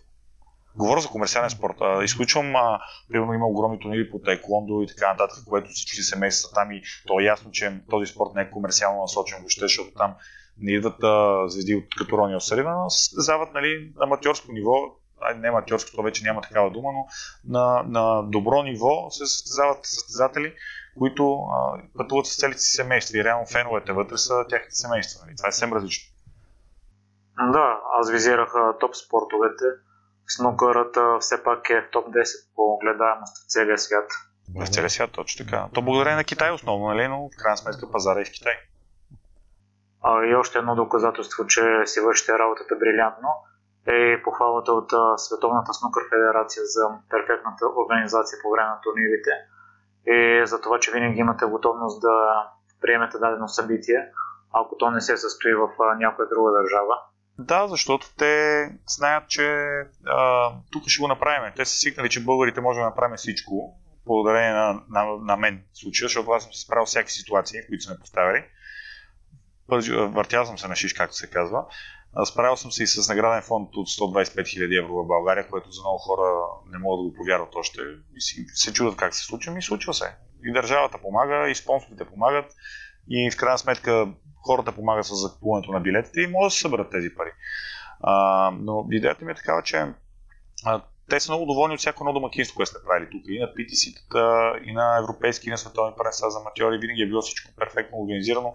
Говоря 0.77 1.01
за 1.01 1.09
комерциален 1.09 1.51
спорт. 1.51 1.77
А, 1.81 2.05
изключвам, 2.05 2.57
а, 2.57 2.81
примерно 3.09 3.35
има 3.35 3.47
огромни 3.47 3.79
турнири 3.79 4.11
по 4.11 4.19
тайкондо 4.19 4.83
и 4.83 4.87
така 4.87 5.11
нататък, 5.13 5.39
което 5.49 5.71
всички 5.71 6.03
семейства 6.03 6.51
там 6.55 6.73
и 6.73 6.83
то 7.07 7.21
е 7.21 7.25
ясно, 7.25 7.51
че 7.51 7.81
този 7.91 8.13
спорт 8.13 8.31
не 8.35 8.43
е 8.43 8.51
комерциално 8.51 9.01
насочен 9.01 9.39
въобще, 9.39 9.61
защото 9.61 9.91
там 9.97 10.15
не 10.59 10.73
идват 10.73 11.03
а, 11.03 11.49
звезди 11.49 11.75
от 11.75 11.85
като 11.99 12.19
Рони 12.19 12.37
Осарина, 12.37 12.83
но 12.83 12.91
състезават 12.91 13.55
нали, 13.55 13.93
аматьорско 14.01 14.53
ниво, 14.53 14.75
а 15.21 15.35
не 15.35 15.49
аматьорско, 15.49 15.97
то 15.97 16.03
вече 16.03 16.25
няма 16.25 16.41
такава 16.41 16.71
дума, 16.71 16.89
но 16.93 17.07
на, 17.45 17.83
на 17.83 18.23
добро 18.23 18.63
ниво 18.63 19.11
се 19.11 19.27
състезават 19.27 19.79
състезатели, 19.83 20.55
които 20.99 21.35
а, 21.35 21.81
пътуват 21.97 22.27
с 22.27 22.37
целите 22.37 22.59
си 22.59 22.77
семейства 22.77 23.19
и 23.19 23.25
реално 23.25 23.47
феновете 23.47 23.93
вътре 23.93 24.17
са 24.17 24.45
тяхните 24.49 24.75
семейства. 24.75 25.21
Нали? 25.25 25.37
Това 25.37 25.49
е 25.49 25.53
съвсем 25.53 25.73
различно. 25.73 26.15
Да, 27.53 27.81
аз 27.99 28.11
визирах 28.11 28.53
топ 28.81 28.97
спортовете. 28.97 29.65
Снукърът 30.27 30.97
все 31.21 31.43
пак 31.43 31.71
е 31.71 31.81
в 31.81 31.91
топ 31.93 32.07
10 32.07 32.25
по 32.55 32.79
гледаемост 32.79 33.37
в 33.37 33.51
целия 33.51 33.79
свят. 33.79 34.11
В 34.57 34.67
целия 34.67 34.91
свят, 34.91 35.11
точно 35.13 35.45
така. 35.45 35.69
То 35.75 35.83
благодарение 35.83 36.17
на 36.17 36.25
Китай 36.25 36.51
основно, 36.51 36.87
нали? 36.87 37.09
но 37.09 37.29
в 37.29 37.37
крайна 37.43 37.57
сметка 37.57 37.91
пазара 37.91 38.21
е 38.21 38.25
в 38.25 38.33
Китай. 38.33 38.57
А, 40.03 40.25
и 40.25 40.35
още 40.35 40.59
едно 40.59 40.75
доказателство, 40.75 41.47
че 41.47 41.63
си 41.85 42.01
вършите 42.01 42.39
работата 42.39 42.77
брилянтно 42.77 43.29
е 43.87 44.23
похвалата 44.23 44.73
от 44.73 44.91
Световната 45.17 45.73
снукър 45.73 46.03
федерация 46.11 46.63
за 46.65 46.85
перфектната 47.11 47.65
организация 47.83 48.39
по 48.43 48.51
време 48.51 48.69
на 48.69 48.81
турнирите 48.81 49.31
и 50.09 50.43
за 50.47 50.61
това, 50.61 50.81
че 50.81 50.93
винаги 50.93 51.21
имате 51.21 51.45
готовност 51.45 52.01
да 52.01 52.47
приемете 52.81 53.19
дадено 53.19 53.49
събитие, 53.49 54.11
ако 54.53 54.77
то 54.77 54.91
не 54.91 55.01
се 55.01 55.17
състои 55.17 55.55
в 55.55 55.69
някоя 55.99 56.29
друга 56.29 56.53
държава. 56.53 56.95
Да, 57.39 57.69
защото 57.69 58.07
те 58.19 58.65
знаят, 58.87 59.29
че 59.29 59.47
а, 60.07 60.51
тук 60.73 60.83
ще 60.87 61.01
го 61.01 61.09
направим. 61.09 61.53
Те 61.57 61.65
са 61.65 61.79
свикнали, 61.79 62.09
че 62.09 62.25
българите 62.25 62.61
можем 62.61 62.81
да 62.81 62.89
направим 62.89 63.17
всичко, 63.17 63.79
благодарение 64.07 64.53
на, 64.53 64.83
на, 64.89 65.05
на 65.21 65.37
мен 65.37 65.65
в 65.73 65.79
случая, 65.79 66.09
защото 66.09 66.31
аз 66.31 66.43
съм 66.43 66.53
се 66.53 66.61
справил 66.61 66.87
всяки 66.87 67.13
ситуации, 67.13 67.61
които 67.69 67.85
са 67.85 67.91
ме 67.91 68.01
поставили. 68.01 68.45
Въртял 70.09 70.45
съм 70.45 70.59
се 70.59 70.69
на 70.69 70.77
шиш, 70.77 70.93
както 70.95 71.17
се 71.17 71.31
казва. 71.31 71.65
Справил 72.25 72.57
съм 72.57 72.73
се 72.73 72.83
и 72.83 72.87
с 72.87 73.09
награден 73.09 73.43
фонд 73.43 73.69
от 73.77 73.89
125 73.89 74.43
000 74.43 74.79
евро 74.79 74.95
в 74.95 75.07
България, 75.07 75.49
което 75.49 75.71
за 75.71 75.83
много 75.83 75.99
хора 75.99 76.47
не 76.73 76.79
могат 76.79 77.05
да 77.05 77.11
го 77.11 77.17
повярват 77.17 77.55
още. 77.55 77.81
И 78.17 78.21
се 78.55 78.73
чудят 78.73 78.97
как 78.97 79.15
се 79.15 79.25
случва, 79.25 79.53
ми 79.53 79.63
случва 79.63 79.95
се. 79.95 80.17
И 80.45 80.53
държавата 80.53 80.99
помага, 81.03 81.51
и 81.51 81.55
спонсорите 81.55 82.05
помагат, 82.05 82.55
и 83.11 83.31
в 83.31 83.37
крайна 83.37 83.59
сметка 83.59 84.09
хората 84.47 84.73
помагат 84.73 85.07
с 85.07 85.15
закупуването 85.15 85.73
на 85.73 85.81
билетите 85.81 86.21
и 86.21 86.27
може 86.27 86.47
да 86.47 86.51
се 86.51 86.61
съберат 86.61 86.91
тези 86.91 87.15
пари. 87.15 87.31
А, 88.01 88.51
но 88.61 88.87
идеята 88.93 89.25
ми 89.25 89.33
е 89.33 89.35
такава, 89.35 89.63
че 89.63 89.87
а, 90.65 90.83
те 91.11 91.21
са 91.21 91.33
много 91.33 91.47
доволни 91.47 91.75
от 91.75 91.81
всяко 91.81 92.05
едно 92.05 92.13
домакинство, 92.13 92.57
което 92.57 92.71
сте 92.71 92.79
правили 92.87 93.11
тук. 93.11 93.23
И 93.29 93.39
на 93.39 93.47
PTC-тата, 93.47 94.59
и 94.65 94.73
на 94.73 94.99
европейски, 94.99 95.49
и 95.49 95.51
на 95.51 95.59
световни 95.59 95.95
паренства 95.97 96.31
за 96.31 96.39
аматьори. 96.39 96.79
Винаги 96.79 97.03
е 97.03 97.07
било 97.07 97.23
всичко 97.23 97.53
перфектно 97.59 97.99
организирано. 97.99 98.53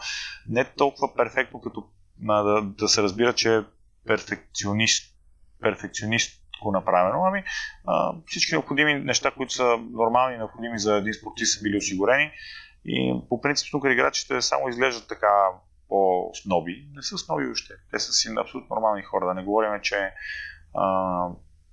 Не 0.49 0.65
толкова 0.65 1.15
перфектно, 1.15 1.61
като 1.61 1.83
да, 2.21 2.61
да 2.61 2.87
се 2.87 3.03
разбира, 3.03 3.33
че 3.33 3.55
е 3.55 3.61
перфекционист, 4.07 5.15
перфекционист 5.61 6.43
го 6.63 6.71
направено, 6.71 7.25
ами 7.25 7.43
а, 7.85 8.13
всички 8.25 8.53
необходими 8.53 8.93
неща, 8.93 9.31
които 9.31 9.53
са 9.53 9.77
нормални 9.77 10.37
необходими 10.37 10.79
за 10.79 10.95
един 10.95 11.13
спортист 11.13 11.57
са 11.57 11.63
били 11.63 11.77
осигурени. 11.77 12.31
И 12.85 13.21
по 13.29 13.41
принцип 13.41 13.67
тук 13.71 13.85
играчите 13.85 14.41
само 14.41 14.69
изглеждат 14.69 15.07
така 15.07 15.47
по-сноби. 15.89 16.87
Не 16.93 17.01
са 17.03 17.17
сноби 17.17 17.47
още. 17.51 17.73
Те 17.91 17.99
са 17.99 18.11
си 18.11 18.29
абсолютно 18.39 18.75
нормални 18.75 19.03
хора. 19.03 19.25
Да 19.25 19.33
не 19.33 19.43
говорим, 19.43 19.81
че 19.81 20.11
а, 20.73 21.27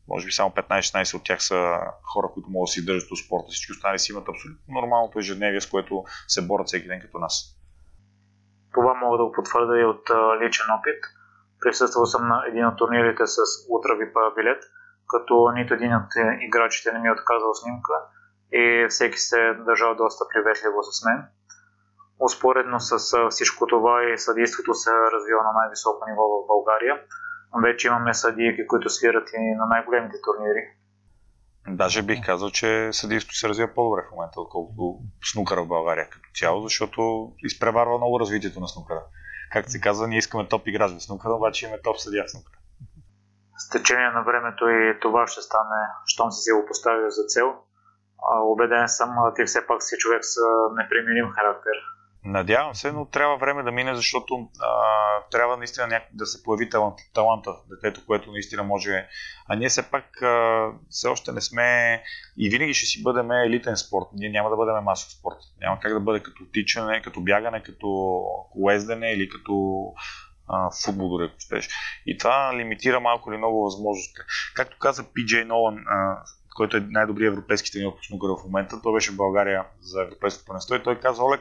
може 0.09 0.27
би 0.27 0.33
само 0.33 0.51
15-16 0.51 1.15
от 1.15 1.25
тях 1.25 1.43
са 1.43 1.79
хора, 2.03 2.31
които 2.35 2.51
могат 2.51 2.67
да 2.67 2.73
си 2.73 2.85
държат 2.85 3.09
до 3.09 3.17
спорта. 3.17 3.47
Всички 3.51 3.73
останали 3.73 3.99
си 3.99 4.13
имат 4.13 4.29
абсолютно 4.29 4.75
нормалното 4.75 5.19
ежедневие, 5.19 5.61
с 5.61 5.67
което 5.67 6.05
се 6.29 6.47
борят 6.47 6.67
всеки 6.67 6.89
ден 6.89 7.01
като 7.01 7.19
нас. 7.19 7.60
Това 8.75 8.95
мога 8.95 9.19
да 9.19 9.25
го 9.25 9.33
потвърда 9.33 9.81
и 9.81 9.85
от 9.85 10.11
личен 10.43 10.67
опит. 10.79 11.05
Присъствал 11.61 12.07
съм 12.07 12.29
на 12.29 12.45
един 12.49 12.67
от 12.67 12.77
турнирите 12.77 13.27
с 13.27 13.37
Ultra 13.71 13.93
VIP 13.99 14.35
билет. 14.35 14.63
като 15.09 15.51
нито 15.55 15.75
един 15.75 15.95
от 15.97 16.11
играчите 16.41 16.93
не 16.93 16.99
ми 16.99 17.09
е 17.09 17.13
отказал 17.13 17.55
снимка 17.55 17.95
и 18.53 18.87
всеки 18.89 19.19
се 19.19 19.41
е 19.41 19.55
държал 19.55 19.95
доста 19.95 20.25
приветливо 20.29 20.83
с 20.83 21.05
мен. 21.05 21.25
Успоредно 22.21 22.81
с 22.81 23.31
всичко 23.31 23.67
това 23.67 24.05
и 24.05 24.19
съдейството 24.19 24.75
се 24.75 24.91
развива 24.91 25.43
на 25.43 25.53
най-високо 25.53 26.05
ниво 26.09 26.23
в 26.29 26.47
България. 26.47 27.01
Вече 27.63 27.89
имаме 27.89 28.15
съдийки, 28.15 28.67
които 28.67 28.89
свират 28.89 29.29
и 29.33 29.55
на 29.55 29.67
най-големите 29.67 30.17
турнири. 30.25 30.63
Даже 31.69 32.03
бих 32.03 32.27
казал, 32.27 32.51
че 32.51 32.93
съдийството 32.93 33.39
се 33.39 33.49
развива 33.49 33.75
по-добре 33.75 34.03
в 34.09 34.15
момента, 34.15 34.41
отколкото 34.41 34.99
снукъра 35.33 35.63
в 35.63 35.69
България 35.69 36.11
като 36.11 36.29
цяло, 36.35 36.63
защото 36.63 37.33
изпреварва 37.39 37.99
много 37.99 38.21
развитието 38.21 38.61
на 38.61 38.69
снукъра. 38.69 39.03
Както 39.53 39.71
се 39.71 39.81
казва, 39.81 40.09
ние 40.09 40.19
искаме 40.19 40.49
топ 40.49 40.67
играч 40.67 40.93
в 40.93 41.03
снукъра, 41.03 41.33
обаче 41.33 41.65
имаме 41.65 41.83
топ 41.83 41.99
съдия 41.99 42.25
в 42.25 42.31
снукъра. 42.31 42.57
С 43.59 43.69
течение 43.69 44.11
на 44.11 44.23
времето 44.23 44.69
и 44.69 45.01
това 45.01 45.27
ще 45.27 45.41
стане, 45.41 45.81
щом 46.07 46.33
си 46.33 46.43
си 46.43 46.51
го 46.53 46.67
поставил 46.69 47.11
за 47.11 47.25
цел. 47.29 47.55
Обеден 48.43 48.89
съм, 48.89 49.11
ти 49.37 49.45
все 49.45 49.67
пак 49.67 49.83
си 49.83 49.97
човек 49.99 50.21
с 50.25 50.35
непримирим 50.77 51.31
характер. 51.31 51.77
Надявам 52.25 52.75
се, 52.75 52.93
но 52.93 53.05
трябва 53.05 53.37
време 53.37 53.63
да 53.63 53.73
мине, 53.73 53.95
защото 53.95 54.49
а, 54.61 54.71
трябва 55.31 55.57
наистина 55.57 55.87
няк... 55.87 56.03
да 56.13 56.27
се 56.27 56.43
появи 56.43 56.71
талант, 56.71 56.95
таланта, 57.15 57.51
детето, 57.71 58.07
което 58.07 58.33
наистина 58.33 58.63
може. 58.63 59.09
А 59.49 59.57
ние 59.57 59.69
все 59.69 59.91
пак 59.91 60.23
а, 60.23 60.67
все 60.91 61.09
още 61.09 61.33
не 61.33 61.41
сме 61.41 62.03
и 62.39 62.51
винаги 62.51 62.75
ще 62.75 62.87
си 62.87 63.03
бъдем 63.03 63.31
елитен 63.31 63.77
спорт. 63.77 64.07
Ние 64.13 64.31
няма 64.31 64.51
да 64.51 64.57
бъдем 64.57 64.85
масов 64.85 65.13
спорт. 65.13 65.37
Няма 65.61 65.81
как 65.81 65.93
да 65.93 66.01
бъде 66.01 66.21
като 66.21 66.45
тичане, 66.53 67.03
като 67.03 67.21
бягане, 67.21 67.63
като 67.63 68.21
колездене 68.53 69.13
или 69.13 69.29
като 69.29 69.85
а, 70.49 70.71
футбол, 70.85 71.09
дори 71.09 71.25
ако 71.25 71.41
щеш. 71.41 71.69
И 72.07 72.19
това 72.19 72.57
лимитира 72.57 73.01
малко 73.01 73.31
или 73.31 73.39
много 73.39 73.63
възможности. 73.63 74.21
Както 74.55 74.79
каза 74.79 75.05
PJ 75.05 75.45
Нолан, 75.45 75.77
а, 75.87 76.23
който 76.57 76.77
е 76.77 76.87
най-добрият 76.91 77.33
европейски 77.33 77.73
тренер 77.73 77.91
по 77.91 78.37
в 78.37 78.45
момента, 78.45 78.83
той 78.83 78.93
беше 78.93 79.13
в 79.13 79.17
България 79.17 79.65
за 79.81 80.03
европейското 80.03 80.47
първенство 80.47 80.75
и 80.75 80.83
той 80.83 81.01
каза, 81.01 81.25
Олег, 81.25 81.41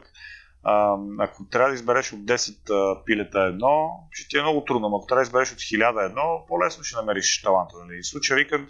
а, 0.64 0.98
ако 1.20 1.46
трябва 1.46 1.70
да 1.70 1.76
избереш 1.76 2.14
от 2.14 2.20
10 2.20 2.70
а, 2.70 3.04
пилета 3.06 3.40
едно, 3.40 3.90
ще 4.12 4.28
ти 4.28 4.38
е 4.38 4.42
много 4.42 4.66
трудно, 4.66 4.90
но 4.90 4.98
ако 4.98 5.06
трябва 5.06 5.24
да 5.24 5.28
избереш 5.28 5.52
от 5.52 5.60
1000 5.60 6.06
едно, 6.06 6.46
по-лесно 6.48 6.84
ще 6.84 6.96
намериш 6.96 7.42
таланта. 7.42 7.76
Нали? 7.86 8.02
В 8.02 8.08
случая 8.08 8.38
викам, 8.38 8.68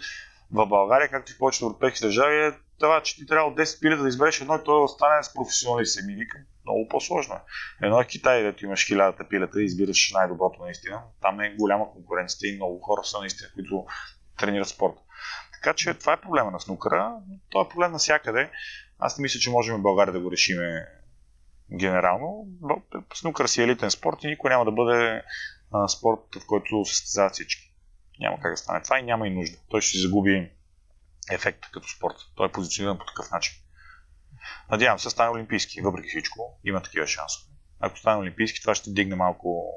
в 0.52 0.66
България, 0.66 1.08
както 1.08 1.32
и 1.32 1.34
в 1.34 1.38
повечето 1.38 1.66
европейски 1.66 2.06
държави, 2.06 2.36
е 2.36 2.52
това, 2.78 3.02
че 3.02 3.16
ти 3.16 3.26
трябва 3.26 3.50
от 3.50 3.58
10 3.58 3.80
пилета 3.80 4.02
да 4.02 4.08
избереш 4.08 4.40
едно 4.40 4.56
и 4.56 4.64
той 4.64 4.82
да 4.82 4.88
стане 4.88 5.22
с 5.22 5.34
професионалист. 5.34 6.06
Ми 6.06 6.14
викам, 6.14 6.40
много 6.64 6.88
по-сложно 6.88 7.34
е. 7.34 7.40
Едно 7.82 8.00
е 8.00 8.04
Китай, 8.04 8.40
където 8.40 8.64
имаш 8.64 8.86
хилядата 8.86 9.28
пилета 9.28 9.62
и 9.62 9.64
избираш 9.64 10.12
най-доброто 10.14 10.62
наистина. 10.62 11.02
Там 11.22 11.40
е 11.40 11.54
голяма 11.58 11.90
конкуренция 11.92 12.52
и 12.52 12.56
много 12.56 12.80
хора 12.80 13.04
са 13.04 13.20
наистина, 13.20 13.48
които 13.54 13.84
тренират 14.38 14.68
спорт. 14.68 14.94
Така 15.52 15.74
че 15.74 15.94
това 15.94 16.12
е 16.12 16.20
проблема 16.20 16.50
на 16.50 16.60
снукъра. 16.60 17.12
Това 17.50 17.64
е 17.64 17.68
проблем 17.68 17.92
навсякъде. 17.92 18.50
Аз 18.98 19.18
не 19.18 19.22
мисля, 19.22 19.40
че 19.40 19.50
можем 19.50 19.76
в 19.76 19.82
България 19.82 20.12
да 20.12 20.20
го 20.20 20.32
решиме 20.32 20.86
генерално. 21.72 22.46
Снукър 23.14 23.46
си 23.46 23.60
е 23.60 23.64
елитен 23.64 23.90
спорт 23.90 24.24
и 24.24 24.26
никой 24.26 24.50
няма 24.50 24.64
да 24.64 24.72
бъде 24.72 25.22
спорт, 25.88 26.20
в 26.42 26.46
който 26.46 26.84
състезават 26.84 27.32
всички. 27.32 27.74
Няма 28.20 28.40
как 28.40 28.52
да 28.52 28.56
стане 28.56 28.82
това 28.82 28.98
и 28.98 29.02
няма 29.02 29.26
и 29.26 29.30
нужда. 29.30 29.56
Той 29.68 29.80
ще 29.80 29.90
си 29.90 30.02
загуби 30.02 30.50
ефекта 31.30 31.68
като 31.72 31.88
спорт. 31.88 32.16
Той 32.36 32.46
е 32.46 32.52
позициониран 32.52 32.98
по 32.98 33.04
такъв 33.04 33.30
начин. 33.30 33.54
Надявам 34.70 34.98
се, 34.98 35.10
стане 35.10 35.30
олимпийски, 35.30 35.80
въпреки 35.80 36.08
всичко. 36.08 36.60
Има 36.64 36.82
такива 36.82 37.06
шансове. 37.06 37.52
Ако 37.80 37.98
стане 37.98 38.20
олимпийски, 38.20 38.60
това 38.60 38.74
ще 38.74 38.90
дигне 38.90 39.16
малко 39.16 39.72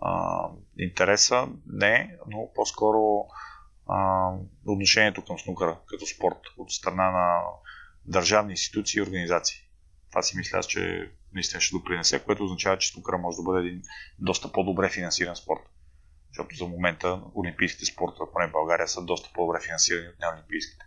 а, 0.00 0.42
интереса. 0.78 1.48
Не, 1.66 2.16
но 2.26 2.48
по-скоро 2.54 3.26
а, 3.88 4.30
отношението 4.66 5.24
към 5.24 5.38
снукъра 5.38 5.78
като 5.86 6.06
спорт 6.06 6.40
от 6.56 6.72
страна 6.72 7.10
на 7.10 7.40
държавни 8.04 8.52
институции 8.52 8.98
и 8.98 9.02
организации. 9.02 9.60
Това 10.10 10.22
си 10.22 10.36
мисля, 10.36 10.62
че 10.62 11.12
наистина 11.34 11.60
ще 11.60 11.76
допринесе, 11.76 12.24
което 12.24 12.44
означава, 12.44 12.78
че 12.78 12.92
снукъра 12.92 13.18
може 13.18 13.36
да 13.36 13.42
бъде 13.42 13.60
един 13.60 13.82
доста 14.18 14.52
по-добре 14.52 14.88
финансиран 14.88 15.36
спорт. 15.36 15.60
Защото 16.28 16.56
за 16.56 16.66
момента 16.66 17.20
олимпийските 17.36 17.84
спортове, 17.84 18.30
поне 18.32 18.48
в 18.48 18.52
България, 18.52 18.88
са 18.88 19.04
доста 19.04 19.30
по-добре 19.34 19.60
финансирани 19.60 20.08
от 20.08 20.20
неолимпийските. 20.20 20.84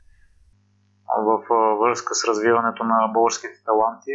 В 1.17 1.41
връзка 1.81 2.15
с 2.15 2.27
развиването 2.27 2.83
на 2.83 3.07
българските 3.13 3.63
таланти, 3.65 4.11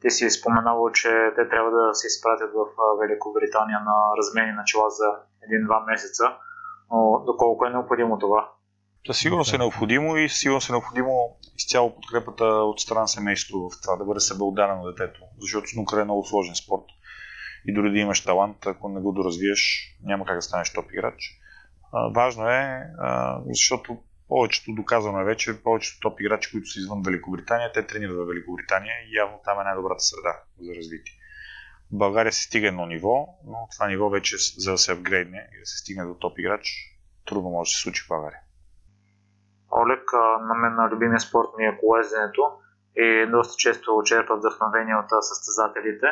ти 0.00 0.10
си 0.10 0.30
споменало, 0.30 0.90
че 0.90 1.08
те 1.36 1.48
трябва 1.48 1.70
да 1.70 1.94
се 1.94 2.06
изпратят 2.06 2.50
в 2.54 2.64
Великобритания 3.00 3.80
на 3.80 3.96
размени 4.18 4.52
начала 4.52 4.90
за 4.90 5.08
един-два 5.42 5.80
месеца. 5.80 6.24
Но 6.90 7.22
доколко 7.26 7.66
е 7.66 7.70
необходимо 7.70 8.18
това? 8.18 8.52
Със 9.06 9.18
сигурност 9.18 9.54
е 9.54 9.58
необходимо 9.58 10.16
и 10.16 10.28
сигурно 10.28 10.60
е 10.68 10.72
необходимо 10.72 11.36
изцяло 11.56 11.94
подкрепата 11.94 12.44
от 12.44 12.80
страна 12.80 13.06
семейството 13.06 13.68
в 13.68 13.82
това 13.82 13.96
да 13.96 14.04
бъде 14.04 14.20
на 14.58 14.92
детето, 14.92 15.20
защото 15.40 15.68
снукър 15.68 16.00
е 16.00 16.04
много 16.04 16.26
сложен 16.26 16.54
спорт. 16.54 16.84
И 17.66 17.74
дори 17.74 17.92
да 17.92 17.98
имаш 17.98 18.24
талант, 18.24 18.66
ако 18.66 18.88
не 18.88 19.00
го 19.00 19.12
доразвиеш, 19.12 19.92
няма 20.02 20.26
как 20.26 20.36
да 20.36 20.42
станеш 20.42 20.72
топ 20.72 20.92
играч. 20.92 21.40
А, 21.92 22.08
важно 22.08 22.48
е, 22.48 22.82
а, 22.98 23.40
защото 23.46 23.98
повечето, 24.28 24.72
доказано 24.72 25.20
е 25.20 25.24
вече, 25.24 25.62
повечето 25.62 26.00
топ 26.00 26.20
играчи, 26.20 26.50
които 26.50 26.66
са 26.66 26.80
извън 26.80 27.02
Великобритания, 27.02 27.72
те 27.72 27.86
тренират 27.86 28.16
в 28.16 28.28
Великобритания 28.28 28.94
и 29.06 29.16
явно 29.16 29.40
там 29.44 29.60
е 29.60 29.64
най-добрата 29.64 30.04
среда 30.04 30.42
за 30.60 30.74
развитие. 30.74 31.14
В 31.92 31.98
България 31.98 32.32
се 32.32 32.42
стига 32.42 32.68
едно 32.68 32.86
ниво, 32.86 33.28
но 33.46 33.68
това 33.72 33.88
ниво 33.88 34.10
вече 34.10 34.36
за 34.58 34.70
да 34.70 34.78
се 34.78 34.92
апгрейдне 34.92 35.48
и 35.56 35.60
да 35.60 35.66
се 35.66 35.78
стигне 35.78 36.04
до 36.04 36.14
топ 36.14 36.38
играч, 36.38 36.70
трудно 37.26 37.50
може 37.50 37.68
да 37.68 37.74
се 37.74 37.82
случи 37.82 38.02
в 38.02 38.08
България. 38.08 38.40
Олег, 39.72 40.12
на 40.40 40.54
мен 40.54 40.74
на 40.74 40.88
любимия 40.88 41.20
спорт 41.20 41.48
ми 41.58 41.64
е 41.64 41.78
колезенето 41.80 42.42
и 42.96 43.26
доста 43.30 43.54
често 43.56 44.02
черпа 44.04 44.36
вдъхновение 44.36 44.94
от 44.94 45.24
състезателите. 45.24 46.06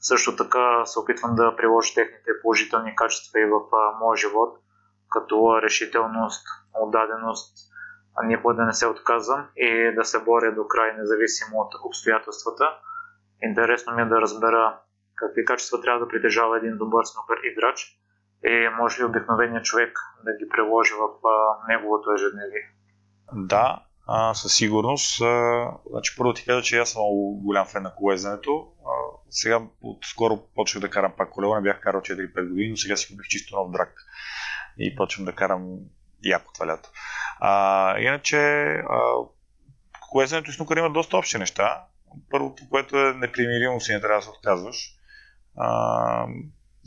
Също 0.00 0.36
така 0.36 0.84
се 0.84 0.98
опитвам 0.98 1.34
да 1.34 1.56
приложа 1.56 1.94
техните 1.94 2.30
положителни 2.42 2.96
качества 2.96 3.40
и 3.40 3.44
в 3.44 3.60
моя 4.00 4.16
живот, 4.16 4.58
като 5.10 5.62
решителност, 5.62 6.46
отдаденост, 6.74 7.56
никога 8.24 8.54
да 8.54 8.64
не 8.64 8.72
се 8.72 8.86
отказвам 8.86 9.48
и 9.56 9.94
да 9.94 10.04
се 10.04 10.24
боря 10.24 10.54
до 10.54 10.68
край, 10.68 10.92
независимо 10.92 11.58
от 11.60 11.74
обстоятелствата. 11.84 12.64
Интересно 13.42 13.94
ми 13.94 14.02
е 14.02 14.04
да 14.04 14.20
разбера 14.20 14.78
какви 15.16 15.44
качества 15.44 15.80
трябва 15.80 16.00
да 16.00 16.08
притежава 16.08 16.56
един 16.56 16.76
добър 16.78 17.04
снукър 17.04 17.38
играч 17.44 17.96
и 18.44 18.68
може 18.78 19.02
ли 19.02 19.06
обикновеният 19.06 19.64
човек 19.64 19.98
да 20.24 20.32
ги 20.32 20.48
приложи 20.48 20.94
в 20.94 21.08
неговото 21.68 22.12
ежедневие. 22.12 22.79
Да, 23.32 23.82
а, 24.06 24.34
със 24.34 24.56
сигурност. 24.56 25.20
А, 25.20 25.66
значи, 25.90 26.14
първо 26.16 26.34
ти 26.34 26.44
кажа, 26.44 26.62
че 26.62 26.78
аз 26.78 26.90
съм 26.90 27.02
много 27.02 27.40
голям 27.44 27.66
фен 27.66 27.82
на 27.82 27.94
колезенето. 27.94 28.66
А, 28.86 28.90
сега 29.30 29.60
скоро 30.04 30.38
почвах 30.54 30.80
да 30.80 30.90
карам 30.90 31.12
пак 31.16 31.30
колело, 31.30 31.54
не 31.54 31.60
бях 31.60 31.80
карал 31.80 32.00
4-5 32.00 32.48
години, 32.48 32.70
но 32.70 32.76
сега 32.76 32.96
си 32.96 33.08
купих 33.08 33.28
чисто 33.28 33.56
нов 33.56 33.70
драк 33.70 33.94
и 34.78 34.96
почвам 34.96 35.24
да 35.24 35.32
карам 35.32 35.78
яко 36.24 36.52
това 36.54 36.66
лято. 36.66 36.90
А, 37.40 37.98
иначе, 37.98 38.36
а, 38.90 39.12
колезенето 40.10 40.50
и 40.50 40.52
снукър 40.52 40.76
има 40.76 40.90
доста 40.90 41.16
общи 41.16 41.38
неща. 41.38 41.84
Първото, 42.30 42.62
което 42.70 42.98
е 42.98 43.14
непримиримо 43.14 43.80
си 43.80 43.92
не 43.92 44.00
трябва 44.00 44.18
да 44.18 44.22
се 44.22 44.30
отказваш. 44.30 44.94
А, 45.56 46.26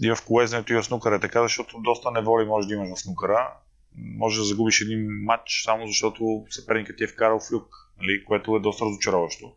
и 0.04 0.16
в 0.16 0.18
колезенето 0.28 0.74
и 0.74 0.76
в 0.76 0.84
снукъра 0.84 1.16
е 1.16 1.20
така, 1.20 1.42
защото 1.42 1.80
доста 1.80 2.12
неволи 2.12 2.46
може 2.46 2.68
да 2.68 2.74
имаш 2.74 2.90
в 2.90 3.02
снукъра 3.02 3.54
може 3.98 4.40
да 4.40 4.46
загубиш 4.46 4.82
един 4.82 5.24
матч 5.24 5.64
само 5.66 5.88
защото 5.88 6.46
съперникът 6.50 6.98
ти 6.98 7.04
е 7.04 7.08
вкарал 7.08 7.40
в 7.40 7.52
люк, 7.52 7.68
нали, 7.98 8.26
което 8.26 8.56
е 8.56 8.60
доста 8.60 8.86
разочароващо. 8.86 9.54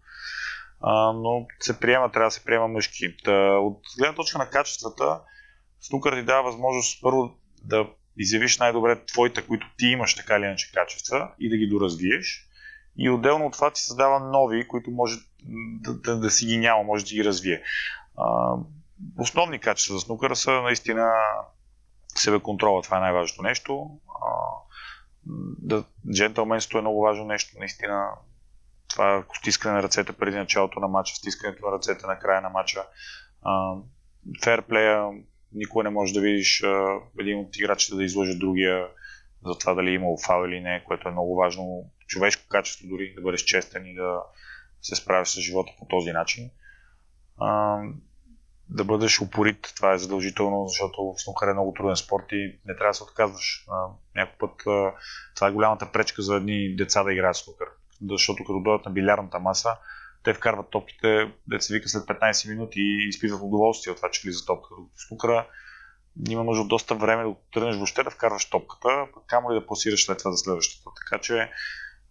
А, 0.81 1.12
но 1.12 1.46
се 1.61 1.81
приема, 1.81 2.12
трябва 2.12 2.27
да 2.27 2.31
се 2.31 2.44
приема 2.44 2.68
мъжки. 2.68 3.16
Та, 3.25 3.59
от 3.59 3.81
гледна 3.99 4.14
точка 4.14 4.38
на 4.38 4.51
качествата, 4.51 5.20
снукър 5.81 6.18
ти 6.18 6.22
дава 6.22 6.42
възможност 6.42 7.03
първо 7.03 7.35
да 7.64 7.87
изявиш 8.16 8.59
най-добре 8.59 9.05
твоите, 9.05 9.46
които 9.46 9.66
ти 9.79 9.87
имаш 9.87 10.14
така 10.14 10.37
или 10.37 10.44
иначе 10.44 10.72
качества 10.72 11.31
и 11.40 11.49
да 11.49 11.57
ги 11.57 11.66
доразвиеш. 11.66 12.49
И 12.99 13.11
отделно 13.11 13.46
от 13.46 13.53
това 13.53 13.70
ти 13.70 13.81
създава 13.81 14.20
нови, 14.20 14.68
които 14.68 14.90
може 14.90 15.16
да, 15.81 15.94
да, 15.94 16.16
да 16.16 16.31
си 16.31 16.46
ги 16.46 16.59
няма, 16.59 16.83
може 16.83 17.05
да 17.05 17.14
ги 17.14 17.25
развие. 17.25 17.62
А, 18.18 18.55
основни 19.18 19.59
качества 19.59 19.94
за 19.94 20.01
снукъра 20.01 20.37
са 20.37 20.51
наистина 20.62 21.12
контрола, 22.42 22.83
това 22.83 22.96
е 22.96 23.00
най-важното 23.00 23.42
нещо. 23.42 23.90
да, 25.59 25.85
джентълменството 26.12 26.79
е 26.79 26.81
много 26.81 27.00
важно 27.00 27.24
нещо, 27.24 27.59
наистина. 27.59 28.11
Това 28.88 29.16
е 29.16 29.22
стискане 29.38 29.74
на 29.74 29.83
ръцете 29.83 30.12
преди 30.12 30.37
началото 30.37 30.81
на 30.81 30.88
матча, 30.88 31.14
стискането 31.14 31.66
на 31.66 31.72
ръцете 31.72 32.07
на 32.07 32.18
края 32.18 32.40
на 32.40 32.48
матча. 32.48 32.87
Ферплея, 34.44 35.11
никога 35.52 35.85
не 35.85 35.90
можеш 35.90 36.14
да 36.14 36.20
видиш 36.20 36.62
а, 36.62 36.98
един 37.20 37.38
от 37.38 37.57
играчите 37.57 37.96
да 37.96 38.05
излъже 38.05 38.38
другия 38.38 38.88
за 39.46 39.59
това 39.59 39.74
дали 39.74 39.90
е 39.90 39.94
имал 39.94 40.16
фал 40.26 40.44
или 40.48 40.61
не, 40.61 40.85
което 40.85 41.09
е 41.09 41.12
много 41.12 41.37
важно. 41.37 41.90
Човешко 42.07 42.48
качество 42.48 42.88
дори 42.88 43.14
да 43.14 43.22
бъдеш 43.22 43.40
честен 43.40 43.87
и 43.87 43.94
да 43.94 44.22
се 44.83 44.96
справиш 44.96 45.29
с 45.29 45.40
живота 45.40 45.72
по 45.79 45.87
този 45.87 46.12
начин. 46.12 46.50
А, 47.38 47.81
да 48.68 48.85
бъдеш 48.85 49.20
упорит. 49.20 49.72
Това 49.76 49.92
е 49.92 49.98
задължително, 49.98 50.68
защото 50.68 51.02
в 51.02 51.22
снукър 51.22 51.48
е 51.48 51.52
много 51.52 51.72
труден 51.72 51.96
спорт 51.96 52.24
и 52.33 52.59
не 52.64 52.76
трябва 52.76 52.90
да 52.90 52.94
се 52.94 53.02
отказваш. 53.02 53.66
Някой 54.14 54.38
път 54.38 54.57
това 55.35 55.48
е 55.48 55.52
голямата 55.52 55.92
пречка 55.92 56.22
за 56.22 56.37
едни 56.37 56.76
деца 56.76 57.02
да 57.02 57.12
играят 57.12 57.37
снукър. 57.37 57.68
Защото 58.11 58.44
като 58.44 58.61
дойдат 58.61 58.87
на 58.87 58.92
билярната 58.92 59.38
маса, 59.38 59.76
те 60.22 60.35
вкарват 60.35 60.70
топките, 60.70 61.33
се 61.59 61.74
вика 61.74 61.88
след 61.88 62.02
15 62.02 62.48
минути 62.48 62.81
и 62.81 63.09
изпитват 63.09 63.42
удоволствие 63.42 63.90
от 63.90 63.96
това, 63.96 64.11
че 64.11 64.20
влиза 64.24 64.46
топката. 64.46 64.74
В 64.96 65.02
снукъра 65.09 65.46
има 66.29 66.44
нужда 66.44 66.62
от 66.62 66.68
доста 66.68 66.94
време 66.94 67.24
да 67.24 67.35
тръгнеш 67.52 67.76
въобще 67.76 68.02
да 68.02 68.11
вкарваш 68.11 68.50
топката, 68.50 69.07
камо 69.26 69.50
ли 69.50 69.55
да 69.55 69.66
пласираш 69.66 70.07
след 70.07 70.18
това 70.18 70.31
за 70.31 70.38
следващата. 70.38 70.90
Така 71.05 71.20
че 71.22 71.50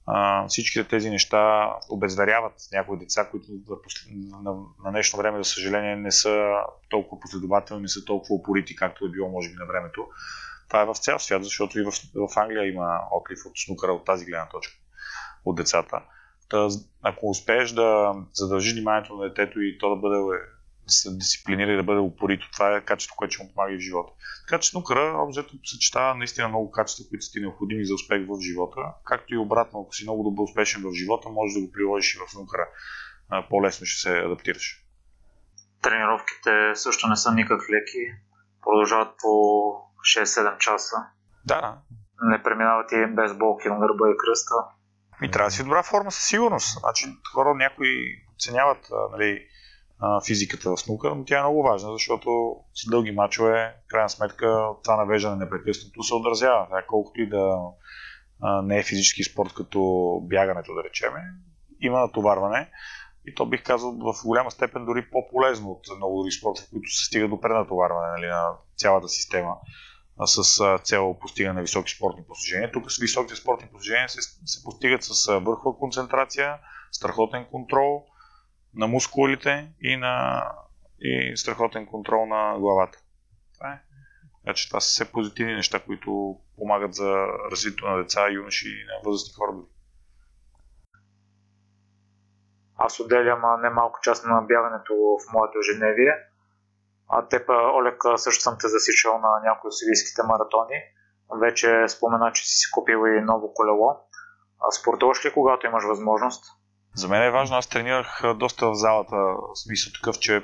а, 0.07 0.47
всичките 0.47 0.87
тези 0.87 1.09
неща 1.09 1.71
обезверяват 1.89 2.53
някои 2.73 2.97
деца, 2.97 3.27
които 3.31 3.47
на, 4.11 4.53
на, 4.83 4.91
днешно 4.91 5.17
време, 5.17 5.37
за 5.37 5.43
съжаление, 5.43 5.95
не 5.95 6.11
са 6.11 6.53
толкова 6.89 7.19
последователни, 7.21 7.81
не 7.81 7.87
са 7.87 8.05
толкова 8.05 8.35
упорити, 8.35 8.75
както 8.75 9.05
е 9.05 9.09
било, 9.09 9.29
може 9.29 9.49
би, 9.49 9.55
на 9.55 9.65
времето. 9.65 10.07
Това 10.67 10.81
е 10.81 10.85
в 10.85 10.95
цял 10.95 11.19
свят, 11.19 11.43
защото 11.43 11.79
и 11.79 11.83
в, 11.83 11.91
в 12.15 12.37
Англия 12.37 12.67
има 12.67 12.99
отлив 13.11 13.45
от 13.45 13.53
снукъра 13.57 13.91
от 13.91 14.05
тази 14.05 14.25
гледна 14.25 14.49
точка 14.49 14.73
от 15.45 15.55
децата. 15.55 16.01
Та, 16.49 16.67
ако 17.01 17.29
успееш 17.29 17.71
да 17.71 18.13
задължиш 18.33 18.73
вниманието 18.73 19.15
на 19.15 19.23
детето 19.23 19.61
и 19.61 19.77
то 19.77 19.89
да 19.89 19.95
бъде 19.95 20.39
да 20.87 20.91
се 20.91 21.11
дисциплинира 21.11 21.71
и 21.73 21.75
да 21.75 21.83
бъде 21.83 21.99
упорито. 21.99 22.49
Това 22.53 22.77
е 22.77 22.85
качество, 22.85 23.15
което 23.15 23.33
ще 23.33 23.43
му 23.43 23.53
помага 23.53 23.73
и 23.73 23.77
в 23.77 23.79
живота. 23.79 24.13
Така 24.47 24.59
че 24.59 24.69
снукъра 24.69 25.23
обзето 25.23 25.53
съчетава 25.63 26.15
наистина 26.15 26.47
много 26.47 26.71
качества, 26.71 27.05
които 27.09 27.25
са 27.25 27.31
ти 27.31 27.39
необходими 27.39 27.85
за 27.85 27.93
успех 27.93 28.21
в 28.27 28.41
живота, 28.41 28.81
както 29.03 29.33
и 29.33 29.37
обратно, 29.37 29.81
ако 29.81 29.95
си 29.95 30.03
много 30.03 30.23
добър 30.23 30.43
успешен 30.43 30.81
в 30.81 30.93
живота, 30.93 31.29
можеш 31.29 31.53
да 31.53 31.61
го 31.61 31.71
приложиш 31.71 32.15
и 32.15 32.17
в 32.17 32.31
снукъра. 32.31 32.67
По-лесно 33.49 33.85
ще 33.85 34.01
се 34.01 34.19
адаптираш. 34.19 34.81
Тренировките 35.81 36.71
също 36.75 37.07
не 37.07 37.15
са 37.15 37.31
никак 37.31 37.61
леки. 37.69 38.03
Продължават 38.61 39.15
по 39.21 39.27
6-7 40.17 40.57
часа. 40.57 40.95
Да. 41.45 41.77
Не 42.21 42.43
преминават 42.43 42.91
и 42.91 43.15
без 43.15 43.33
болки 43.33 43.67
на 43.67 43.79
гърба 43.79 44.09
и 44.09 44.17
кръста. 44.17 44.55
И 45.23 45.31
трябва 45.31 45.47
да 45.47 45.51
си 45.51 45.61
в 45.61 45.65
добра 45.65 45.83
форма 45.83 46.11
със 46.11 46.23
сигурност. 46.23 46.79
Значи, 46.79 47.05
хора 47.33 47.55
някои 47.55 47.89
оценяват 48.35 48.87
нали, 49.11 49.47
физиката 50.25 50.69
в 50.69 50.77
снукър, 50.77 51.11
но 51.11 51.25
тя 51.25 51.39
е 51.39 51.41
много 51.41 51.63
важна, 51.63 51.91
защото 51.91 52.55
с 52.73 52.89
дълги 52.89 53.11
мачове, 53.11 53.75
в 53.85 53.87
крайна 53.87 54.09
сметка, 54.09 54.67
това 54.83 54.95
навеждане 54.95 55.35
непрекъснато 55.35 56.03
се 56.03 56.15
отразява. 56.15 56.67
Тя, 56.69 56.85
колкото 56.87 57.21
и 57.21 57.29
да 57.29 57.57
а, 58.41 58.61
не 58.61 58.77
е 58.77 58.83
физически 58.83 59.23
спорт 59.23 59.53
като 59.53 59.79
бягането, 60.23 60.73
да 60.73 60.83
речеме, 60.83 61.21
има 61.81 61.99
натоварване 61.99 62.69
и 63.27 63.35
то 63.35 63.45
бих 63.45 63.63
казал 63.63 63.91
в 63.91 64.13
голяма 64.25 64.51
степен 64.51 64.85
дори 64.85 65.09
по-полезно 65.11 65.71
от 65.71 65.97
много 65.97 66.17
други 66.17 66.31
спорта, 66.31 66.67
които 66.69 66.89
се 66.89 67.05
стига 67.05 67.27
до 67.27 67.41
пренатоварване 67.41 68.11
нали, 68.11 68.25
на 68.25 68.49
цялата 68.77 69.09
система 69.09 69.55
с 70.25 70.61
цел 70.83 71.17
постигане 71.21 71.53
на 71.53 71.61
високи 71.61 71.93
спортни 71.93 72.23
постижения. 72.27 72.71
Тук 72.71 72.91
с 72.91 73.01
високите 73.01 73.35
спортни 73.35 73.67
постижения 73.71 74.09
се, 74.09 74.21
се 74.45 74.63
постигат 74.63 75.03
с 75.03 75.39
върхова 75.39 75.77
концентрация, 75.77 76.57
страхотен 76.91 77.45
контрол, 77.51 78.05
на 78.75 78.87
мускулите 78.87 79.71
и 79.81 79.97
на 79.97 80.43
и 81.01 81.37
страхотен 81.37 81.85
контрол 81.85 82.25
на 82.25 82.59
главата. 82.59 82.97
Това 83.53 83.71
е. 83.71 83.81
Така 84.45 84.59
това 84.67 84.79
са 84.79 84.87
все 84.87 85.11
позитивни 85.11 85.53
неща, 85.53 85.79
които 85.79 86.37
помагат 86.57 86.93
за 86.93 87.27
развитието 87.51 87.87
на 87.87 87.97
деца, 87.97 88.31
юноши 88.31 88.69
и 88.69 88.85
на 88.85 89.09
възрастни 89.09 89.33
хора. 89.33 89.51
Аз 92.77 92.99
отделям 92.99 93.61
немалко 93.61 93.99
част 94.01 94.25
на 94.25 94.41
бягането 94.41 94.93
в 94.93 95.33
моето 95.33 95.59
ежедневие. 95.59 96.13
А 97.09 97.27
теб, 97.27 97.49
Олег, 97.49 98.01
също 98.15 98.43
съм 98.43 98.57
те 98.59 98.67
засичал 98.67 99.19
на 99.19 99.29
някои 99.43 99.67
от 99.67 99.77
сирийските 99.77 100.21
маратони. 100.23 100.79
Вече 101.41 101.87
спомена, 101.87 102.31
че 102.33 102.45
си 102.47 102.55
си 102.55 102.71
купил 102.71 102.99
и 103.07 103.21
ново 103.21 103.53
колело. 103.53 103.99
А 104.59 104.71
спортуваш 104.71 105.25
ли, 105.25 105.33
когато 105.33 105.67
имаш 105.67 105.83
възможност? 105.83 106.43
За 106.95 107.07
мен 107.07 107.23
е 107.23 107.31
важно, 107.31 107.57
аз 107.57 107.67
тренирах 107.67 108.21
доста 108.35 108.69
в 108.69 108.75
залата, 108.75 109.15
в 109.15 109.55
смисъл 109.55 109.93
такъв, 109.93 110.19
че 110.19 110.43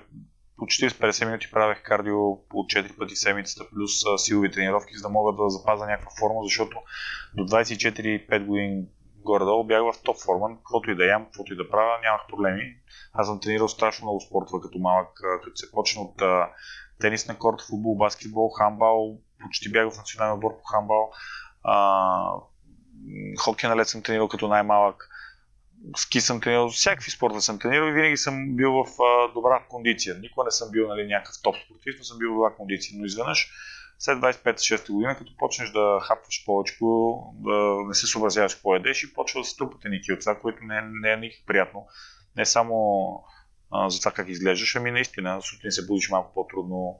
по 0.58 0.66
40-50 0.66 1.26
минути 1.26 1.52
правех 1.52 1.84
кардио 1.84 2.48
по 2.50 2.58
4 2.58 2.98
пъти 2.98 3.16
седмицата, 3.16 3.70
плюс 3.70 3.92
силови 4.18 4.52
тренировки, 4.52 4.98
за 4.98 5.02
да 5.02 5.10
мога 5.10 5.44
да 5.44 5.50
запазя 5.50 5.86
някаква 5.86 6.12
форма, 6.20 6.40
защото 6.44 6.78
до 7.36 7.44
24-5 7.44 8.46
години 8.46 8.86
горе-долу 9.16 9.64
бях 9.64 9.82
в 9.82 10.04
топ 10.04 10.18
форма, 10.26 10.58
каквото 10.58 10.92
и 10.92 10.96
да 10.96 11.06
ям, 11.06 11.26
каквото 11.26 11.54
и 11.54 11.58
да 11.58 11.70
правя, 11.70 12.00
нямах 12.04 12.22
проблеми. 12.30 12.76
Аз 13.14 13.28
съм 13.28 13.40
тренирал 13.40 13.68
страшно 13.68 14.06
много 14.06 14.22
спортове 14.22 14.62
като 14.62 14.80
малък, 14.80 15.08
като 15.44 15.58
се 15.58 15.72
почна 15.72 16.02
от 16.02 16.22
тенис 17.02 17.28
на 17.28 17.38
корт, 17.38 17.62
футбол, 17.70 17.96
баскетбол, 17.96 18.50
хамбал, 18.50 19.18
почти 19.42 19.72
бях 19.72 19.94
в 19.94 19.98
националния 19.98 20.36
отбор 20.36 20.52
по 20.58 20.64
хамбал. 20.64 21.12
А, 21.64 22.34
хокей 23.40 23.70
на 23.70 23.76
лед 23.76 23.88
съм 23.88 24.02
тренирал 24.02 24.28
като 24.28 24.48
най-малък 24.48 25.11
ски 25.98 26.22
съм 26.22 26.42
тренирал, 26.42 26.70
всякакви 26.70 27.12
спорта 27.12 27.42
съм 27.42 27.60
тренирал 27.60 27.88
и 27.88 27.92
винаги 27.92 28.18
съм 28.18 28.56
бил 28.56 28.72
в 28.72 29.02
а, 29.02 29.34
добра 29.34 29.64
кондиция. 29.70 30.16
Никога 30.16 30.46
не 30.46 30.52
съм 30.52 30.72
бил 30.72 30.88
нали, 30.88 31.08
някакъв 31.08 31.36
топ 31.44 31.56
спортист, 31.66 32.00
но 32.00 32.04
съм 32.04 32.18
бил 32.18 32.32
в 32.32 32.36
добра 32.36 32.56
кондиция. 32.56 32.98
Но 33.00 33.06
изведнъж, 33.06 33.52
след 34.00 34.18
25-6 34.18 34.92
година, 34.92 35.16
като 35.18 35.38
почнеш 35.38 35.72
да 35.72 36.00
хапваш 36.02 36.46
повече, 36.46 36.78
да 37.34 37.88
не 37.88 37.94
се 37.94 38.08
съобразяваш 38.08 38.54
какво 38.54 38.76
едеш 38.76 39.04
и 39.04 39.14
почва 39.14 39.42
да 39.42 39.46
се 39.46 39.58
трупате 39.58 39.90
ни 39.90 40.02
килца, 40.02 40.36
което 40.42 40.64
не, 40.64 40.82
не 41.02 41.12
е 41.12 41.18
никак 41.18 41.46
приятно. 41.46 41.88
Не 42.38 42.46
само 42.46 42.76
а, 43.72 43.90
за 43.90 44.00
това 44.00 44.12
как 44.12 44.30
изглеждаш, 44.30 44.76
ами 44.76 44.92
наистина, 44.92 45.42
сутрин 45.42 45.72
се 45.72 45.88
будиш 45.88 46.10
малко 46.10 46.34
по-трудно, 46.34 47.00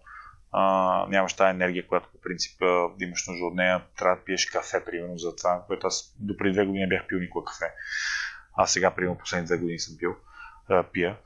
а, 0.52 1.06
нямаш 1.10 1.34
тази 1.34 1.50
енергия, 1.50 1.88
която 1.88 2.10
по 2.12 2.22
принцип 2.22 2.62
а, 2.62 2.90
имаш 3.02 3.28
нужда 3.28 3.46
от 3.46 3.56
нея, 3.56 3.84
трябва 3.98 4.16
да 4.16 4.24
пиеш 4.24 4.46
кафе, 4.46 4.86
примерно, 4.86 5.18
за 5.18 5.36
това, 5.36 5.64
което 5.68 5.88
аз 5.88 6.16
до 6.20 6.38
преди 6.38 6.54
две 6.54 6.66
години 6.66 6.90
бях 6.90 7.08
пил 7.08 7.20
никога 7.20 7.46
кафе. 7.46 7.74
Аз 8.58 8.74
сега, 8.74 8.92
примерно, 8.92 9.18
последните 9.18 9.54
две 9.54 9.62
години 9.62 9.80
съм 9.80 9.98
пил, 9.98 10.16
а, 10.70 10.84
пия. 10.84 11.18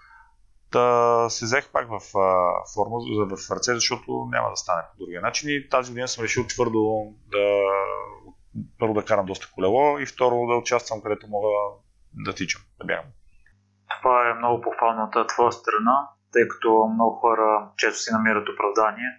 Та 0.71 1.29
се 1.29 1.45
взех 1.45 1.71
пак 1.71 1.87
в 1.89 2.17
а, 2.17 2.51
форма, 2.73 2.97
в 3.35 3.51
ръце, 3.51 3.73
защото 3.73 4.27
няма 4.31 4.49
да 4.49 4.55
стане 4.55 4.83
по 4.91 5.03
другия 5.03 5.21
начин. 5.21 5.49
И 5.49 5.69
тази 5.69 5.91
година 5.91 6.07
съм 6.07 6.23
решил 6.23 6.47
твърдо 6.47 7.13
да 7.31 7.61
първо 8.79 8.93
да 8.93 9.05
карам 9.05 9.25
доста 9.25 9.47
колело 9.55 9.99
и 9.99 10.05
второ 10.05 10.47
да 10.47 10.55
участвам 10.55 11.01
където 11.01 11.27
мога 11.27 11.47
да 12.13 12.35
тичам, 12.35 12.61
да 12.79 12.85
бягам. 12.85 13.05
Това 14.01 14.29
е 14.29 14.33
много 14.33 14.61
похвално 14.61 15.09
от 15.15 15.27
твоя 15.27 15.51
страна, 15.51 16.09
тъй 16.33 16.47
като 16.47 16.91
много 16.93 17.15
хора 17.15 17.71
често 17.77 17.99
си 17.99 18.13
намират 18.13 18.49
оправдание 18.49 19.09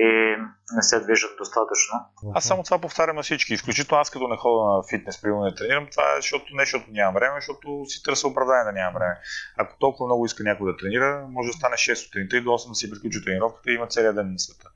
и 0.00 0.36
не 0.76 0.82
се 0.82 1.00
движат 1.00 1.36
достатъчно. 1.38 1.94
Аз 2.34 2.44
само 2.44 2.62
това 2.62 2.78
повтарям 2.78 3.16
на 3.16 3.22
всички. 3.22 3.54
Изключително 3.54 4.00
аз 4.00 4.10
като 4.10 4.28
не 4.28 4.36
ходя 4.36 4.64
на 4.64 4.82
фитнес, 4.90 5.20
примерно 5.22 5.44
не 5.44 5.54
тренирам, 5.54 5.86
това 5.90 6.12
е 6.12 6.16
защото, 6.16 6.44
не 6.54 6.62
защото 6.62 6.84
нямам 6.90 7.14
време, 7.14 7.40
защото 7.40 7.84
си 7.86 8.02
търся 8.02 8.28
оправдание 8.28 8.64
да 8.64 8.72
нямам 8.72 8.94
време. 8.94 9.18
Ако 9.56 9.78
толкова 9.78 10.06
много 10.06 10.26
иска 10.26 10.42
някой 10.42 10.72
да 10.72 10.76
тренира, 10.76 11.26
може 11.28 11.46
да 11.46 11.52
стане 11.52 11.76
6 11.76 11.94
сутринта 11.94 12.36
и 12.36 12.40
до 12.40 12.50
8 12.50 12.68
да 12.68 12.74
си 12.74 12.90
приключи 12.90 13.24
тренировката 13.24 13.70
и 13.70 13.74
има 13.74 13.86
целият 13.86 14.16
ден 14.16 14.32
на 14.32 14.38
света. 14.38 14.68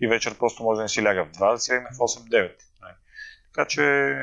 И 0.00 0.08
вечер 0.08 0.38
просто 0.38 0.62
може 0.62 0.76
да 0.76 0.82
не 0.82 0.88
си 0.88 1.02
ляга 1.02 1.24
в 1.24 1.30
2, 1.30 1.52
да 1.52 1.58
си 1.58 1.72
легне 1.72 1.88
в 1.92 1.98
8-9. 1.98 2.52
Така 3.54 3.68
че 3.68 4.14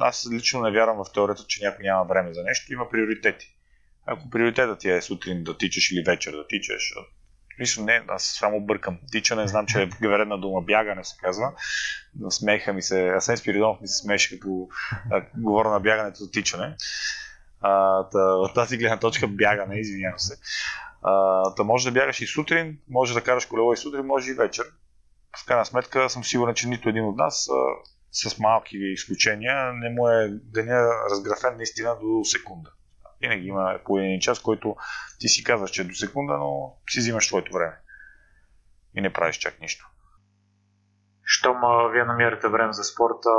аз 0.00 0.28
лично 0.32 0.60
не 0.60 0.72
вярвам 0.72 1.04
в 1.04 1.12
теорията, 1.12 1.44
че 1.48 1.64
някой 1.64 1.84
няма 1.84 2.04
време 2.04 2.34
за 2.34 2.42
нещо, 2.42 2.72
има 2.72 2.90
приоритети. 2.90 3.56
Ако 4.06 4.30
приоритетът 4.30 4.78
ти 4.78 4.90
е 4.90 5.02
сутрин 5.02 5.44
да 5.44 5.58
тичаш 5.58 5.90
или 5.90 6.04
вечер 6.06 6.32
да 6.32 6.46
тичаш, 6.46 6.94
Мисля, 7.60 7.84
не, 7.84 8.02
аз 8.08 8.24
само 8.24 8.60
бъркам. 8.60 8.98
Тичане, 9.12 9.48
знам, 9.48 9.66
че 9.66 9.82
е 9.82 10.08
вредна 10.08 10.38
дума, 10.38 10.62
бягане 10.62 11.04
се 11.04 11.16
казва. 11.20 11.52
Смеха 12.30 12.72
ми 12.72 12.82
се, 12.82 13.08
Асен 13.08 13.36
Спиридонов 13.36 13.80
ми 13.80 13.88
се 13.88 13.98
смеше, 13.98 14.38
като 14.38 14.68
говоря 15.36 15.70
на 15.70 15.80
бягането 15.80 16.24
за 16.24 16.30
тичане. 16.30 16.76
А, 17.60 18.04
та, 18.08 18.18
от 18.18 18.54
тази 18.54 18.76
гледна 18.76 18.98
точка 18.98 19.28
бягане, 19.28 19.80
извинявам 19.80 20.18
се. 20.18 20.36
А, 21.02 21.54
та 21.54 21.62
може 21.62 21.90
да 21.90 22.00
бягаш 22.00 22.20
и 22.20 22.26
сутрин, 22.26 22.78
може 22.88 23.14
да 23.14 23.20
караш 23.20 23.46
колело 23.46 23.72
и 23.72 23.76
сутрин, 23.76 24.06
може 24.06 24.30
и 24.30 24.34
вечер. 24.34 24.64
В 25.42 25.46
крайна 25.46 25.66
сметка 25.66 26.10
съм 26.10 26.24
сигурен, 26.24 26.54
че 26.54 26.68
нито 26.68 26.88
един 26.88 27.04
от 27.04 27.16
нас 27.16 27.48
а, 27.48 27.54
с 28.12 28.38
малки 28.38 28.76
изключения 28.76 29.72
не 29.72 29.90
му 29.90 30.08
е 30.08 30.28
деня 30.28 30.88
разграфен 31.10 31.56
наистина 31.56 31.96
до 32.00 32.24
секунда. 32.24 32.70
Винаги 33.20 33.46
има 33.46 33.78
по 33.84 33.98
един 33.98 34.20
час, 34.20 34.40
който 34.40 34.76
ти 35.18 35.28
си 35.28 35.44
казваш, 35.44 35.70
че 35.70 35.82
е 35.82 35.84
до 35.84 35.94
секунда, 35.94 36.36
но 36.38 36.76
си 36.90 36.98
взимаш 36.98 37.26
твоето 37.26 37.52
време. 37.52 37.76
И 38.94 39.00
не 39.00 39.12
правиш 39.12 39.36
чак 39.36 39.60
нищо. 39.60 39.90
Щом 41.24 41.56
вие 41.92 42.04
намирате 42.04 42.48
време 42.48 42.72
за 42.72 42.84
спорта, 42.84 43.30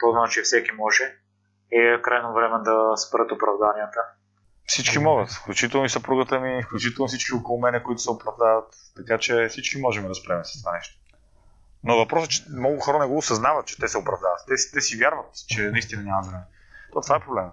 то 0.00 0.12
значи 0.12 0.42
всеки 0.42 0.72
може 0.72 1.04
и 1.72 1.78
е 1.78 2.02
крайно 2.02 2.34
време 2.34 2.58
да 2.64 2.96
спрат 2.96 3.32
оправданията. 3.32 4.00
Всички 4.66 4.98
могат, 4.98 5.30
включително 5.30 5.86
и 5.86 5.90
съпругата 5.90 6.40
ми, 6.40 6.62
включително 6.62 7.08
всички 7.08 7.34
около 7.34 7.60
мене, 7.60 7.82
които 7.82 8.02
се 8.02 8.10
оправдават, 8.10 8.74
така 8.96 9.18
че 9.18 9.48
всички 9.48 9.80
можем 9.80 10.08
да 10.08 10.14
спреме 10.14 10.44
с 10.44 10.62
това 10.62 10.72
нещо. 10.72 11.00
Но 11.84 11.96
въпросът 11.96 12.30
е, 12.30 12.32
че 12.32 12.44
много 12.50 12.80
хора 12.80 12.98
не 12.98 13.06
го 13.06 13.16
осъзнават, 13.16 13.66
че 13.66 13.76
те 13.76 13.88
се 13.88 13.98
оправдават. 13.98 14.40
Те, 14.48 14.54
те 14.72 14.80
си 14.80 14.98
вярват, 14.98 15.26
че 15.48 15.70
наистина 15.70 16.02
няма 16.02 16.22
време. 16.22 16.44
То 16.92 17.00
това 17.00 17.16
е 17.16 17.20
проблема 17.20 17.52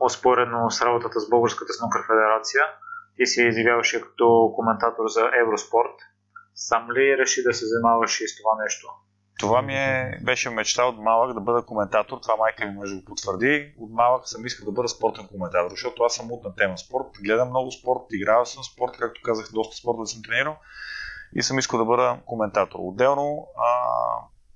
успоредно 0.00 0.70
с 0.70 0.82
работата 0.82 1.20
с 1.20 1.28
Българската 1.28 1.72
снукър 1.72 2.00
федерация, 2.06 2.62
ти 3.16 3.26
се 3.26 3.42
изявяваше 3.42 4.00
като 4.00 4.52
коментатор 4.56 5.08
за 5.08 5.30
Евроспорт. 5.42 5.96
Сам 6.54 6.92
ли 6.92 7.18
реши 7.18 7.42
да 7.42 7.54
се 7.54 7.66
занимаваш 7.66 8.20
и 8.20 8.28
с 8.28 8.36
това 8.36 8.62
нещо? 8.62 8.86
Това 9.38 9.62
ми 9.62 9.74
е, 9.74 10.20
беше 10.24 10.50
мечта 10.50 10.84
от 10.84 10.98
малък 10.98 11.34
да 11.34 11.40
бъда 11.40 11.62
коментатор. 11.62 12.18
Това 12.22 12.36
майка 12.36 12.66
ми 12.66 12.74
може 12.74 12.94
да 12.94 13.00
го 13.00 13.04
потвърди. 13.04 13.74
От 13.78 13.90
малък 13.92 14.28
съм 14.28 14.46
искал 14.46 14.64
да 14.64 14.72
бъда 14.72 14.88
спортен 14.88 15.28
коментатор, 15.28 15.70
защото 15.70 16.02
аз 16.02 16.14
съм 16.14 16.28
на 16.44 16.54
тема 16.54 16.78
спорт. 16.78 17.06
Гледам 17.24 17.48
много 17.48 17.72
спорт, 17.72 18.00
играл 18.12 18.44
съм 18.44 18.64
спорт, 18.64 18.92
както 18.98 19.20
казах, 19.24 19.48
доста 19.52 19.76
спорт 19.76 19.96
да 19.98 20.06
съм 20.06 20.22
тренирал 20.22 20.56
и 21.34 21.42
съм 21.42 21.58
искал 21.58 21.78
да 21.78 21.84
бъда 21.84 22.18
коментатор. 22.26 22.78
Отделно 22.82 23.46
а, 23.56 23.68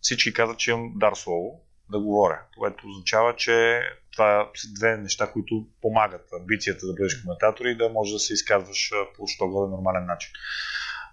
всички 0.00 0.35
казват, 0.35 0.59
че 0.59 0.70
имам 0.70 0.92
дар 0.96 1.14
слово 1.14 1.61
да 1.92 2.00
говоря, 2.00 2.40
което 2.59 2.88
означава, 2.88 3.37
че 3.37 3.83
това 4.12 4.50
са 4.55 4.68
две 4.78 4.96
неща, 4.96 5.33
които 5.33 5.66
помагат 5.83 6.28
амбицията 6.40 6.87
да 6.87 6.92
бъдеш 6.92 7.22
коментатор 7.22 7.64
и 7.64 7.76
да 7.76 7.88
можеш 7.88 8.12
да 8.12 8.18
се 8.18 8.33
изказваш 8.33 8.90
по 9.16 9.26
що 9.26 9.46
нормален 9.46 10.07
начин. 10.07 10.31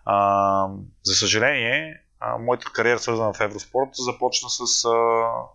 А, 0.06 0.68
за 1.04 1.16
съжаление, 1.16 2.04
а, 2.20 2.38
моята 2.38 2.66
кариера, 2.74 3.00
свързана 3.00 3.34
в 3.34 3.42
Евроспорт, 3.42 3.90
започна 3.94 4.50
с 4.50 4.86
а, 4.86 4.90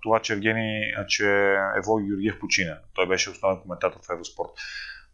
това, 0.02 0.20
че 0.20 0.32
Евгений, 0.32 0.94
а, 0.96 1.06
че 1.06 1.56
Евлоги 1.76 2.06
Георгиев 2.06 2.38
почина. 2.40 2.78
Той 2.94 3.08
беше 3.08 3.30
основен 3.30 3.60
коментатор 3.60 4.00
в 4.02 4.12
Евроспорт, 4.12 4.50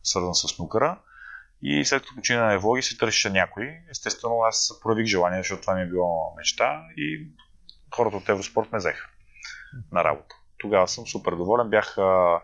свързан 0.03 0.35
с 0.35 0.59
Нукара. 0.59 0.99
И 1.62 1.85
след 1.85 2.03
като 2.03 2.14
почина 2.14 2.44
на 2.44 2.53
Евлоги 2.53 2.83
се 2.83 2.99
търсеше 2.99 3.31
някой. 3.31 3.70
Естествено, 3.90 4.42
аз 4.42 4.81
проявих 4.83 5.07
желание, 5.07 5.40
защото 5.40 5.61
това 5.61 5.75
ми 5.75 5.83
е 5.83 5.87
било 5.87 6.35
мечта 6.37 6.83
и 6.96 7.29
хората 7.94 8.16
от 8.16 8.29
Евроспорт 8.29 8.73
ме 8.73 8.79
взеха 8.79 9.11
на 9.92 10.04
работа. 10.04 10.37
Тогава 10.59 10.88
съм 10.88 11.06
супер 11.06 11.33
доволен. 11.33 11.70
Бях 11.70 11.98
а, 11.98 12.40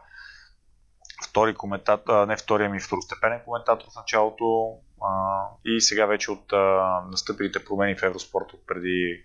втори 1.28 1.54
коментатор, 1.54 2.26
не 2.26 2.36
втория 2.36 2.70
ми 2.70 2.80
второстепенен 2.80 3.40
коментатор 3.44 3.86
в 3.92 3.96
началото 3.96 4.74
а, 5.02 5.42
и 5.64 5.80
сега 5.80 6.06
вече 6.06 6.30
от 6.30 6.52
а, 6.52 7.00
настъпилите 7.10 7.64
промени 7.64 7.96
в 7.96 8.02
Евроспорт 8.02 8.52
от 8.52 8.66
преди 8.66 9.22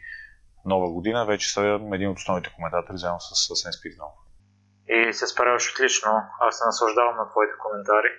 нова 0.65 0.91
година 0.91 1.25
вече 1.25 1.53
съм 1.53 1.93
един 1.93 2.09
от 2.09 2.17
основните 2.17 2.53
коментатори 2.55 2.97
заедно 2.97 3.19
с 3.19 3.55
Сен 3.55 3.71
Спирнов. 3.73 4.11
И 4.87 5.13
се 5.13 5.27
справяш 5.27 5.71
отлично. 5.71 6.11
Аз 6.39 6.57
се 6.57 6.65
наслаждавам 6.65 7.15
на 7.17 7.29
твоите 7.29 7.53
коментари. 7.63 8.11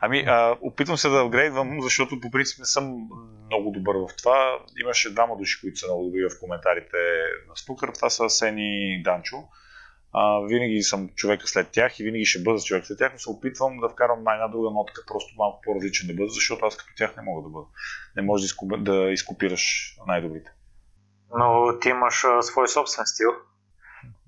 Ами, 0.00 0.24
а, 0.26 0.56
опитвам 0.60 0.96
се 0.96 1.08
да 1.08 1.24
апгрейдвам, 1.24 1.82
защото 1.82 2.20
по 2.20 2.30
принцип 2.30 2.58
не 2.58 2.64
съм 2.64 3.08
много 3.46 3.70
добър 3.70 3.94
в 3.94 4.16
това. 4.22 4.58
Имаше 4.82 5.14
двама 5.14 5.36
души, 5.36 5.60
които 5.60 5.78
са 5.78 5.86
много 5.86 6.04
добри 6.04 6.28
в 6.28 6.40
коментарите 6.40 6.96
на 7.48 7.56
Снукър. 7.56 7.92
Това 7.94 8.10
са 8.10 8.30
Сени 8.30 8.94
и 8.94 9.02
Данчо. 9.02 9.36
А, 10.12 10.40
винаги 10.40 10.82
съм 10.82 11.08
човека 11.08 11.46
след 11.46 11.70
тях 11.70 12.00
и 12.00 12.04
винаги 12.04 12.24
ще 12.24 12.42
бъда 12.42 12.60
човек 12.60 12.86
след 12.86 12.98
тях, 12.98 13.12
но 13.12 13.18
се 13.18 13.30
опитвам 13.30 13.80
да 13.80 13.88
вкарам 13.88 14.18
една 14.18 14.48
друга 14.48 14.70
нотка, 14.70 15.02
просто 15.06 15.34
малко 15.36 15.60
по-различен 15.64 16.06
да 16.06 16.14
бъда, 16.14 16.28
защото 16.28 16.66
аз 16.66 16.76
като 16.76 16.90
тях 16.96 17.16
не 17.16 17.22
мога 17.22 17.42
да 17.42 17.48
бъда. 17.48 17.66
Не 18.16 18.22
можеш 18.22 18.42
да, 18.42 18.46
изкуп... 18.46 18.84
да 18.84 19.10
изкопираш 19.10 19.96
най-добрите. 20.06 20.50
Но 21.38 21.78
ти 21.78 21.88
имаш 21.88 22.24
а, 22.24 22.42
свой 22.42 22.68
собствен 22.68 23.06
стил. 23.06 23.28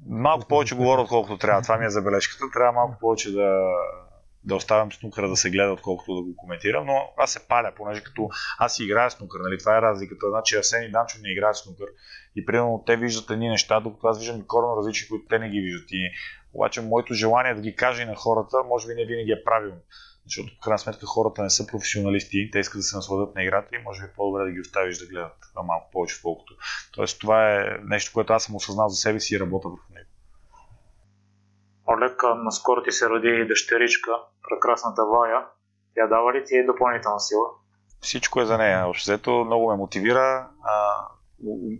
Малко 0.08 0.48
повече 0.48 0.74
говоря, 0.74 1.00
отколкото 1.00 1.38
трябва. 1.38 1.62
Това 1.62 1.78
ми 1.78 1.84
е 1.84 1.90
забележката. 1.90 2.44
Трябва 2.52 2.72
малко 2.72 2.98
повече 3.00 3.32
да, 3.32 3.60
да 4.44 4.56
оставям 4.56 4.92
снукъра 4.92 5.28
да 5.28 5.36
се 5.36 5.50
гледа, 5.50 5.72
отколкото 5.72 6.14
да 6.14 6.22
го 6.22 6.36
коментирам, 6.36 6.86
но 6.86 7.12
аз 7.16 7.32
се 7.32 7.48
паля, 7.48 7.72
понеже 7.76 8.02
като 8.02 8.28
аз 8.58 8.74
си 8.74 8.84
играя 8.84 9.10
снукър, 9.10 9.40
нали? 9.40 9.58
това 9.58 9.78
е 9.78 9.82
разликата. 9.82 10.30
Значи 10.30 10.56
Арсен 10.56 10.82
и 10.82 10.90
Данчо 10.90 11.18
не 11.22 11.32
играят 11.32 11.56
снукър 11.56 11.86
и 12.36 12.46
примерно 12.46 12.82
те 12.86 12.96
виждат 12.96 13.30
едни 13.30 13.48
неща, 13.48 13.80
докато 13.80 14.06
аз 14.06 14.18
виждам 14.18 14.46
коренно 14.46 14.76
различни, 14.76 15.08
които 15.08 15.26
те 15.28 15.38
не 15.38 15.50
ги 15.50 15.60
виждат. 15.60 15.88
И 15.90 16.10
обаче 16.52 16.80
моето 16.80 17.14
желание 17.14 17.54
да 17.54 17.60
ги 17.60 17.76
кажа 17.76 18.02
и 18.02 18.06
на 18.06 18.14
хората, 18.14 18.56
може 18.68 18.88
би 18.88 18.94
не 18.94 19.04
винаги 19.04 19.32
е 19.32 19.44
правилно. 19.44 19.80
Защото 20.24 20.54
в 20.54 20.60
крайна 20.60 20.78
сметка 20.78 21.06
хората 21.06 21.42
не 21.42 21.50
са 21.50 21.66
професионалисти, 21.66 22.50
те 22.52 22.58
искат 22.58 22.78
да 22.78 22.82
се 22.82 22.96
насладят 22.96 23.34
на 23.34 23.42
играта 23.42 23.76
и 23.76 23.82
може 23.82 24.02
би 24.02 24.12
по-добре 24.16 24.44
да 24.44 24.50
ги 24.50 24.60
оставиш 24.60 24.98
да 24.98 25.06
гледат 25.06 25.36
малко 25.64 25.90
повече, 25.92 26.16
отколкото. 26.16 26.56
Тоест 26.92 27.20
това 27.20 27.54
е 27.54 27.78
нещо, 27.84 28.10
което 28.14 28.32
аз 28.32 28.44
съм 28.44 28.54
осъзнал 28.54 28.88
за 28.88 28.96
себе 28.96 29.20
си 29.20 29.34
и 29.34 29.40
работя 29.40 29.68
върху. 29.68 29.91
Олег, 31.88 32.22
наскоро 32.36 32.82
ти 32.82 32.92
се 32.92 33.08
роди 33.08 33.44
дъщеричка, 33.48 34.10
прекрасната 34.50 35.02
Вая. 35.04 35.46
Тя 35.94 36.06
дава 36.06 36.32
ли 36.32 36.44
ти 36.44 36.56
е 36.56 36.66
допълнителна 36.66 37.20
сила? 37.20 37.46
Всичко 38.00 38.40
е 38.40 38.46
за 38.46 38.58
нея. 38.58 38.86
Общо 38.86 39.10
взето 39.10 39.44
много 39.44 39.70
ме 39.70 39.76
мотивира. 39.76 40.48
А, 40.64 41.06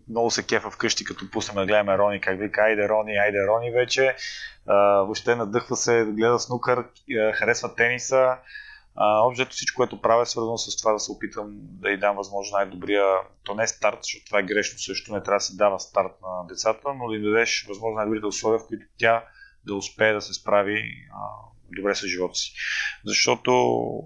много 0.08 0.30
се 0.30 0.46
кефа 0.46 0.70
вкъщи, 0.70 1.04
като 1.04 1.30
пуснем 1.30 1.56
да 1.56 1.66
гледаме 1.66 1.98
Рони, 1.98 2.20
как 2.20 2.38
вика, 2.38 2.60
айде 2.60 2.88
Рони, 2.88 3.16
айде 3.16 3.46
Рони 3.46 3.70
вече. 3.70 4.16
А, 4.66 4.76
въобще 4.76 5.36
надъхва 5.36 5.76
се, 5.76 6.04
гледа 6.04 6.38
снукър, 6.38 6.84
харесва 7.34 7.74
тениса. 7.74 8.36
Общо 8.96 9.46
всичко, 9.50 9.76
което 9.76 10.00
правя, 10.00 10.22
е 10.22 10.26
свързано 10.26 10.58
с 10.58 10.76
това 10.76 10.92
да 10.92 10.98
се 10.98 11.12
опитам 11.12 11.50
да 11.54 11.90
й 11.90 11.96
дам 11.96 12.16
възможно 12.16 12.56
най-добрия, 12.56 13.04
то 13.44 13.54
не 13.54 13.62
е 13.62 13.66
старт, 13.66 13.98
защото 14.02 14.24
това 14.24 14.38
е 14.38 14.42
грешно 14.42 14.78
също, 14.78 15.12
не 15.12 15.22
трябва 15.22 15.36
да 15.36 15.40
се 15.40 15.56
дава 15.56 15.80
старт 15.80 16.12
на 16.22 16.46
децата, 16.48 16.94
но 16.94 17.08
да 17.08 17.16
им 17.16 17.22
дадеш 17.22 17.66
възможно 17.68 17.96
най-добрите 17.96 18.26
условия, 18.26 18.58
в 18.58 18.66
които 18.66 18.86
тя 18.98 19.24
да 19.66 19.74
успее 19.74 20.12
да 20.12 20.20
се 20.20 20.34
справи 20.34 20.82
а, 21.12 21.18
добре 21.76 21.94
с 21.94 22.06
живота 22.06 22.34
си. 22.34 22.52
Защото 23.04 23.50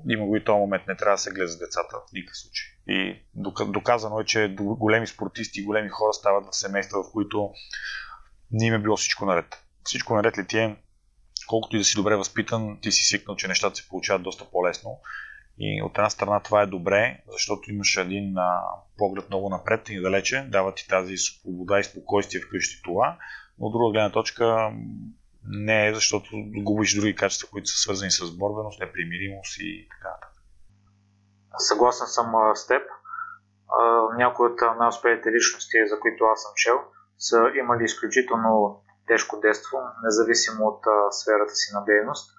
има 0.09 0.27
го 0.27 0.37
и 0.37 0.45
този 0.45 0.59
момент, 0.59 0.87
не 0.89 0.97
трябва 0.97 1.15
да 1.15 1.19
се 1.19 1.31
гледа 1.31 1.49
за 1.49 1.59
децата 1.59 1.97
в 1.97 2.13
никакъв 2.13 2.37
случай. 2.37 2.67
И 2.89 3.23
доказано 3.67 4.21
е, 4.21 4.25
че 4.25 4.57
големи 4.59 5.07
спортисти, 5.07 5.65
големи 5.65 5.89
хора 5.89 6.13
стават 6.13 6.47
в 6.47 6.57
семейства, 6.57 7.03
в 7.03 7.13
които 7.13 7.51
не 8.51 8.67
им 8.67 8.75
е 8.75 8.79
било 8.79 8.97
всичко 8.97 9.27
наред. 9.27 9.65
Всичко 9.85 10.15
наред 10.15 10.39
ли 10.39 10.47
ти 10.47 10.59
е, 10.59 10.77
колкото 11.47 11.77
и 11.77 11.79
да 11.79 11.85
си 11.85 11.97
добре 11.97 12.17
възпитан, 12.17 12.79
ти 12.83 12.93
си 12.93 13.05
свикнал, 13.05 13.37
че 13.37 13.49
нещата 13.49 13.77
се 13.77 13.89
получават 13.89 14.23
доста 14.23 14.45
по-лесно. 14.51 15.01
И 15.59 15.83
от 15.83 15.99
една 15.99 16.11
страна 16.11 16.41
това 16.41 16.63
е 16.63 16.67
добре, 16.67 17.21
защото 17.33 17.71
имаш 17.71 17.97
един 17.97 18.39
а, 18.39 18.61
поглед 18.99 19.29
много 19.29 19.49
напред 19.49 19.89
и 19.89 20.01
далече, 20.01 20.47
дава 20.49 20.75
ти 20.75 20.89
тази 20.89 21.17
свобода 21.17 21.79
и 21.79 21.85
спокойствие 21.85 22.41
вкъщи 22.41 22.83
това. 22.83 23.19
Но 23.59 23.67
от 23.67 23.73
друга 23.73 23.93
гледна 23.93 24.13
точка 24.13 24.73
не 25.49 25.95
защото 25.95 26.29
губиш 26.57 26.95
други 26.95 27.15
качества, 27.15 27.49
които 27.53 27.69
са 27.69 27.79
свързани 27.79 28.11
с 28.11 28.37
борбеност, 28.39 28.81
непримиримост 28.81 29.57
и 29.59 29.89
така 29.91 30.17
Съгласен 31.59 32.07
съм 32.07 32.33
с 32.55 32.67
теб. 32.67 32.83
Някои 34.17 34.47
от 34.47 34.61
най-успелите 34.79 35.33
личности, 35.33 35.87
за 35.87 36.01
които 36.01 36.25
аз 36.25 36.43
съм 36.43 36.53
чел, 36.57 36.79
са 37.19 37.51
имали 37.55 37.85
изключително 37.85 38.83
тежко 39.07 39.41
детство, 39.41 39.79
независимо 40.05 40.67
от 40.67 40.81
сферата 41.11 41.55
си 41.55 41.75
на 41.75 41.85
дейност. 41.85 42.31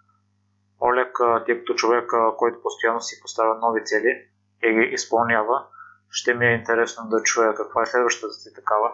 Олег, 0.82 1.17
ти 1.46 1.58
като 1.58 1.74
човек, 1.74 2.12
който 2.38 2.62
постоянно 2.62 3.02
си 3.02 3.22
поставя 3.22 3.56
нови 3.56 3.86
цели 3.86 4.28
и 4.63 4.74
ги 4.74 4.93
изпълнява, 4.93 5.65
ще 6.10 6.34
ми 6.34 6.46
е 6.46 6.56
интересно 6.56 7.10
да 7.10 7.24
чуя 7.24 7.56
каква 7.56 7.82
е 7.82 7.86
следващата 7.86 8.34
ти 8.43 8.54
такава. 8.56 8.91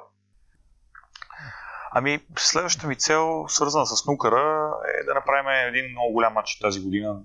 Ами, 1.95 2.19
следващата 2.37 2.87
ми 2.87 2.95
цел, 2.95 3.45
свързана 3.47 3.85
с 3.85 4.05
нукара, 4.05 4.73
е 4.99 5.03
да 5.03 5.13
направим 5.13 5.67
един 5.67 5.91
много 5.91 6.13
голям 6.13 6.33
матч 6.33 6.59
тази 6.59 6.81
година. 6.81 7.21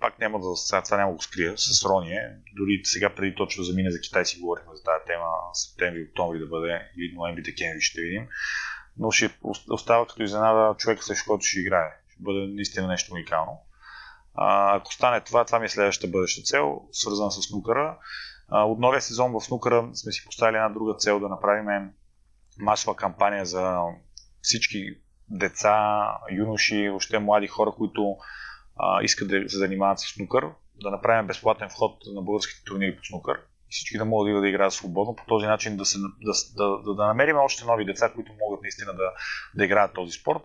Пак 0.00 0.18
няма 0.18 0.40
да 0.40 0.56
сега 0.56 0.82
това 0.82 0.96
няма 0.96 1.12
го 1.12 1.22
скрия 1.22 1.58
с 1.58 1.84
Рония. 1.84 2.36
Дори 2.56 2.80
сега 2.84 3.14
преди 3.14 3.34
точно 3.34 3.60
да 3.60 3.66
замине 3.66 3.90
за 3.90 4.00
Китай 4.00 4.24
си 4.24 4.40
говорихме 4.40 4.76
за 4.76 4.82
тази 4.82 5.04
тема 5.06 5.26
септември, 5.52 6.08
октомври 6.10 6.38
да 6.38 6.46
бъде 6.46 6.80
или 6.98 7.14
ноември, 7.14 7.42
декември 7.42 7.80
ще 7.80 8.00
видим. 8.00 8.26
Но 8.98 9.10
ще 9.10 9.38
остава 9.70 10.06
като 10.06 10.22
изненада 10.22 10.74
човека, 10.78 11.02
срещу 11.02 11.28
който 11.28 11.44
ще 11.44 11.60
играе. 11.60 11.90
Ще 12.12 12.22
бъде 12.22 12.38
наистина 12.38 12.88
нещо 12.88 13.14
уникално. 13.14 13.60
А, 14.34 14.76
ако 14.76 14.92
стане 14.92 15.20
това, 15.20 15.44
това 15.44 15.58
ми 15.58 15.66
е 15.66 15.68
следващата 15.68 16.10
бъдеща 16.10 16.42
цел, 16.42 16.80
свързана 16.92 17.30
с 17.30 17.50
нукара. 17.50 17.98
От 18.50 18.78
новия 18.78 19.02
сезон 19.02 19.40
в 19.40 19.50
нукара 19.50 19.90
сме 19.94 20.12
си 20.12 20.24
поставили 20.24 20.56
една 20.56 20.68
друга 20.68 20.94
цел 20.94 21.20
да 21.20 21.28
направим 21.28 21.90
масова 22.58 22.96
кампания 22.96 23.44
за 23.44 23.80
всички 24.42 24.96
деца, 25.28 26.08
юноши, 26.32 26.88
въобще 26.88 27.18
млади 27.18 27.46
хора, 27.46 27.72
които 27.76 28.16
а, 28.76 29.02
искат 29.02 29.28
да 29.28 29.48
се 29.48 29.58
занимават 29.58 29.98
с 29.98 30.02
снукър, 30.02 30.44
да 30.82 30.90
направим 30.90 31.26
безплатен 31.26 31.68
вход 31.68 31.98
на 32.14 32.22
българските 32.22 32.64
турнири 32.64 32.96
по 32.96 33.04
снукър 33.04 33.36
и 33.36 33.70
всички 33.70 33.98
да 33.98 34.04
могат 34.04 34.34
да, 34.34 34.40
да 34.40 34.48
играят 34.48 34.72
свободно. 34.72 35.16
По 35.16 35.24
този 35.26 35.46
начин 35.46 35.76
да, 35.76 35.84
се, 35.84 35.98
да, 35.98 36.32
да, 36.56 36.82
да, 36.84 36.94
да 36.94 37.06
намерим 37.06 37.36
още 37.36 37.64
нови 37.64 37.84
деца, 37.84 38.12
които 38.14 38.32
могат 38.40 38.62
наистина 38.62 38.94
да, 38.94 39.12
да 39.54 39.64
играят 39.64 39.94
този 39.94 40.12
спорт 40.12 40.42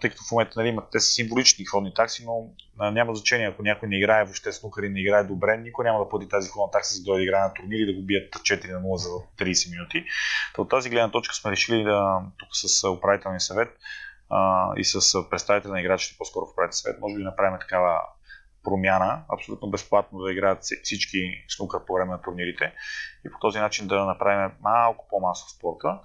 тъй 0.00 0.10
като 0.10 0.22
в 0.28 0.30
момента 0.32 0.52
нали, 0.56 0.78
те 0.92 1.00
са 1.00 1.06
символични 1.06 1.64
входни 1.64 1.94
такси, 1.94 2.24
но 2.26 2.48
а, 2.78 2.90
няма 2.90 3.14
значение, 3.14 3.46
ако 3.46 3.62
някой 3.62 3.88
не 3.88 3.98
играе 3.98 4.24
въобще 4.24 4.52
снукър 4.52 4.82
и 4.82 4.88
не 4.88 5.00
играе 5.00 5.24
добре, 5.24 5.56
никой 5.56 5.84
няма 5.84 5.98
да 5.98 6.08
плати 6.08 6.28
тази 6.28 6.48
входна 6.48 6.70
такса, 6.70 6.94
за 6.94 7.00
да 7.00 7.04
дойде 7.04 7.24
играе 7.24 7.40
на 7.40 7.54
турнир 7.54 7.78
и 7.78 7.86
да 7.86 8.00
го 8.00 8.06
бият 8.06 8.34
4 8.34 8.72
на 8.72 8.82
0 8.82 8.96
за 8.96 9.08
30 9.38 9.70
минути. 9.70 10.04
Та 10.54 10.62
от 10.62 10.70
тази 10.70 10.90
гледна 10.90 11.10
точка 11.10 11.34
сме 11.34 11.50
решили 11.50 11.84
да, 11.84 12.20
тук 12.38 12.48
с 12.52 12.88
управителния 12.88 13.40
съвет 13.40 13.78
а, 14.30 14.72
и 14.76 14.84
с 14.84 15.30
представители 15.30 15.72
на 15.72 15.80
играчите, 15.80 16.18
по-скоро 16.18 16.46
в 16.46 16.52
управителния 16.52 16.76
съвет, 16.76 17.00
може 17.00 17.14
би 17.14 17.22
да 17.22 17.28
направим 17.28 17.58
такава 17.60 18.00
промяна, 18.64 19.22
абсолютно 19.32 19.70
безплатно 19.70 20.18
да 20.18 20.32
играят 20.32 20.62
всички 20.82 21.44
снукър 21.48 21.84
по 21.84 21.94
време 21.94 22.10
на 22.10 22.22
турнирите 22.22 22.72
и 23.26 23.32
по 23.32 23.38
този 23.38 23.58
начин 23.58 23.86
да 23.86 24.04
направим 24.04 24.52
малко 24.60 25.06
по-масов 25.10 25.50
спорта 25.50 25.98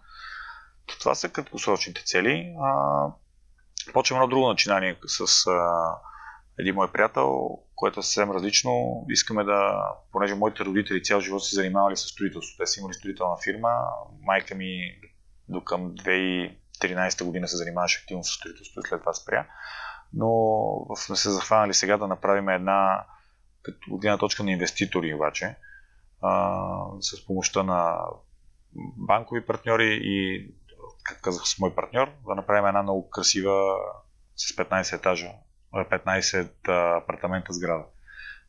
това 0.99 1.15
са 1.15 1.29
краткосрочните 1.29 2.03
цели. 2.05 2.55
А, 2.61 3.05
почвам 3.93 4.17
едно 4.17 4.27
друго 4.27 4.47
начинание 4.47 4.95
с 5.07 5.47
а, 5.47 5.95
един 6.59 6.75
мой 6.75 6.91
приятел, 6.91 7.57
което 7.75 7.99
е 7.99 8.03
съвсем 8.03 8.31
различно. 8.31 9.05
Искаме 9.09 9.43
да, 9.43 9.87
понеже 10.11 10.35
моите 10.35 10.65
родители 10.65 11.03
цял 11.03 11.21
живот 11.21 11.45
се 11.45 11.55
занимавали 11.55 11.97
с 11.97 12.01
строителство. 12.01 12.57
Те 12.57 12.65
са 12.65 12.79
имали 12.79 12.93
строителна 12.93 13.37
фирма. 13.43 13.69
Майка 14.21 14.55
ми 14.55 14.95
до 15.49 15.63
към 15.63 15.91
2013 15.95 17.23
година 17.23 17.47
се 17.47 17.57
занимаваше 17.57 17.99
активно 18.01 18.23
с 18.23 18.33
строителство 18.33 18.79
и 18.79 18.87
след 18.87 18.99
това 18.99 19.13
спря. 19.13 19.47
Но 20.13 20.95
сме 20.95 21.15
се 21.15 21.29
захванали 21.29 21.73
сега 21.73 21.97
да 21.97 22.07
направим 22.07 22.49
една, 22.49 23.05
като 23.61 23.97
гледна 23.97 24.17
точка 24.17 24.43
на 24.43 24.51
инвеститори 24.51 25.13
обаче, 25.13 25.55
а, 26.21 26.61
с 26.99 27.25
помощта 27.25 27.63
на 27.63 27.97
банкови 28.97 29.45
партньори 29.45 29.99
и, 30.03 30.47
както 31.10 31.22
казах, 31.22 31.43
с 31.45 31.60
мой 31.60 31.76
партньор, 31.76 32.07
да 32.28 32.36
направим 32.36 32.66
една 32.66 32.84
много 32.84 33.10
красива 33.10 33.76
с 34.36 34.55
15 34.55 34.95
етажа 34.95 35.32
15 35.74 36.49
апартамента 36.97 37.53
сграда 37.53 37.84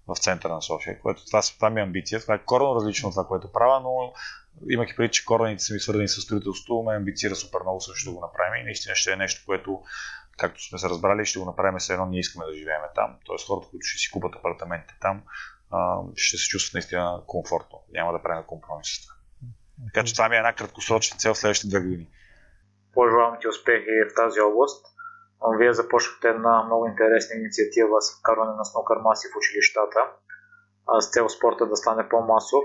в 0.09 0.17
центъра 0.17 0.55
на 0.55 0.63
София, 0.63 1.01
което 1.01 1.27
това, 1.27 1.43
това 1.43 1.71
ми 1.71 1.81
е 1.81 1.85
амбиция. 1.85 2.21
Това 2.21 2.35
е 2.35 2.45
коренно 2.45 2.75
различно 2.75 3.09
от 3.09 3.13
това, 3.13 3.27
което 3.27 3.53
правя, 3.53 3.81
но 3.81 4.13
имайки 4.71 4.97
преди, 4.97 5.13
че 5.13 5.25
корените 5.25 5.63
са 5.63 5.75
ми 5.75 5.81
свързани 5.81 6.09
с 6.09 6.21
строителството, 6.21 6.83
ме 6.83 6.97
амбицира 6.97 7.37
супер 7.37 7.61
много 7.61 7.81
също 7.81 8.11
да 8.11 8.17
го 8.17 8.21
направим 8.21 8.61
и 8.61 8.65
наистина 8.65 8.95
ще 8.95 9.13
е 9.13 9.17
нещо, 9.17 9.43
което, 9.47 9.83
както 10.39 10.65
сме 10.69 10.79
се 10.79 10.89
разбрали, 10.89 11.27
ще 11.27 11.39
го 11.39 11.45
направим 11.45 11.79
все 11.79 11.93
едно 11.93 12.07
ние 12.07 12.21
искаме 12.21 12.47
да 12.47 12.55
живеем 12.55 12.81
там. 12.95 13.17
Тоест 13.25 13.47
хората, 13.47 13.69
които 13.71 13.87
ще 13.87 13.99
си 13.99 14.11
купат 14.11 14.37
апартаментите 14.37 14.95
там, 15.01 15.23
ще 16.17 16.37
се 16.37 16.49
чувстват 16.49 16.75
наистина 16.75 17.23
комфортно. 17.27 17.83
Няма 17.93 18.13
да 18.13 18.23
правим 18.23 18.45
компромис 18.47 18.87
с 18.89 19.03
това. 19.03 19.15
Така 19.87 20.05
че 20.05 20.15
това 20.15 20.29
ми 20.29 20.35
е 20.35 20.39
една 20.39 20.53
краткосрочна 20.53 21.19
цел 21.19 21.35
в 21.35 21.39
следващите 21.39 21.69
две 21.69 21.81
години. 21.81 22.07
Пожелавам 22.95 23.37
ти 23.41 23.49
успехи 23.49 24.05
в 24.11 24.15
тази 24.15 24.41
област. 24.41 24.87
Вие 25.59 25.73
започнахте 25.73 26.29
една 26.29 26.65
много 26.65 26.87
интересна 26.87 27.37
инициатива 27.37 28.03
с 28.03 28.19
вкарване 28.19 28.57
на 28.57 28.65
снукър 28.65 28.97
маси 28.97 29.29
в 29.29 29.37
училищата 29.37 30.01
с 30.99 31.11
цел 31.11 31.29
спорта 31.29 31.67
да 31.67 31.77
стане 31.77 32.09
по-масов. 32.09 32.65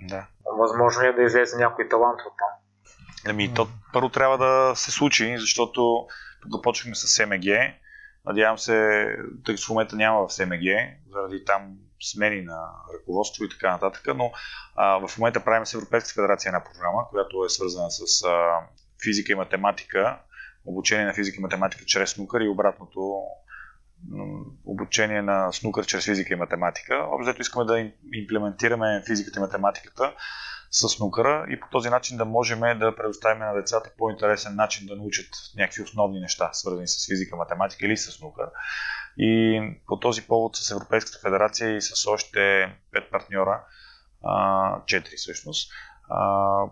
Да. 0.00 0.26
Възможно 0.58 1.02
ли 1.02 1.06
е 1.06 1.12
да 1.12 1.22
излезе 1.22 1.56
някой 1.56 1.88
талант 1.88 2.20
от 2.20 2.32
там? 2.38 2.48
Ами, 3.28 3.54
то 3.54 3.68
първо 3.92 4.08
трябва 4.08 4.38
да 4.38 4.76
се 4.76 4.90
случи, 4.90 5.36
защото 5.38 6.06
тук 6.42 6.62
почнахме 6.62 6.94
с 6.94 7.08
СМГ. 7.08 7.46
Надявам 8.26 8.58
се, 8.58 9.06
тъй 9.44 9.54
като 9.54 9.66
в 9.66 9.68
момента 9.68 9.96
няма 9.96 10.28
в 10.28 10.32
СМГ, 10.32 10.66
заради 11.12 11.44
там 11.44 11.76
смени 12.02 12.42
на 12.42 12.70
ръководство 12.94 13.44
и 13.44 13.48
така 13.48 13.70
нататък, 13.70 14.02
но 14.16 14.32
а, 14.76 15.06
в 15.06 15.18
момента 15.18 15.44
правим 15.44 15.66
с 15.66 15.74
Европейска 15.74 16.14
федерация 16.14 16.48
една 16.48 16.64
програма, 16.64 17.08
която 17.10 17.44
е 17.44 17.48
свързана 17.48 17.90
с 17.90 18.22
а, 18.24 18.60
физика 19.04 19.32
и 19.32 19.34
математика 19.34 20.18
обучение 20.66 21.06
на 21.06 21.14
физика 21.14 21.36
и 21.38 21.42
математика 21.42 21.84
чрез 21.84 22.10
снукър 22.10 22.40
и 22.40 22.48
обратното 22.48 23.22
обучение 24.64 25.22
на 25.22 25.52
снукър 25.52 25.86
чрез 25.86 26.04
физика 26.04 26.34
и 26.34 26.36
математика. 26.36 27.06
Общо 27.10 27.40
искаме 27.40 27.64
да 27.64 27.90
имплементираме 28.12 29.02
физиката 29.06 29.38
и 29.38 29.42
математиката 29.42 30.14
с 30.70 30.88
снукъра 30.88 31.46
и 31.50 31.60
по 31.60 31.68
този 31.68 31.90
начин 31.90 32.16
да 32.16 32.24
можем 32.24 32.60
да 32.60 32.96
предоставим 32.96 33.38
на 33.38 33.54
децата 33.54 33.90
по-интересен 33.98 34.54
начин 34.54 34.86
да 34.86 34.96
научат 34.96 35.28
някакви 35.56 35.82
основни 35.82 36.20
неща, 36.20 36.50
свързани 36.52 36.88
с 36.88 37.06
физика, 37.06 37.36
математика 37.36 37.86
или 37.86 37.96
с 37.96 38.10
снукър. 38.10 38.46
И 39.18 39.60
по 39.86 40.00
този 40.00 40.22
повод 40.22 40.56
с 40.56 40.70
Европейската 40.70 41.18
федерация 41.22 41.76
и 41.76 41.82
с 41.82 42.06
още 42.06 42.72
пет 42.92 43.10
партньора, 43.10 43.64
четири 44.86 45.16
всъщност, 45.16 45.72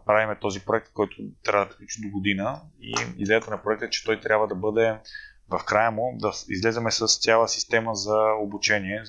правиме 0.07 0.39
този 0.41 0.65
проект, 0.65 0.93
който 0.93 1.17
трябва 1.45 1.65
да 1.65 1.71
приключи 1.71 2.01
до 2.03 2.09
година 2.09 2.61
и 2.81 2.95
идеята 3.19 3.51
на 3.51 3.63
проекта 3.63 3.85
е, 3.85 3.91
че 3.91 4.05
той 4.05 4.21
трябва 4.21 4.47
да 4.47 4.55
бъде 4.55 4.99
в 5.51 5.65
края 5.65 5.91
му 5.91 6.17
да 6.19 6.33
излеземе 6.49 6.91
с 6.91 7.21
цяла 7.21 7.49
система 7.49 7.95
за 7.95 8.17
обучение 8.41 9.03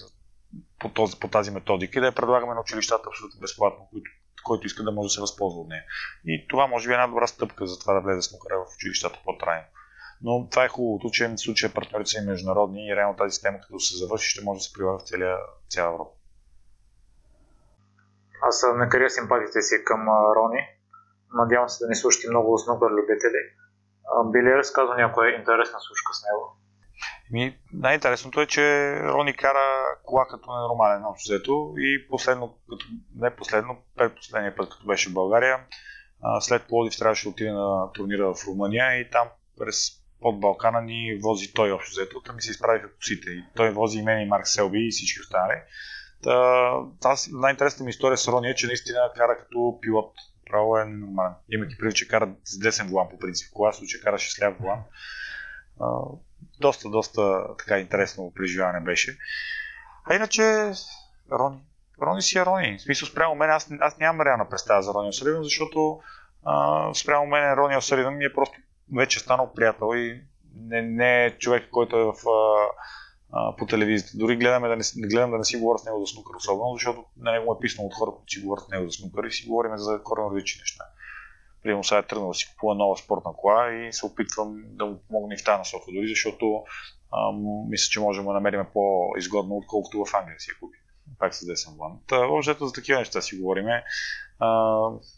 по, 0.80 0.90
този, 0.90 1.20
по 1.20 1.28
тази 1.28 1.52
методика 1.52 2.00
и 2.00 2.02
да 2.02 2.08
я 2.08 2.16
предлагаме 2.16 2.54
на 2.54 2.62
училищата 2.62 3.04
абсолютно 3.08 3.40
безплатно, 3.40 3.88
който, 3.92 4.12
който 4.44 4.68
иска 4.68 4.84
да 4.84 4.92
може 4.92 5.06
да 5.06 5.10
се 5.10 5.22
възползва 5.22 5.62
от 5.62 5.70
нея. 5.70 5.84
И 6.26 6.46
това 6.50 6.68
може 6.68 6.88
би 6.88 6.94
е 6.94 6.96
една 6.96 7.08
добра 7.08 7.28
стъпка 7.28 7.68
за 7.68 7.80
това 7.80 7.94
да 7.94 8.02
влезе 8.02 8.22
снукъра 8.22 8.56
в 8.58 8.76
училищата 8.76 9.20
по-трайно. 9.26 9.66
Но 10.22 10.48
това 10.50 10.66
е 10.66 10.68
хубавото, 10.68 11.10
че 11.12 11.28
в 11.28 11.38
случая 11.38 11.74
партньорите 11.74 12.10
са 12.10 12.18
и 12.18 12.26
международни 12.26 12.88
и 12.88 12.96
реално 12.96 13.18
тази 13.18 13.34
система, 13.34 13.60
като 13.62 13.80
се 13.80 13.98
завърши, 13.98 14.30
ще 14.30 14.44
може 14.44 14.58
да 14.58 14.64
се 14.64 14.74
прилага 14.74 15.00
в 15.00 15.08
цяла, 15.08 15.38
цяла 15.70 15.94
Европа. 15.94 16.19
Аз 18.42 18.66
не 18.76 18.90
каря 18.90 19.10
симпатите 19.10 19.62
си 19.62 19.76
към 19.86 20.08
Рони. 20.10 20.68
Надявам 21.34 21.70
се 21.70 21.84
да 21.84 21.90
не 21.90 21.96
слушате 21.96 22.30
много 22.30 22.58
снукър 22.58 22.92
любители. 22.92 23.42
Би 24.26 24.40
ли 24.40 24.58
разказал 24.58 24.96
някоя 24.96 25.36
интересна 25.36 25.80
случка 25.80 26.14
с 26.14 26.24
него? 26.28 26.56
Ми, 27.32 27.58
най-интересното 27.74 28.42
е, 28.42 28.46
че 28.46 28.96
Рони 29.04 29.34
кара 29.34 29.98
кола 30.04 30.28
като 30.28 30.56
ненормален 30.56 31.06
общо 31.06 31.32
взето 31.32 31.74
и 31.78 32.08
последно, 32.10 32.58
като, 32.70 32.86
не 33.16 33.36
последно, 33.36 33.78
предпоследния 33.98 34.56
път, 34.56 34.70
като 34.70 34.86
беше 34.86 35.10
в 35.10 35.14
България, 35.14 35.60
след 36.40 36.68
Плодив 36.68 36.98
трябваше 37.00 37.24
да 37.24 37.30
отиде 37.30 37.52
на 37.52 37.92
турнира 37.94 38.34
в 38.34 38.48
Румъния 38.48 39.00
и 39.00 39.10
там 39.10 39.28
през 39.60 39.76
под 40.22 40.40
Балкана 40.40 40.82
ни 40.82 41.20
вози 41.24 41.54
той 41.54 41.72
общо 41.72 41.92
взето. 41.92 42.22
Там 42.22 42.36
ми 42.36 42.42
се 42.42 42.52
изправиха 42.52 42.96
косите. 42.96 43.30
И 43.30 43.44
той 43.56 43.72
вози 43.72 44.00
и 44.00 44.02
мен 44.02 44.22
и 44.22 44.26
Марк 44.26 44.48
Селби 44.48 44.88
и 44.88 44.92
всички 44.92 45.22
останали. 45.22 45.62
Та, 46.24 46.72
тази 47.02 47.30
най-интересната 47.34 47.84
ми 47.84 47.90
история 47.90 48.18
с 48.18 48.28
Рони 48.28 48.50
е, 48.50 48.56
че 48.56 48.68
наистина 48.68 49.12
кара 49.16 49.38
като 49.38 49.80
пилот. 49.82 50.14
Право 50.52 50.78
е 50.78 50.86
нормален. 50.86 51.34
Имайки 51.50 51.78
преди, 51.78 51.96
че 51.96 52.08
кара 52.08 52.30
с 52.44 52.60
десен 52.60 52.88
волан 52.88 53.10
по 53.10 53.20
принцип. 53.20 53.54
Кола 53.54 53.74
случай 53.74 54.02
караше 54.02 54.32
с 54.32 54.42
ляв 54.42 54.56
волан. 54.60 54.80
доста, 56.60 56.90
доста 56.90 57.44
така 57.58 57.80
интересно 57.80 58.34
преживяване 58.36 58.80
беше. 58.80 59.18
А 60.06 60.16
иначе, 60.16 60.72
Рони. 61.32 61.64
Рони 62.02 62.22
си 62.22 62.38
е 62.38 62.46
Рони. 62.46 62.78
В 62.78 62.82
смисъл, 62.82 63.08
спрямо 63.08 63.36
мен, 63.36 63.50
аз, 63.50 63.72
аз 63.80 63.98
нямам 63.98 64.22
реална 64.22 64.50
представа 64.50 64.82
за 64.82 64.94
Рони 64.94 65.10
Осъливан, 65.10 65.44
защото 65.44 66.00
а, 66.46 66.94
спрямо 66.94 67.26
мен 67.26 67.54
Рони 67.54 67.78
Осъливан 67.78 68.18
ми 68.18 68.26
е 68.26 68.34
просто 68.34 68.58
вече 68.96 69.20
станал 69.20 69.54
приятел 69.54 69.96
и 69.96 70.22
не, 70.56 70.82
не 70.82 71.26
е 71.26 71.38
човек, 71.38 71.70
който 71.72 71.98
е 71.98 72.04
в 72.04 72.14
а, 72.30 72.70
по 73.58 73.66
телевизията. 73.66 74.18
Дори 74.18 74.38
гледаме 74.38 74.68
да 74.68 74.76
не, 74.76 74.84
гледам 75.08 75.32
да 75.32 75.38
не 75.38 75.44
си 75.44 75.58
говоря 75.58 75.78
с 75.78 75.86
него 75.86 76.06
за 76.06 76.14
снукър, 76.14 76.36
особено 76.36 76.74
защото 76.74 77.06
на 77.18 77.32
него 77.32 77.54
е 77.54 77.62
писано 77.62 77.88
от 77.88 77.94
хората, 77.94 78.18
които 78.18 78.32
си 78.32 78.42
говорят 78.42 78.64
с 78.66 78.70
него 78.70 78.90
за 78.90 78.92
снукър 78.92 79.24
и 79.24 79.32
си 79.32 79.48
говорим 79.48 79.78
за 79.78 80.04
коренно 80.04 80.32
различни 80.32 80.60
неща. 80.60 80.84
Примерно 81.64 81.84
сега 81.84 82.00
е 82.00 82.08
тръгнал 82.08 82.28
да 82.28 82.34
си 82.34 82.50
купува 82.52 82.76
нова 82.76 82.98
спортна 82.98 83.32
кола 83.38 83.74
и 83.74 83.94
се 83.94 84.06
опитвам 84.06 84.64
да 84.66 84.86
му 84.86 85.00
помогна 85.08 85.34
и 85.34 85.38
в 85.38 85.44
тази 85.44 85.58
насока, 85.58 85.92
дори 85.94 86.08
защото 86.08 86.64
а, 87.12 87.32
мисля, 87.70 87.90
че 87.92 88.00
можем 88.00 88.26
да 88.26 88.34
намерим 88.34 88.66
по-изгодно, 88.74 89.56
отколкото 89.56 90.06
в 90.06 90.14
Англия 90.14 90.40
си 90.40 90.52
я 90.52 90.60
купи. 90.60 90.78
Пак 91.20 91.36
с 91.36 91.46
десен 91.46 91.74
план. 91.78 91.92
Та, 92.08 92.18
въобще 92.18 92.56
за 92.62 92.74
такива 92.74 93.00
неща 93.00 93.22
си 93.22 93.38
говориме. 93.38 93.84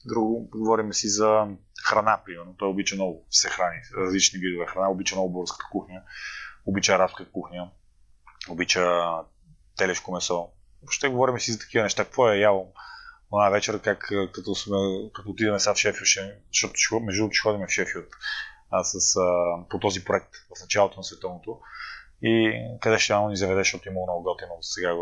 друго, 0.05 0.49
говорим 0.51 0.93
си 0.93 1.09
за 1.09 1.47
храна, 1.85 2.19
примерно. 2.25 2.55
Той 2.57 2.69
обича 2.69 2.95
много 2.95 3.25
се 3.29 3.49
храни, 3.49 3.77
различни 3.97 4.39
видове 4.39 4.65
храна, 4.65 4.91
обича 4.91 5.15
много 5.15 5.33
българска 5.33 5.67
кухня, 5.71 6.01
обича 6.65 6.93
арабска 6.93 7.31
кухня 7.31 7.71
обича 8.49 9.11
телешко 9.77 10.11
месо. 10.11 10.49
Въобще 10.81 11.09
говорим 11.09 11.39
си 11.39 11.51
за 11.51 11.59
такива 11.59 11.83
неща. 11.83 12.03
Какво 12.03 12.29
е 12.29 12.37
яло 12.37 12.73
една 13.33 13.49
вечер, 13.49 13.81
как 13.81 14.11
като, 14.33 14.55
сме, 14.55 14.77
като 15.13 15.29
отидем 15.29 15.59
сега 15.59 15.73
в 15.73 15.77
Шефилд, 15.77 16.07
защото 16.53 16.99
между 16.99 17.21
другото 17.21 17.35
ще 17.35 17.41
ходим 17.43 17.67
в 17.67 17.71
Шефилд 17.71 18.07
а, 18.71 18.83
с, 18.83 19.15
а, 19.15 19.55
по 19.69 19.79
този 19.79 20.03
проект 20.03 20.35
в 20.35 20.61
началото 20.61 20.99
на 20.99 21.03
световното. 21.03 21.59
И 22.21 22.53
къде 22.81 22.99
ще 22.99 23.15
ни 23.15 23.37
заведе, 23.37 23.59
защото 23.59 23.89
има 23.89 24.01
много 24.03 24.23
готино. 24.23 24.57
Сега 24.61 24.95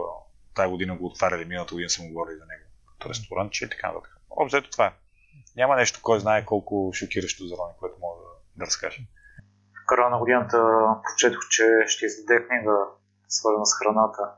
тази 0.56 0.70
година 0.70 0.98
го 0.98 1.06
отваряли, 1.06 1.46
миналата 1.46 1.74
година 1.74 1.90
съм 1.90 2.10
говорил 2.10 2.38
за 2.38 2.46
него. 2.46 2.64
Като 2.92 3.10
ресторант, 3.10 3.52
че 3.52 3.66
и 3.66 3.70
така 3.70 3.88
нататък. 3.88 4.18
Общо 4.30 4.70
това 4.70 4.86
е. 4.86 4.94
Няма 5.56 5.76
нещо, 5.76 6.00
кой 6.04 6.20
знае 6.20 6.46
колко 6.46 6.92
шокиращо 6.94 7.48
за 7.48 7.56
Рони, 7.58 7.74
което 7.80 7.96
мога 8.02 8.22
да, 8.22 8.30
да 8.56 8.66
разкажа. 8.66 9.02
В 9.84 9.86
края 9.88 10.10
на 10.10 10.18
годината 10.18 10.58
прочетох, 11.04 11.50
че 11.50 11.64
ще 11.88 12.06
издаде 12.06 12.48
книга 12.48 12.76
свързана 13.30 13.66
с 13.66 13.74
храната. 13.74 14.32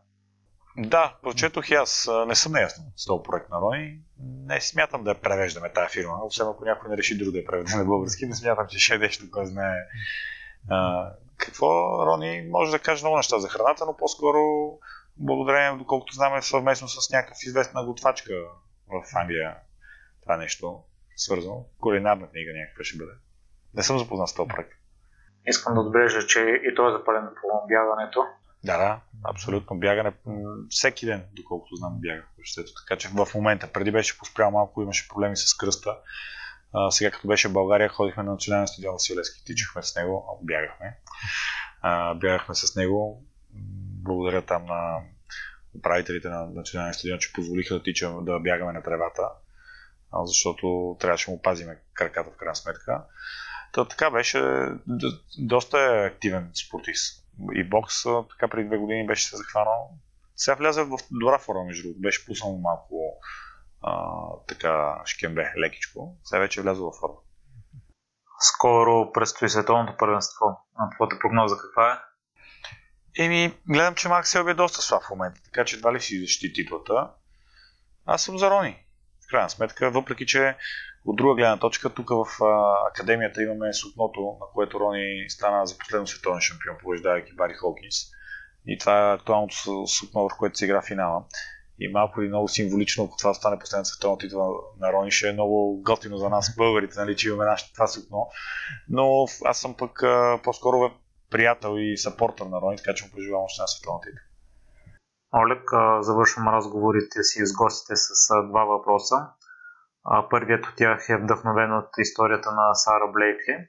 Да, 0.77 1.17
прочетох 1.23 1.69
и 1.69 1.73
аз. 1.73 2.09
Не 2.27 2.35
съм 2.35 2.51
неясно 2.51 2.83
с 2.95 3.05
този 3.05 3.23
проект 3.23 3.49
на 3.49 3.61
Рони. 3.61 4.01
Не 4.19 4.61
смятам 4.61 5.03
да 5.03 5.09
я 5.09 5.21
превеждаме 5.21 5.73
тази 5.73 5.93
фирма. 5.93 6.19
Освен 6.23 6.47
ако 6.47 6.65
някой 6.65 6.89
не 6.89 6.97
реши 6.97 7.17
друго 7.17 7.31
да 7.31 7.37
я 7.37 7.45
преведе 7.45 7.75
на 7.75 7.85
български, 7.85 8.25
не 8.25 8.35
смятам, 8.35 8.67
че 8.69 8.79
ще 8.79 8.95
е 8.95 8.97
нещо, 8.97 9.25
кой 9.31 9.45
знае. 9.45 9.77
А, 10.69 11.09
какво 11.37 11.67
Рони 12.05 12.47
може 12.49 12.71
да 12.71 12.79
каже 12.79 13.03
много 13.03 13.17
неща 13.17 13.39
за 13.39 13.49
храната, 13.49 13.85
но 13.85 13.97
по-скоро 13.97 14.39
благодарение, 15.17 15.77
доколкото 15.77 16.13
знаме, 16.13 16.41
съвместно 16.41 16.87
с 16.87 17.09
някакъв 17.11 17.37
известна 17.43 17.85
готвачка 17.85 18.33
в 18.87 19.15
Англия. 19.15 19.57
Това 20.21 20.37
нещо 20.37 20.83
свързано. 21.15 21.65
Кулинарна 21.79 22.29
книга 22.29 22.51
някаква 22.53 22.83
ще 22.83 22.97
бъде. 22.97 23.11
Не 23.73 23.83
съм 23.83 23.99
запознат 23.99 24.29
с 24.29 24.33
този 24.33 24.47
проект. 24.47 24.71
Искам 25.47 25.73
да 25.73 25.81
отбележа, 25.81 26.27
че 26.27 26.39
и 26.39 26.75
той 26.75 26.89
е 26.89 26.97
запален 26.97 27.29
по 27.41 27.67
бягането. 27.67 28.25
Да, 28.63 28.77
да, 28.77 28.99
абсолютно. 29.23 29.79
Бягане 29.79 30.13
всеки 30.69 31.05
ден, 31.05 31.23
доколкото 31.33 31.75
знам, 31.75 31.93
бягах 31.99 32.25
по 32.35 32.41
Така 32.81 32.99
че 32.99 33.07
в 33.07 33.27
момента, 33.35 33.73
преди 33.73 33.91
беше 33.91 34.17
поспрял 34.17 34.51
малко, 34.51 34.81
имаше 34.81 35.07
проблеми 35.07 35.37
с 35.37 35.57
кръста. 35.57 35.97
А, 36.73 36.91
сега 36.91 37.11
като 37.11 37.27
беше 37.27 37.47
в 37.47 37.53
България, 37.53 37.89
ходихме 37.89 38.23
на 38.23 38.31
национален 38.31 38.67
стадион 38.67 38.93
Василевски, 38.93 39.45
тичахме 39.45 39.83
с 39.83 39.95
него, 39.95 40.39
бягахме. 40.43 40.97
А, 41.81 42.13
бягахме 42.13 42.55
с 42.55 42.75
него. 42.75 43.23
Благодаря 44.03 44.41
там 44.41 44.65
на 44.65 44.97
управителите 45.77 46.29
на 46.29 46.45
националния 46.45 46.93
стадион, 46.93 47.19
че 47.19 47.33
позволиха 47.33 47.73
да 47.73 47.83
тичам 47.83 48.25
да 48.25 48.39
бягаме 48.39 48.71
на 48.71 48.83
тревата, 48.83 49.29
защото 50.25 50.97
трябваше 50.99 51.25
да 51.25 51.31
му 51.31 51.41
пазиме 51.41 51.77
краката 51.93 52.31
в 52.31 52.37
крайна 52.37 52.55
сметка. 52.55 53.03
Та, 53.73 53.85
така 53.85 54.11
беше 54.11 54.41
доста 55.37 55.79
е 55.79 56.05
активен 56.05 56.51
спортист. 56.53 57.20
И 57.53 57.69
бокс 57.69 58.03
така 58.03 58.47
преди 58.47 58.67
две 58.67 58.77
години 58.77 59.07
беше 59.07 59.27
се 59.27 59.37
захванал. 59.37 59.89
Сега 60.35 60.55
вляза 60.55 60.85
в 60.85 60.97
добра 61.11 61.39
форма, 61.39 61.63
между 61.63 61.83
другото. 61.83 62.01
Беше 62.01 62.25
пуснал 62.25 62.57
малко 62.57 63.19
а, 63.81 63.93
така 64.47 65.01
шкембе, 65.05 65.53
лекичко. 65.59 66.17
Сега 66.23 66.39
вече 66.39 66.59
е 66.59 66.63
влязъл 66.63 66.91
в 66.91 66.99
форма. 66.99 67.17
Скоро 68.39 69.11
предстои 69.13 69.49
световното 69.49 69.97
първенство. 69.97 70.45
А 70.75 70.89
твоята 70.95 71.19
прогноза 71.19 71.55
каква 71.57 71.93
е? 71.93 71.97
Еми, 73.23 73.53
гледам, 73.69 73.95
че 73.95 74.09
Марк 74.09 74.27
Селби 74.27 74.51
е 74.51 74.53
доста 74.53 74.81
слаб 74.81 75.03
в 75.03 75.09
момента, 75.09 75.41
така 75.43 75.65
че 75.65 75.75
едва 75.75 75.93
ли 75.93 76.01
си 76.01 76.21
защити 76.21 76.53
титлата. 76.53 77.11
Аз 78.05 78.23
съм 78.23 78.37
за 78.37 78.49
Рони. 78.49 78.85
В 79.25 79.27
крайна 79.29 79.49
сметка, 79.49 79.91
въпреки 79.91 80.25
че 80.25 80.57
от 81.05 81.15
друга 81.15 81.35
гледна 81.35 81.59
точка, 81.59 81.89
тук 81.89 82.09
в 82.09 82.43
а, 82.43 82.73
академията 82.89 83.43
имаме 83.43 83.73
сукното, 83.73 84.21
на 84.21 84.45
което 84.53 84.79
Рони 84.79 85.29
стана 85.29 85.65
за 85.65 85.77
последно 85.77 86.07
световен 86.07 86.41
шампион, 86.41 86.77
побеждавайки 86.83 87.35
Бари 87.35 87.53
Хокинс. 87.53 87.95
И 88.65 88.77
това 88.77 89.09
е 89.09 89.13
актуалното 89.13 89.87
сукно, 89.87 90.29
в 90.29 90.37
което 90.39 90.57
се 90.57 90.65
игра 90.65 90.81
финала. 90.81 91.23
И 91.79 91.87
малко 91.87 92.21
или 92.21 92.27
много 92.27 92.47
символично, 92.47 93.03
ако 93.03 93.17
това 93.17 93.33
стане 93.33 93.59
последната 93.59 93.89
световна 93.89 94.17
титла 94.17 94.47
на 94.79 94.93
Рони, 94.93 95.11
ще 95.11 95.29
е 95.29 95.33
много 95.33 95.81
готино 95.81 96.17
за 96.17 96.29
нас, 96.29 96.55
българите, 96.55 96.99
нали, 96.99 97.15
че 97.15 97.27
имаме 97.27 97.45
нашето 97.45 97.73
това 97.73 97.87
сукно. 97.87 98.27
Но 98.89 99.25
аз 99.45 99.59
съм 99.59 99.75
пък 99.77 100.03
а, 100.03 100.39
по-скоро 100.43 100.91
приятел 101.31 101.75
и 101.77 101.97
сапортър 101.97 102.45
на 102.45 102.61
Рони, 102.61 102.77
така 102.77 102.93
че 102.93 103.05
му 103.05 103.11
преживявам 103.11 103.43
още 103.43 103.61
на 103.61 103.67
световна 103.67 104.01
титла. 104.01 104.21
Олег, 105.33 105.63
завършвам 106.01 106.47
разговорите 106.47 107.23
си 107.23 107.45
с 107.45 107.53
гостите 107.53 107.95
с 107.95 108.11
два 108.49 108.63
въпроса. 108.63 109.15
Първият 110.29 110.65
от 110.65 110.75
тях 110.75 111.09
е 111.09 111.17
вдъхновен 111.17 111.73
от 111.77 111.89
историята 111.97 112.51
на 112.51 112.75
Сара 112.75 113.11
Блейкли. 113.13 113.67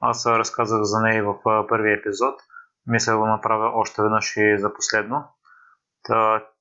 Аз 0.00 0.26
разказах 0.26 0.82
за 0.82 1.00
нея 1.00 1.24
в 1.24 1.66
първия 1.68 1.98
епизод. 1.98 2.34
Мисля 2.86 3.12
да 3.12 3.18
го 3.18 3.26
направя 3.26 3.70
още 3.74 4.02
веднъж 4.02 4.36
и 4.36 4.58
за 4.58 4.74
последно. 4.74 5.24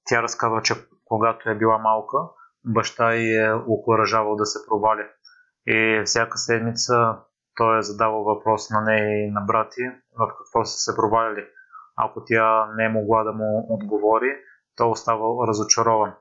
Тя 0.06 0.24
разказва, 0.24 0.62
че 0.62 0.74
когато 1.06 1.50
е 1.50 1.56
била 1.56 1.78
малка, 1.78 2.18
баща 2.66 3.14
й 3.14 3.36
е 3.36 3.54
окоръжавал 3.54 4.36
да 4.36 4.46
се 4.46 4.60
проваля. 4.68 5.08
И 5.68 6.02
всяка 6.06 6.38
седмица 6.38 7.18
той 7.56 7.80
е 7.80 7.82
задавал 7.82 8.24
въпрос 8.24 8.70
на 8.70 8.82
нея 8.82 9.28
и 9.28 9.32
на 9.32 9.42
брати 9.42 9.82
в 10.20 10.28
какво 10.38 10.66
са 10.66 10.78
се 10.78 10.96
проваляли. 10.96 11.48
Ако 11.96 12.24
тя 12.26 12.66
не 12.76 12.86
е 12.86 12.90
могла 12.90 13.24
да 13.24 13.32
му 13.32 13.68
отговори, 13.70 14.38
той 14.76 14.90
оставал 14.90 15.46
разочарован. 15.48 16.14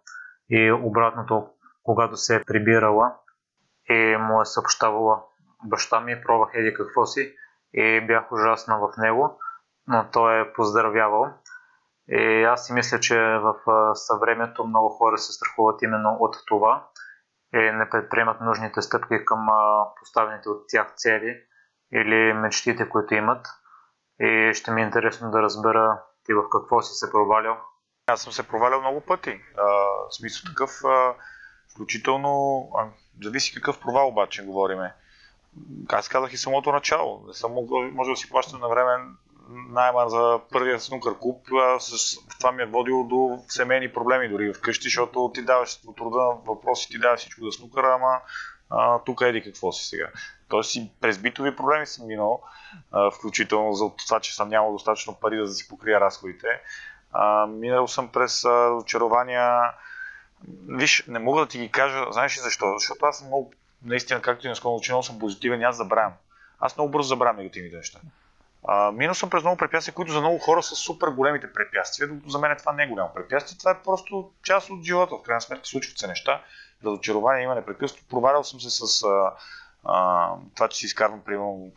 И 0.50 0.72
обратното, 0.72 1.48
когато 1.88 2.16
се 2.16 2.36
е 2.36 2.44
прибирала 2.44 3.14
и 3.90 4.16
му 4.16 4.42
е 4.42 4.44
съобщавала 4.44 5.22
баща 5.64 6.00
ми, 6.00 6.22
пробвах 6.22 6.50
еди 6.54 6.74
какво 6.74 7.06
си 7.06 7.34
и 7.72 8.06
бях 8.06 8.32
ужасна 8.32 8.78
в 8.78 8.88
него, 8.98 9.40
но 9.86 10.10
той 10.12 10.40
е 10.40 10.52
поздравявал. 10.52 11.26
И 12.08 12.44
аз 12.44 12.66
си 12.66 12.72
мисля, 12.72 13.00
че 13.00 13.18
в 13.18 13.54
съвремето 13.94 14.64
много 14.64 14.88
хора 14.88 15.18
се 15.18 15.32
страхуват 15.32 15.82
именно 15.82 16.16
от 16.20 16.36
това 16.46 16.88
и 17.54 17.58
не 17.58 17.90
предприемат 17.90 18.40
нужните 18.40 18.82
стъпки 18.82 19.24
към 19.24 19.46
поставените 19.98 20.48
от 20.48 20.64
тях 20.68 20.94
цели 20.96 21.36
или 21.92 22.32
мечтите, 22.32 22.88
които 22.88 23.14
имат. 23.14 23.46
И 24.20 24.54
ще 24.54 24.70
ми 24.70 24.82
е 24.82 24.84
интересно 24.84 25.30
да 25.30 25.42
разбера 25.42 26.02
ти 26.24 26.34
в 26.34 26.48
какво 26.52 26.82
си 26.82 26.94
се 26.94 27.10
провалял. 27.10 27.56
Аз 28.06 28.22
съм 28.22 28.32
се 28.32 28.48
провалял 28.48 28.80
много 28.80 29.00
пъти. 29.00 29.40
А, 29.58 29.64
в 29.64 30.16
смисъл 30.16 30.52
такъв, 30.52 30.70
а, 30.84 31.14
включително, 31.78 32.68
а, 32.76 32.86
зависи 33.22 33.54
какъв 33.54 33.80
провал 33.80 34.08
обаче 34.08 34.44
говориме. 34.44 34.94
Аз 35.88 36.08
казах 36.08 36.32
и 36.32 36.36
самото 36.36 36.72
начало. 36.72 37.24
Не 37.26 37.34
съм 37.34 37.52
могъл, 37.52 37.90
може 37.90 38.10
да 38.10 38.16
си 38.16 38.28
плащам 38.28 38.60
на 38.60 38.68
време 38.68 38.92
найма 39.50 40.08
за 40.08 40.40
първия 40.52 40.80
снукър 40.80 41.18
клуб. 41.18 41.46
С, 41.78 42.16
това 42.38 42.52
ми 42.52 42.62
е 42.62 42.66
водило 42.66 43.04
до 43.04 43.38
семейни 43.48 43.92
проблеми 43.92 44.28
дори 44.28 44.54
вкъщи, 44.54 44.84
защото 44.84 45.30
ти 45.34 45.42
даваш 45.42 45.80
от 45.86 45.96
труда 45.96 46.16
на 46.16 46.34
въпроси, 46.46 46.88
ти 46.88 46.98
даваш 46.98 47.20
всичко 47.20 47.44
за 47.44 47.52
снукъра, 47.52 47.94
ама 47.94 48.20
а, 48.70 48.98
тук 48.98 49.20
еди 49.20 49.42
какво 49.42 49.72
си 49.72 49.88
сега. 49.88 50.08
Тоест 50.48 50.74
и 50.74 50.90
през 51.00 51.18
битови 51.18 51.56
проблеми 51.56 51.86
съм 51.86 52.06
минал, 52.06 52.42
а, 52.92 53.10
включително 53.10 53.72
за 53.72 53.90
това, 54.06 54.20
че 54.20 54.34
съм 54.34 54.48
нямал 54.48 54.72
достатъчно 54.72 55.14
пари 55.14 55.36
да 55.36 55.48
си 55.48 55.68
покрия 55.68 56.00
разходите. 56.00 56.48
А, 57.12 57.46
минал 57.46 57.88
съм 57.88 58.08
през 58.08 58.44
а, 58.44 58.70
очарования. 58.70 59.60
Виж, 60.68 61.04
не 61.08 61.18
мога 61.18 61.40
да 61.40 61.46
ти 61.46 61.58
ги 61.58 61.70
кажа, 61.70 62.04
знаеш 62.10 62.36
ли 62.36 62.40
защо? 62.40 62.74
Защото 62.78 63.06
аз 63.06 63.18
съм 63.18 63.26
много, 63.26 63.52
наистина, 63.84 64.22
както 64.22 64.46
и 64.46 64.48
наскоро 64.48 64.76
учил, 64.76 65.02
съм 65.02 65.18
позитивен 65.18 65.60
и 65.60 65.64
аз 65.64 65.76
забравям. 65.76 66.12
Аз 66.60 66.76
много 66.76 66.90
бързо 66.90 67.08
забравям 67.08 67.36
негативните 67.36 67.76
неща. 67.76 68.00
А, 68.64 68.92
минал 68.92 69.14
съм 69.14 69.30
през 69.30 69.42
много 69.42 69.56
препятствия, 69.56 69.94
които 69.94 70.12
за 70.12 70.20
много 70.20 70.38
хора 70.38 70.62
са 70.62 70.74
супер 70.74 71.08
големите 71.08 71.52
препятствия, 71.52 72.08
докато 72.08 72.28
за 72.28 72.38
мен 72.38 72.56
това 72.58 72.72
не 72.72 72.82
е 72.82 72.86
голямо 72.86 73.14
препятствие. 73.14 73.58
Това 73.58 73.70
е 73.70 73.82
просто 73.84 74.30
част 74.42 74.70
от 74.70 74.84
живота. 74.84 75.16
В 75.16 75.22
крайна 75.22 75.40
сметка 75.40 75.66
случват 75.66 75.98
се 75.98 76.06
неща. 76.06 76.42
Разочарование 76.84 77.44
има 77.44 77.54
непрекъснато. 77.54 78.04
Провалял 78.10 78.44
съм 78.44 78.60
се 78.60 78.70
с 78.70 79.02
а, 79.02 79.32
а, 79.84 80.30
това, 80.54 80.68
че 80.68 80.78
си 80.78 80.86
изкарвам, 80.86 81.20
примерно, 81.24 81.72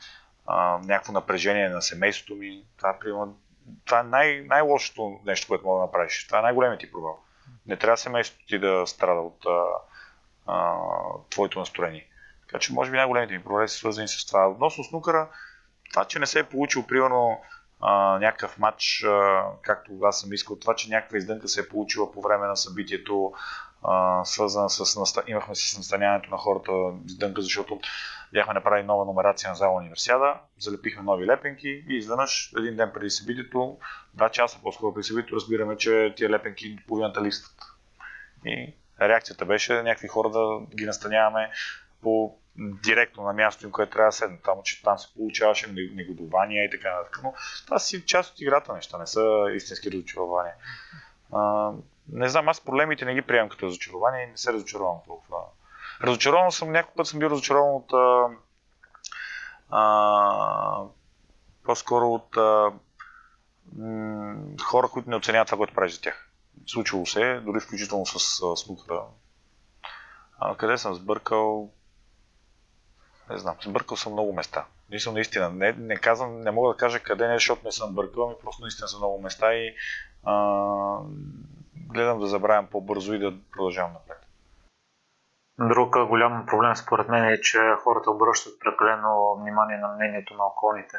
някакво 0.84 1.14
напрежение 1.14 1.70
на 1.70 1.82
семейството 1.82 2.36
ми. 2.36 2.64
Това, 2.78 3.00
примерно, 3.00 3.38
това 3.86 4.00
е 4.00 4.04
най- 4.04 4.42
най-лошото 4.42 5.20
нещо, 5.26 5.48
което 5.48 5.66
мога 5.66 5.80
да 5.80 5.86
направиш. 5.86 6.28
Това 6.28 6.40
е 6.40 6.42
най-големият 6.42 6.80
ти 6.80 6.92
провал. 6.92 7.20
Не 7.72 7.78
трябва 7.78 7.98
семейството 7.98 8.46
ти 8.48 8.60
да 8.60 8.84
страда 8.88 9.22
от 9.22 9.46
а, 9.46 9.64
а, 10.48 10.76
твоето 11.30 11.60
настроение. 11.60 12.08
Така 12.42 12.60
че, 12.60 12.74
може 12.74 12.92
би 12.92 12.98
най-големите 12.98 13.34
ми 13.34 13.44
провали 13.44 13.70
са 13.70 13.78
свързани 13.78 14.08
с 14.08 14.26
това. 14.26 14.48
Относно 14.48 14.84
снукъра, 14.84 15.30
това, 15.90 16.06
че 16.06 16.20
не 16.20 16.26
се 16.26 16.40
е 16.40 16.44
получил, 16.44 16.88
примерно, 16.88 17.42
а, 17.82 18.20
някакъв 18.20 18.60
матч, 18.60 19.04
а, 19.04 19.44
както 19.62 19.92
аз 20.04 20.20
съм 20.20 20.34
искал, 20.34 20.60
това, 20.60 20.76
че 20.76 20.90
някаква 20.90 21.18
издънка 21.18 21.48
се 21.48 21.60
е 21.60 21.70
получила 21.70 22.12
по 22.12 22.22
време 22.22 22.48
на 22.48 22.58
събитието, 22.58 23.34
а, 23.84 24.26
свързана 24.26 24.70
с 24.70 25.00
наста... 25.00 25.24
имахме 25.28 25.56
с 25.56 25.78
настаняването 25.78 26.30
на 26.30 26.38
хората 26.38 26.72
издънка, 27.06 27.42
защото 27.42 27.80
бяхме 28.34 28.54
направили 28.54 28.86
нова 28.86 29.06
номерация 29.06 29.50
на 29.50 29.56
зала 29.56 29.76
универсиада, 29.78 30.34
залепихме 30.60 31.04
нови 31.04 31.28
лепенки 31.28 31.84
и 31.90 31.96
изведнъж 31.98 32.54
един 32.58 32.76
ден 32.76 32.92
преди 32.94 33.10
събитието, 33.10 33.78
два 34.14 34.30
часа 34.30 34.60
по-скоро 34.64 34.94
преди 34.94 35.04
събитието, 35.04 35.36
разбираме, 35.36 35.78
че 35.78 36.14
тия 36.18 36.30
лепенки 36.30 36.78
половината 36.88 37.22
листват. 37.24 37.56
И 38.46 38.76
реакцията 39.02 39.46
беше 39.46 39.84
някакви 39.84 40.08
хора 40.08 40.30
да 40.30 40.60
ги 40.76 40.86
настаняваме 40.86 41.52
по 42.02 42.38
директно 42.58 43.24
на 43.24 43.34
място 43.34 43.66
им, 43.66 43.72
което 43.72 43.92
трябва 43.92 44.08
да 44.08 44.12
седне 44.12 44.38
там, 44.44 44.58
че 44.64 44.84
там 44.84 44.98
се 44.98 45.14
получаваше 45.14 45.72
негодования 45.72 46.66
и 46.66 46.70
така 46.70 46.96
нататък. 46.96 47.20
Но 47.24 47.34
това 47.66 47.80
си 47.80 48.06
част 48.06 48.34
от 48.34 48.42
играта 48.42 48.74
неща, 48.74 48.98
не 48.98 49.08
са 49.08 49.46
истински 49.56 49.92
разочарования. 49.92 50.54
Не 52.10 52.30
знам, 52.30 52.50
аз 52.50 52.62
проблемите 52.62 53.06
не 53.06 53.14
ги 53.14 53.22
приемам 53.22 53.50
като 53.50 53.66
разочарование 53.66 54.24
и 54.24 54.32
не 54.32 54.38
се 54.38 54.54
разочаровам 54.54 54.98
толкова. 55.08 55.38
Разочарован 56.04 56.52
съм, 56.52 56.72
някой 56.72 56.94
път 56.96 57.08
съм 57.08 57.20
бил 57.20 57.28
разочарован 57.28 57.76
от 57.76 57.94
а, 57.94 58.28
а, 59.70 60.84
по-скоро 61.64 62.14
от 62.14 62.38
а, 62.38 62.72
м- 63.78 64.36
хора, 64.64 64.88
които 64.88 65.10
не 65.10 65.16
оценяват 65.16 65.48
това, 65.48 65.58
което 65.58 65.74
прави 65.74 65.92
за 65.92 66.02
тях. 66.02 66.30
Случило 66.66 67.06
се, 67.06 67.40
дори 67.46 67.60
включително 67.60 68.06
с 68.06 68.42
а, 68.44 68.56
снукъра. 68.58 69.04
А, 70.40 70.56
къде 70.56 70.78
съм 70.78 70.96
сбъркал? 70.96 71.70
Не 73.30 73.38
знам, 73.38 73.56
сбъркал 73.66 73.98
съм 73.98 74.14
много 74.14 74.34
места. 74.34 74.66
Мисля, 74.90 75.12
наистина, 75.12 75.50
не, 75.50 75.72
не, 75.72 75.98
казвам, 75.98 76.42
не 76.42 76.52
мога 76.52 76.74
да 76.74 76.78
кажа 76.78 77.00
къде 77.00 77.28
не, 77.28 77.34
защото 77.34 77.62
не 77.66 77.72
съм 77.72 77.96
бъркал, 77.96 78.24
ами 78.24 78.36
просто 78.44 78.62
наистина 78.62 78.88
са 78.88 78.98
много 78.98 79.22
места 79.22 79.54
и 79.54 79.76
а, 80.24 80.98
гледам 81.76 82.20
да 82.20 82.28
забравям 82.28 82.68
по-бързо 82.68 83.14
и 83.14 83.20
да 83.20 83.34
продължавам 83.52 83.94
напред. 83.94 84.21
Друг 85.60 86.08
голям 86.08 86.46
проблем 86.46 86.76
според 86.76 87.10
мен 87.10 87.26
е, 87.26 87.42
че 87.42 87.60
хората 87.84 88.12
обръщат 88.12 88.60
прекалено 88.60 89.36
внимание 89.36 89.78
на 89.78 89.88
мнението 89.88 90.34
на 90.34 90.46
околните. 90.46 90.98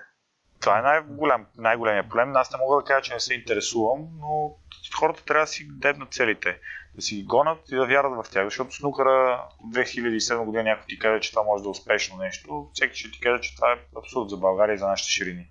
Това 0.60 0.78
е 0.78 0.82
най-голям, 0.82 1.46
най-големият 1.58 2.08
проблем. 2.08 2.36
Аз 2.36 2.52
не 2.52 2.58
мога 2.58 2.76
да 2.76 2.84
кажа, 2.84 3.02
че 3.02 3.14
не 3.14 3.20
се 3.20 3.34
интересувам, 3.34 4.08
но 4.20 4.54
хората 4.98 5.24
трябва 5.24 5.42
да 5.42 5.46
си 5.46 5.68
дебнат 5.70 6.12
целите, 6.12 6.58
да 6.94 7.02
си 7.02 7.14
ги 7.14 7.24
гонат 7.24 7.58
и 7.68 7.76
да 7.76 7.86
вярват 7.86 8.26
в 8.26 8.30
тях. 8.30 8.44
Защото 8.44 8.74
снукъра 8.74 9.46
от 9.60 9.74
2007 9.74 10.44
година 10.44 10.62
някой 10.62 10.84
ти 10.88 10.98
каже, 10.98 11.20
че 11.20 11.30
това 11.30 11.42
може 11.42 11.62
да 11.62 11.68
е 11.68 11.70
успешно 11.70 12.16
нещо, 12.16 12.70
всеки 12.72 12.98
ще 12.98 13.10
ти 13.10 13.20
каже, 13.20 13.40
че 13.40 13.56
това 13.56 13.72
е 13.72 13.98
абсурд 13.98 14.30
за 14.30 14.36
България 14.36 14.74
и 14.74 14.78
за 14.78 14.88
нашите 14.88 15.10
ширини. 15.10 15.48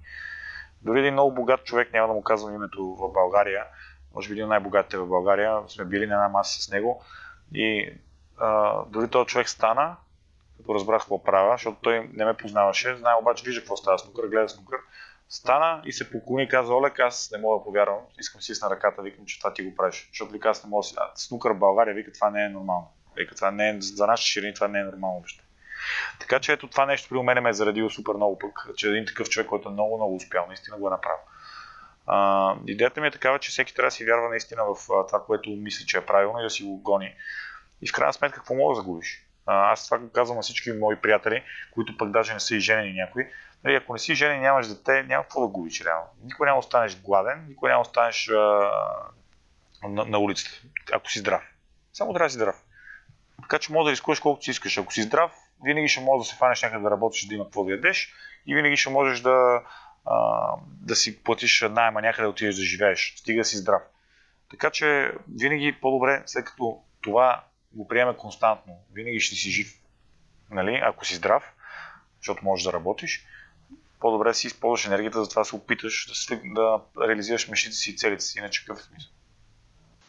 Дори 0.81 0.99
един 0.99 1.13
много 1.13 1.33
богат 1.33 1.63
човек, 1.63 1.93
няма 1.93 2.07
да 2.07 2.13
му 2.13 2.23
казвам 2.23 2.55
името 2.55 2.95
в 2.95 3.11
България, 3.13 3.65
може 4.15 4.29
би 4.29 4.33
един 4.33 4.47
най-богатите 4.47 4.97
в 4.97 5.07
България, 5.07 5.59
сме 5.67 5.85
били 5.85 6.07
на 6.07 6.15
една 6.15 6.29
маса 6.29 6.61
с 6.61 6.71
него 6.71 7.03
и 7.53 7.93
а, 8.41 8.81
дори 8.87 9.07
този 9.07 9.27
човек 9.27 9.49
стана, 9.49 9.95
като 10.57 10.75
разбрах 10.75 11.01
какво 11.01 11.23
правя, 11.23 11.53
защото 11.53 11.77
той 11.81 12.09
не 12.13 12.25
ме 12.25 12.33
познаваше, 12.33 12.95
знае 12.95 13.15
обаче, 13.21 13.43
вижда 13.45 13.61
какво 13.61 13.77
става 13.77 13.99
снукър, 13.99 14.27
гледа 14.27 14.49
снукър, 14.49 14.79
Стана 15.31 15.81
и 15.85 15.91
се 15.91 16.11
поклони 16.11 16.43
и 16.43 16.47
каза, 16.47 16.73
Олег, 16.73 16.99
аз 16.99 17.31
не 17.31 17.37
мога 17.37 17.59
да 17.59 17.63
повярвам, 17.63 17.99
искам 18.19 18.41
си 18.41 18.55
с 18.55 18.61
на 18.61 18.69
ръката, 18.69 19.01
викам, 19.01 19.25
че 19.25 19.39
това 19.39 19.53
ти 19.53 19.63
го 19.63 19.75
правиш. 19.75 20.07
Защото 20.11 20.31
вика, 20.31 20.49
аз 20.49 20.63
не 20.63 20.69
мога 20.69 20.81
да 20.81 20.87
си... 20.87 20.95
Снукър 21.15 21.51
в 21.51 21.59
България, 21.59 21.93
вика, 21.93 22.11
това 22.11 22.29
не 22.29 22.45
е 22.45 22.49
нормално. 22.49 22.91
Вика, 23.15 23.35
това 23.35 23.51
не 23.51 23.69
е, 23.69 23.81
за 23.81 24.07
нашите 24.07 24.29
ширини 24.29 24.53
това 24.53 24.67
не 24.67 24.79
е 24.79 24.83
нормално 24.83 25.15
въобще. 25.15 25.43
Така 26.19 26.39
че 26.39 26.53
ето 26.53 26.67
това 26.67 26.85
нещо 26.85 27.09
при 27.09 27.21
мен 27.21 27.43
ме 27.43 27.49
е 27.49 27.53
заредило 27.53 27.89
супер 27.89 28.13
много 28.13 28.39
пък, 28.39 28.67
че 28.75 28.89
един 28.89 29.05
такъв 29.05 29.29
човек, 29.29 29.47
който 29.47 29.69
е 29.69 29.71
много, 29.71 29.97
много 29.97 30.15
успял, 30.15 30.45
наистина 30.47 30.77
го 30.77 30.87
е 30.87 30.91
направил. 30.91 31.19
А, 32.07 32.55
идеята 32.67 33.01
ми 33.01 33.07
е 33.07 33.11
такава, 33.11 33.39
че 33.39 33.51
всеки 33.51 33.75
трябва 33.75 33.87
да 33.87 33.91
си 33.91 34.05
вярва 34.05 34.29
наистина 34.29 34.63
в 34.63 34.91
а, 34.93 35.07
това, 35.07 35.23
което 35.23 35.49
мисли, 35.49 35.85
че 35.85 35.97
е 35.97 36.05
правилно 36.05 36.39
и 36.39 36.43
да 36.43 36.49
си 36.49 36.63
го 36.63 36.77
гони. 36.77 37.15
И 37.81 37.89
в 37.89 37.93
крайна 37.93 38.13
сметка, 38.13 38.37
какво 38.37 38.55
мога 38.55 38.75
да 38.75 38.81
загубиш? 38.81 39.25
Аз 39.45 39.85
това 39.85 39.97
го 39.97 40.11
казвам 40.11 40.35
на 40.35 40.41
всички 40.41 40.71
мои 40.71 40.95
приятели, 40.95 41.43
които 41.73 41.97
пък 41.97 42.11
даже 42.11 42.33
не 42.33 42.39
са 42.39 42.55
и 42.55 42.59
женени 42.59 42.93
някои. 42.93 43.27
Нали, 43.63 43.75
ако 43.75 43.93
не 43.93 43.99
си 43.99 44.15
женен 44.15 44.37
и 44.37 44.41
нямаш 44.41 44.67
дете, 44.67 45.03
няма 45.03 45.23
какво 45.23 45.41
да 45.41 45.47
губиш 45.47 45.81
реално. 45.81 46.07
Никой 46.23 46.47
няма 46.47 46.59
останеш 46.59 47.01
гладен, 47.01 47.45
никой 47.49 47.69
няма 47.69 47.81
останеш 47.81 48.29
а, 48.29 48.71
на, 49.83 50.05
на 50.05 50.19
улицата, 50.19 50.61
ако 50.93 51.11
си 51.11 51.19
здрав. 51.19 51.41
Само 51.93 52.13
трябва 52.13 52.25
да 52.25 52.29
си 52.29 52.35
здрав. 52.35 52.63
Така 53.41 53.59
че 53.59 53.73
може 53.73 53.85
да 53.85 53.91
рискуваш 53.91 54.19
колкото 54.19 54.43
си 54.43 54.51
искаш. 54.51 54.77
Ако 54.77 54.93
си 54.93 55.01
здрав, 55.01 55.31
винаги 55.63 55.87
ще 55.87 56.01
можеш 56.01 56.27
да 56.27 56.33
се 56.33 56.37
фанеш 56.37 56.61
някъде 56.61 56.83
да 56.83 56.91
работиш, 56.91 57.27
да 57.27 57.35
има 57.35 57.45
какво 57.45 57.63
да 57.63 57.71
ядеш 57.71 58.13
и 58.47 58.55
винаги 58.55 58.77
ще 58.77 58.89
можеш 58.89 59.19
да, 59.19 59.63
а, 60.05 60.47
да 60.67 60.95
си 60.95 61.23
платиш 61.23 61.61
найма 61.61 62.01
някъде 62.01 62.23
да 62.23 62.29
отидеш 62.29 62.55
да 62.55 62.63
живееш. 62.63 63.13
Стига 63.17 63.41
да 63.41 63.45
си 63.45 63.57
здрав. 63.57 63.81
Така 64.49 64.69
че 64.69 65.11
винаги 65.39 65.77
по-добре, 65.81 66.23
след 66.25 66.45
като 66.45 66.81
това 67.01 67.43
го 67.73 67.87
приеме 67.87 68.17
константно, 68.17 68.79
винаги 68.93 69.19
ще 69.19 69.35
си 69.35 69.49
жив, 69.49 69.81
нали, 70.49 70.81
ако 70.83 71.05
си 71.05 71.15
здрав, 71.15 71.43
защото 72.19 72.45
можеш 72.45 72.63
да 72.63 72.73
работиш, 72.73 73.25
по-добре 73.99 74.33
си 74.33 74.47
използваш 74.47 74.85
енергията, 74.85 75.23
затова 75.23 75.43
се 75.43 75.55
опиташ 75.55 76.07
да, 76.07 76.15
си, 76.15 76.41
да 76.45 76.81
реализираш 77.07 77.47
мечтите 77.47 77.75
си 77.75 77.91
и 77.91 77.97
целите 77.97 78.23
си, 78.23 78.39
иначе 78.39 78.65
какъв 78.65 78.79
е 78.79 78.83
смисъл. 78.83 79.11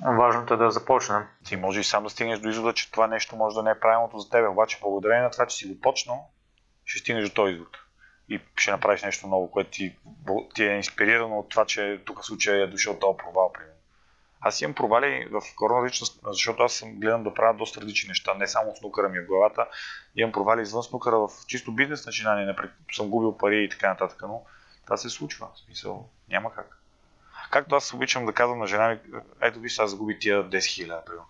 Важното 0.01 0.55
е 0.55 0.57
да 0.57 0.71
започнем. 0.71 1.23
Ти 1.45 1.57
може 1.57 1.81
и 1.81 1.85
сам 1.85 2.05
да 2.05 2.11
стигнеш 2.11 2.39
до 2.39 2.49
извода, 2.49 2.73
че 2.73 2.91
това 2.91 3.07
нещо 3.07 3.37
може 3.37 3.55
да 3.55 3.63
не 3.63 3.71
е 3.71 3.81
правилното 3.81 4.19
за 4.19 4.31
теб, 4.31 4.51
обаче 4.51 4.79
благодарение 4.81 5.23
на 5.23 5.31
това, 5.31 5.47
че 5.47 5.57
си 5.57 5.69
го 5.69 5.81
почнал, 5.81 6.31
ще 6.85 6.99
стигнеш 6.99 7.29
до 7.29 7.35
този 7.35 7.53
извод. 7.53 7.77
И 8.29 8.41
ще 8.57 8.71
направиш 8.71 9.03
нещо 9.03 9.27
ново, 9.27 9.51
което 9.51 9.71
ти, 9.71 9.97
ти 10.55 10.65
е 10.65 10.77
инспирирано 10.77 11.39
от 11.39 11.49
това, 11.49 11.65
че 11.65 12.01
тук 12.05 12.25
случая 12.25 12.63
е 12.63 12.67
дошъл 12.67 12.99
този 12.99 13.17
провал, 13.17 13.53
примерно. 13.53 13.77
Аз 14.45 14.61
имам 14.61 14.75
провали 14.75 15.29
в 15.31 15.43
корона 15.57 15.87
личност, 15.87 16.21
защото 16.27 16.63
аз 16.63 16.73
съм 16.73 16.95
гледам 16.95 17.25
да 17.25 17.35
правя 17.35 17.59
доста 17.59 17.81
различни 17.81 18.09
неща, 18.09 18.35
не 18.35 18.47
само 18.47 18.77
снукъра 18.77 19.09
ми 19.09 19.21
в 19.21 19.27
главата. 19.27 19.67
Имам 20.17 20.33
провали 20.33 20.63
извън 20.63 20.83
снукъра 20.83 21.19
в 21.19 21.29
чисто 21.47 21.73
бизнес 21.73 22.07
начинание, 22.07 22.47
напред, 22.47 22.71
съм 22.93 23.11
губил 23.11 23.39
пари 23.39 23.65
и 23.65 23.69
така 23.69 23.89
нататък, 23.89 24.23
но 24.23 24.43
това 24.85 24.97
се 24.97 25.11
случва. 25.11 25.49
В 25.55 25.59
смисъл, 25.59 26.09
няма 26.29 26.55
как. 26.55 26.79
Както 27.51 27.75
аз 27.75 27.95
обичам 27.95 28.27
да 28.27 28.33
казвам 28.33 28.59
на 28.59 28.67
жена 28.67 28.89
ми, 28.89 28.99
ето 29.41 29.61
виж, 29.61 29.79
аз 29.79 29.91
загубих 29.91 30.19
тия 30.19 30.45
10 30.45 30.65
хиляди, 30.65 31.03
примерно. 31.07 31.27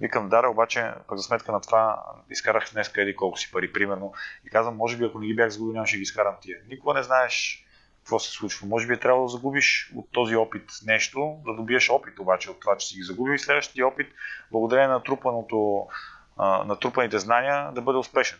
Викам, 0.00 0.28
дара, 0.28 0.50
обаче, 0.50 0.92
пък 1.08 1.18
за 1.18 1.22
сметка 1.22 1.52
на 1.52 1.60
това, 1.60 2.02
изкарах 2.30 2.72
днес 2.72 2.88
къде 2.88 3.16
колко 3.16 3.38
си 3.38 3.50
пари, 3.52 3.72
примерно. 3.72 4.12
И 4.46 4.50
казвам, 4.50 4.76
може 4.76 4.96
би 4.96 5.04
ако 5.04 5.18
не 5.18 5.26
ги 5.26 5.34
бях 5.34 5.50
загубил, 5.50 5.74
нямаше 5.74 5.96
да 5.96 5.98
ги 5.98 6.02
изкарам 6.02 6.34
тия. 6.40 6.58
Никога 6.68 6.94
не 6.94 7.02
знаеш 7.02 7.63
какво 8.04 8.18
се 8.18 8.30
случва. 8.30 8.66
Може 8.66 8.86
би 8.86 8.94
е 8.94 9.00
трябвало 9.00 9.26
да 9.26 9.32
загубиш 9.32 9.92
от 9.96 10.08
този 10.12 10.36
опит 10.36 10.70
нещо, 10.86 11.36
да 11.46 11.54
добиеш 11.54 11.90
опит 11.90 12.18
обаче 12.18 12.50
от 12.50 12.60
това, 12.60 12.76
че 12.76 12.86
си 12.86 12.94
ги 12.94 13.02
загубил 13.02 13.32
и 13.32 13.38
следващия 13.38 13.86
опит, 13.86 14.06
благодарение 14.50 14.88
на 14.88 14.94
натрупаното, 14.94 15.86
натрупаните 16.64 17.18
знания, 17.18 17.72
да 17.72 17.80
бъде 17.80 17.98
успешен. 17.98 18.38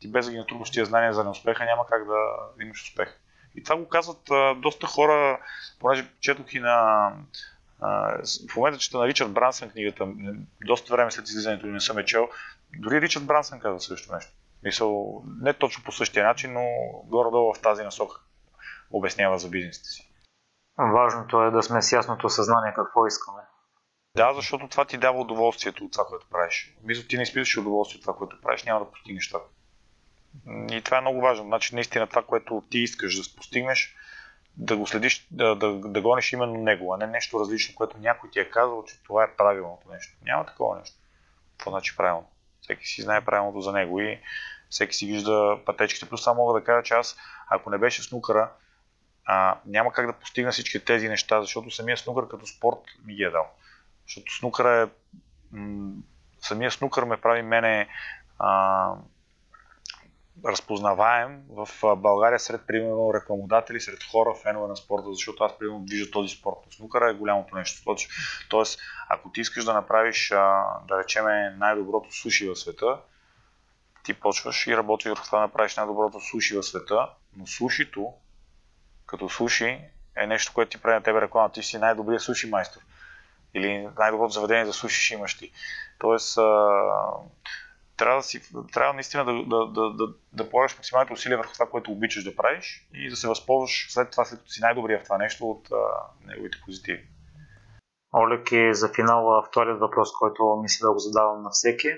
Ти 0.00 0.08
без 0.08 0.26
да 0.26 0.32
ги 0.32 0.38
натрупаш 0.38 0.70
тия 0.70 0.86
знания 0.86 1.14
за 1.14 1.24
неуспеха, 1.24 1.64
няма 1.64 1.86
как 1.86 2.06
да 2.06 2.14
имаш 2.62 2.82
успех. 2.82 3.20
И 3.54 3.64
това 3.64 3.76
го 3.76 3.88
казват 3.88 4.30
доста 4.60 4.86
хора, 4.86 5.40
понеже 5.80 6.10
четох 6.20 6.54
и 6.54 6.60
на... 6.60 7.12
В 8.50 8.56
момента 8.56 8.78
чета 8.78 8.98
на 8.98 9.06
Ричард 9.06 9.32
Брансън 9.32 9.70
книгата, 9.70 10.08
доста 10.66 10.94
време 10.94 11.10
след 11.10 11.28
излизането 11.28 11.66
не 11.66 11.80
съм 11.80 11.98
е 11.98 12.04
чел, 12.04 12.28
дори 12.78 13.00
Ричард 13.00 13.24
Брансън 13.24 13.60
казва 13.60 13.80
също 13.80 14.14
нещо. 14.14 14.32
Мисъл, 14.62 15.22
не 15.42 15.52
точно 15.52 15.84
по 15.84 15.92
същия 15.92 16.26
начин, 16.26 16.52
но 16.52 16.66
горе-долу 17.04 17.54
в 17.54 17.60
тази 17.60 17.82
насока 17.82 18.20
обяснява 18.90 19.38
за 19.38 19.48
бизнеса 19.48 19.84
си. 19.84 20.12
Важното 20.78 21.42
е 21.42 21.50
да 21.50 21.62
сме 21.62 21.82
с 21.82 21.92
ясното 21.92 22.28
съзнание 22.28 22.72
какво 22.74 23.06
искаме. 23.06 23.42
Да, 24.16 24.34
защото 24.34 24.68
това 24.68 24.84
ти 24.84 24.98
дава 24.98 25.20
удоволствието 25.20 25.84
от 25.84 25.92
това, 25.92 26.04
което 26.04 26.26
правиш. 26.30 26.76
Мисля, 26.82 27.08
ти 27.08 27.16
не 27.16 27.22
изпитваш 27.22 27.56
удоволствие 27.56 27.98
от 27.98 28.02
това, 28.02 28.16
което 28.16 28.40
правиш, 28.40 28.64
няма 28.64 28.80
да 28.80 28.90
постигнеш 28.90 29.28
това. 29.28 29.40
И 30.70 30.82
това 30.82 30.98
е 30.98 31.00
много 31.00 31.20
важно. 31.20 31.44
Значи, 31.44 31.74
наистина 31.74 32.06
това, 32.06 32.22
което 32.22 32.62
ти 32.70 32.78
искаш 32.78 33.28
да 33.28 33.36
постигнеш, 33.36 33.96
да 34.56 34.76
го 34.76 34.86
следиш, 34.86 35.26
да, 35.30 35.56
да, 35.56 35.72
да 35.72 36.00
гониш 36.00 36.32
именно 36.32 36.54
него, 36.54 36.94
а 36.94 36.96
не 36.96 37.06
нещо 37.06 37.40
различно, 37.40 37.74
което 37.74 37.98
някой 37.98 38.30
ти 38.30 38.40
е 38.40 38.50
казал, 38.50 38.84
че 38.84 39.02
това 39.02 39.24
е 39.24 39.36
правилното 39.36 39.88
нещо. 39.90 40.16
Няма 40.24 40.46
такова 40.46 40.78
нещо. 40.78 40.96
Какво 41.50 41.70
значи 41.70 41.96
правилно? 41.96 42.28
Всеки 42.60 42.86
си 42.86 43.02
знае 43.02 43.24
правилното 43.24 43.60
за 43.60 43.72
него 43.72 44.00
и 44.00 44.20
всеки 44.70 44.94
си 44.94 45.06
вижда 45.06 45.58
пътечките. 45.66 46.08
Плюс 46.08 46.24
само 46.24 46.42
мога 46.42 46.60
да 46.60 46.64
кажа, 46.64 46.82
че 46.82 46.94
аз, 46.94 47.16
ако 47.48 47.70
не 47.70 47.78
беше 47.78 48.02
снукъра, 48.02 48.52
а, 49.26 49.58
няма 49.66 49.92
как 49.92 50.06
да 50.06 50.12
постигна 50.12 50.52
всички 50.52 50.84
тези 50.84 51.08
неща, 51.08 51.40
защото 51.40 51.70
самия 51.70 51.96
снукър 51.96 52.28
като 52.28 52.46
спорт 52.46 52.80
ми 53.04 53.14
ги 53.14 53.22
е 53.22 53.30
дал. 53.30 53.46
Защото 54.06 54.34
снукъра 54.34 54.82
е... 54.82 54.86
М- 55.56 55.92
самия 56.40 56.70
снукър 56.70 57.04
ме 57.04 57.16
прави 57.16 57.42
мене 57.42 57.88
а, 58.38 58.92
разпознаваем 60.44 61.42
в 61.48 61.68
България 61.96 62.40
сред, 62.40 62.60
примерно, 62.66 63.14
рекламодатели, 63.14 63.80
сред 63.80 64.04
хора, 64.12 64.34
фенове 64.42 64.68
на 64.68 64.76
спорта, 64.76 65.12
защото 65.12 65.44
аз, 65.44 65.58
примерно, 65.58 65.84
движа 65.84 66.10
този 66.10 66.36
спорт. 66.36 66.56
Снукъра 66.70 67.10
е 67.10 67.14
голямото 67.14 67.56
нещо. 67.56 67.96
Тоест, 68.48 68.80
ако 69.08 69.30
ти 69.30 69.40
искаш 69.40 69.64
да 69.64 69.74
направиш, 69.74 70.28
да 70.88 70.98
речеме, 70.98 71.54
най-доброто 71.58 72.12
суши 72.12 72.48
в 72.48 72.56
света, 72.56 72.98
ти 74.04 74.14
почваш 74.14 74.66
и 74.66 74.76
работиш 74.76 75.08
върху 75.08 75.24
това 75.24 75.38
да 75.38 75.44
направиш 75.44 75.76
най-доброто 75.76 76.20
суши 76.20 76.56
в 76.56 76.62
света, 76.62 77.10
но 77.36 77.46
сушито, 77.46 78.12
като 79.06 79.28
суши, 79.28 79.80
е 80.16 80.26
нещо, 80.26 80.52
което 80.54 80.70
ти 80.70 80.82
прави 80.82 80.94
на 80.94 81.02
тебе 81.02 81.20
реклама. 81.20 81.52
Ти 81.52 81.62
си 81.62 81.78
най-добрият 81.78 82.22
суши 82.22 82.50
майстор. 82.50 82.80
Или 83.54 83.88
най-доброто 83.98 84.32
заведение 84.32 84.66
за 84.66 84.72
суши 84.72 85.04
ще 85.04 85.14
имаш 85.14 85.38
ти. 85.38 85.52
Тоест, 85.98 86.38
трябва, 87.96 88.16
да 88.16 88.22
си, 88.22 88.42
трябва 88.72 88.94
наистина 88.94 89.24
да, 89.24 89.32
да, 89.32 89.66
да, 89.66 89.90
да, 89.90 90.14
да 90.32 90.50
полагаш 90.50 90.76
максималните 90.76 91.12
усилия 91.12 91.38
върху 91.38 91.52
това, 91.52 91.70
което 91.70 91.92
обичаш 91.92 92.24
да 92.24 92.36
правиш 92.36 92.88
и 92.94 93.10
да 93.10 93.16
се 93.16 93.28
възползваш 93.28 93.86
след 93.90 94.10
това, 94.10 94.24
след 94.24 94.38
като 94.38 94.50
си 94.50 94.60
най-добрия 94.60 95.00
в 95.00 95.04
това 95.04 95.18
нещо, 95.18 95.50
от 95.50 95.68
а, 95.72 95.76
неговите 96.26 96.58
позитиви. 96.64 97.08
Олег 98.14 98.52
и 98.52 98.74
за 98.74 98.92
финал 98.94 99.44
вторият 99.48 99.80
въпрос, 99.80 100.12
който 100.12 100.58
мисля 100.62 100.86
да 100.86 100.92
го 100.92 100.98
задавам 100.98 101.42
на 101.42 101.50
всеки. 101.50 101.88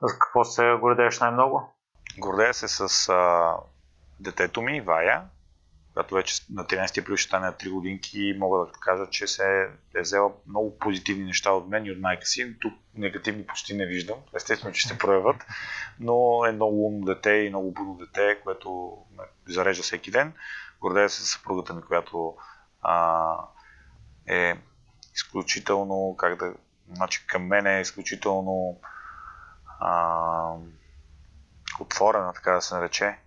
С 0.00 0.12
какво 0.12 0.44
се 0.44 0.76
гордееш 0.80 1.20
най-много? 1.20 1.74
Гордея 2.18 2.54
се 2.54 2.68
с 2.68 3.08
а, 3.08 3.54
детето 4.20 4.62
ми, 4.62 4.80
Вая, 4.80 5.24
която 5.98 6.14
вече 6.14 6.42
на 6.50 6.64
13 6.64 7.00
април 7.00 7.16
ще 7.16 7.28
стане 7.28 7.46
на 7.46 7.52
3 7.52 7.70
годинки 7.70 8.20
и 8.20 8.38
мога 8.38 8.58
да 8.58 8.72
кажа, 8.72 9.10
че 9.10 9.26
се 9.26 9.68
е 9.94 10.00
взела 10.00 10.32
много 10.46 10.78
позитивни 10.78 11.24
неща 11.24 11.50
от 11.50 11.68
мен 11.68 11.86
и 11.86 11.90
от 11.90 12.00
майка 12.00 12.26
си. 12.26 12.56
Тук 12.60 12.72
негативни 12.94 13.46
почти 13.46 13.76
не 13.76 13.86
виждам. 13.86 14.16
Естествено, 14.36 14.74
че 14.74 14.88
се 14.88 14.98
проявят, 14.98 15.36
но 16.00 16.44
е 16.48 16.52
много 16.52 16.86
умно 16.86 17.04
дете 17.04 17.30
и 17.30 17.48
много 17.48 17.72
будно 17.72 17.94
дете, 17.94 18.40
което 18.44 18.98
ме 19.16 19.24
зарежда 19.48 19.82
всеки 19.82 20.10
ден. 20.10 20.32
Гордея 20.80 21.10
се 21.10 21.22
с 21.22 21.26
съпругата 21.26 21.74
ми, 21.74 21.82
която 21.82 22.36
а, 22.82 23.34
е 24.26 24.54
изключително, 25.14 26.16
как 26.18 26.38
да, 26.38 26.54
значи 26.94 27.26
към 27.26 27.46
мен 27.46 27.66
е 27.66 27.80
изключително 27.80 28.80
а, 29.80 30.54
отворена, 31.80 32.32
така 32.32 32.52
да 32.52 32.62
се 32.62 32.74
нарече 32.74 33.18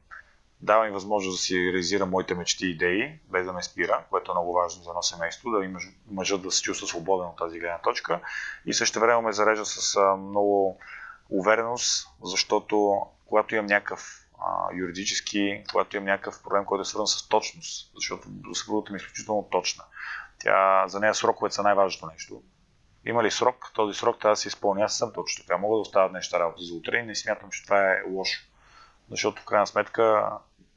дава 0.61 0.85
ми 0.85 0.91
възможност 0.91 1.37
да 1.37 1.41
си 1.41 1.55
реализирам 1.55 2.09
моите 2.09 2.35
мечти 2.35 2.65
и 2.65 2.69
идеи, 2.69 3.19
без 3.31 3.45
да 3.45 3.53
ме 3.53 3.63
спира, 3.63 4.03
което 4.09 4.31
е 4.31 4.33
много 4.33 4.53
важно 4.53 4.83
за 4.83 4.89
едно 4.89 5.01
семейство, 5.01 5.51
да 5.51 5.65
има 5.65 5.79
мъжът 6.11 6.41
да 6.41 6.51
се 6.51 6.61
чувства 6.61 6.87
свободен 6.87 7.27
от 7.27 7.37
тази 7.37 7.59
гледна 7.59 7.79
точка. 7.79 8.19
И 8.65 8.73
също 8.73 8.99
време 8.99 9.21
ме 9.21 9.31
зарежда 9.31 9.65
с 9.65 9.95
а, 9.95 10.15
много 10.15 10.79
увереност, 11.29 12.07
защото 12.23 13.01
когато 13.25 13.55
имам 13.55 13.65
някакъв 13.65 14.27
а, 14.39 14.75
юридически, 14.75 15.63
когато 15.71 15.95
имам 15.95 16.05
някакъв 16.05 16.43
проблем, 16.43 16.65
който 16.65 16.81
е 16.81 16.85
свързан 16.85 17.07
с 17.07 17.27
точност, 17.27 17.91
защото 17.95 18.27
съпругата 18.53 18.91
ми 18.91 18.97
е 18.97 19.01
изключително 19.01 19.47
точна. 19.51 19.83
Тя, 20.39 20.87
за 20.87 20.99
нея 20.99 21.15
сроковете 21.15 21.55
са 21.55 21.63
най-важното 21.63 22.07
нещо. 22.13 22.41
Има 23.05 23.23
ли 23.23 23.31
срок? 23.31 23.71
Този 23.73 23.99
срок 23.99 24.19
трябва 24.19 24.33
да 24.33 24.37
се 24.37 24.47
изпълня. 24.47 24.83
Аз 24.83 24.97
съм 24.97 25.13
точно 25.13 25.43
така. 25.43 25.57
Мога 25.57 25.75
да 25.75 25.81
оставя 25.81 26.11
неща 26.11 26.39
работа 26.39 26.63
за 26.63 26.73
утре 26.73 26.97
и 26.97 27.03
не 27.03 27.15
смятам, 27.15 27.49
че 27.49 27.63
това 27.63 27.91
е 27.91 28.01
лошо. 28.09 28.41
Защото 29.11 29.41
в 29.41 29.45
крайна 29.45 29.67
сметка 29.67 30.31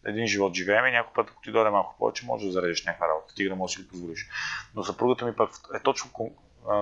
един 0.07 0.27
живот 0.27 0.55
живеем 0.55 0.87
и 0.87 0.91
някой 0.91 1.13
път, 1.15 1.31
ако 1.31 1.43
ти 1.43 1.53
дойде 1.53 1.71
малко 1.71 1.95
повече, 1.99 2.27
може 2.27 2.47
да 2.47 2.53
заредиш 2.53 2.85
някаква 2.85 3.09
работа. 3.09 3.35
Ти 3.35 3.49
да 3.49 3.57
можеш 3.57 3.77
да 3.77 3.83
си 3.83 3.87
го 3.87 3.91
позволиш. 3.91 4.29
Но 4.75 4.85
съпругата 4.85 5.27
ми 5.27 5.37
пък 5.37 5.51
е 5.75 5.83
точно 5.83 6.11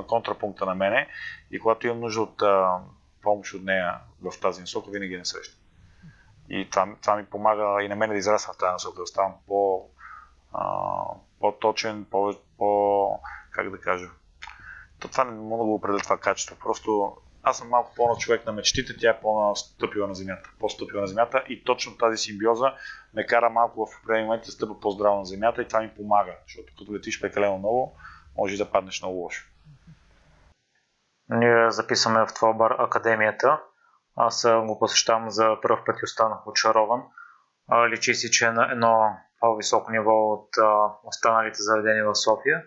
контрапункта 0.08 0.66
на 0.66 0.74
мене 0.74 1.08
и 1.50 1.60
когато 1.60 1.86
имам 1.86 2.00
нужда 2.00 2.22
от 2.22 2.42
а, 2.42 2.78
помощ 3.22 3.54
от 3.54 3.64
нея 3.64 3.98
в 4.22 4.40
тази 4.40 4.60
насока, 4.60 4.90
винаги 4.90 5.16
не 5.16 5.24
срещам. 5.24 5.60
И 6.48 6.70
това, 6.70 6.88
това 7.00 7.16
ми 7.16 7.24
помага 7.24 7.84
и 7.84 7.88
на 7.88 7.96
мен 7.96 8.10
да 8.10 8.16
израсна 8.16 8.54
в 8.54 8.58
тази 8.58 8.72
насока, 8.72 9.00
да 9.00 9.06
ставам 9.06 9.34
по, 9.46 9.88
по-точен, 11.40 12.06
по, 12.10 12.34
по, 12.58 13.20
как 13.50 13.70
да 13.70 13.80
кажа, 13.80 14.08
то 14.98 15.08
това 15.08 15.24
не 15.24 15.32
мога 15.32 15.62
да 15.62 15.66
го 15.66 15.74
определя 15.74 16.00
това 16.00 16.18
качество. 16.18 16.56
Просто 16.58 17.16
аз 17.42 17.58
съм 17.58 17.68
малко 17.68 17.94
по-на 17.96 18.16
човек 18.16 18.46
на 18.46 18.52
мечтите, 18.52 18.96
тя 19.00 19.10
е 19.10 19.20
по-настъпила 19.20 20.08
на 20.08 20.14
земята, 20.14 20.50
по-стъпила 20.60 21.00
на 21.00 21.06
земята 21.06 21.44
и 21.48 21.64
точно 21.64 21.96
тази 21.96 22.16
симбиоза 22.16 22.72
ме 23.14 23.26
кара 23.26 23.50
малко 23.50 23.86
в 23.86 23.98
определени 24.02 24.26
моменти 24.26 24.46
да 24.46 24.52
стъпа 24.52 24.80
по-здраво 24.80 25.18
на 25.18 25.24
земята 25.24 25.62
и 25.62 25.68
това 25.68 25.80
ми 25.80 25.94
помага, 25.96 26.36
защото 26.46 26.72
като 26.78 26.94
летиш 26.94 27.20
прекалено 27.20 27.58
много, 27.58 27.96
може 28.38 28.56
да 28.56 28.70
паднеш 28.70 29.02
много 29.02 29.16
лошо. 29.16 29.48
Ние 31.28 31.70
записваме 31.70 32.26
в 32.26 32.34
това 32.34 32.52
бар 32.52 32.70
Академията. 32.78 33.60
Аз 34.16 34.46
го 34.66 34.78
посещавам 34.78 35.30
за 35.30 35.56
първ 35.62 35.82
път 35.86 35.96
и 36.02 36.04
останах 36.04 36.46
очарован. 36.46 37.02
Личи 37.90 38.14
си, 38.14 38.30
че 38.30 38.46
е 38.46 38.52
на 38.52 38.72
едно 38.72 39.16
по-високо 39.40 39.90
ниво 39.90 40.32
от 40.32 40.48
останалите 41.04 41.62
заведения 41.62 42.04
в 42.04 42.14
София 42.14 42.62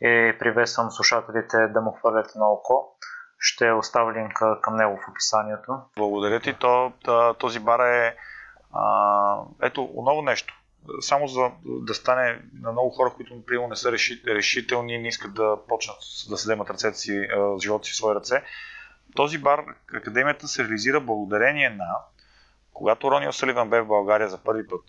и 0.00 0.36
приветствам 0.38 0.90
слушателите 0.90 1.68
да 1.68 1.80
му 1.80 1.92
хвърлят 1.92 2.34
на 2.34 2.52
око. 2.52 2.96
Ще 3.44 3.72
оставя 3.72 4.12
линка 4.12 4.60
към 4.60 4.76
него 4.76 4.96
в 4.96 5.10
описанието. 5.10 5.78
Благодаря 5.96 6.40
ти. 6.40 6.54
То, 6.54 6.92
този 7.38 7.60
бар 7.60 7.80
е 7.80 8.16
а, 8.72 9.36
ето 9.62 9.84
отново 9.84 10.22
нещо. 10.22 10.58
Само 11.00 11.28
за 11.28 11.50
да 11.64 11.94
стане 11.94 12.42
на 12.60 12.72
много 12.72 12.90
хора, 12.90 13.12
които 13.16 13.34
например 13.34 13.68
не 13.68 13.76
са 13.76 13.92
решителни, 14.26 14.98
не 14.98 15.08
искат 15.08 15.34
да 15.34 15.56
почнат 15.68 15.96
да 16.28 16.36
се 16.36 16.44
вземат 16.44 16.70
ръцете 16.70 16.98
си, 16.98 17.28
живота 17.62 17.84
си 17.84 17.92
в 17.92 17.96
свои 17.96 18.14
ръце. 18.14 18.42
Този 19.16 19.38
бар, 19.38 19.64
академията 19.94 20.48
се 20.48 20.64
реализира 20.64 21.00
благодарение 21.00 21.70
на 21.70 21.96
когато 22.72 23.10
Рони 23.10 23.28
Осаливан 23.28 23.70
бе 23.70 23.80
в 23.80 23.86
България 23.86 24.28
за 24.28 24.38
първи 24.38 24.66
път 24.66 24.84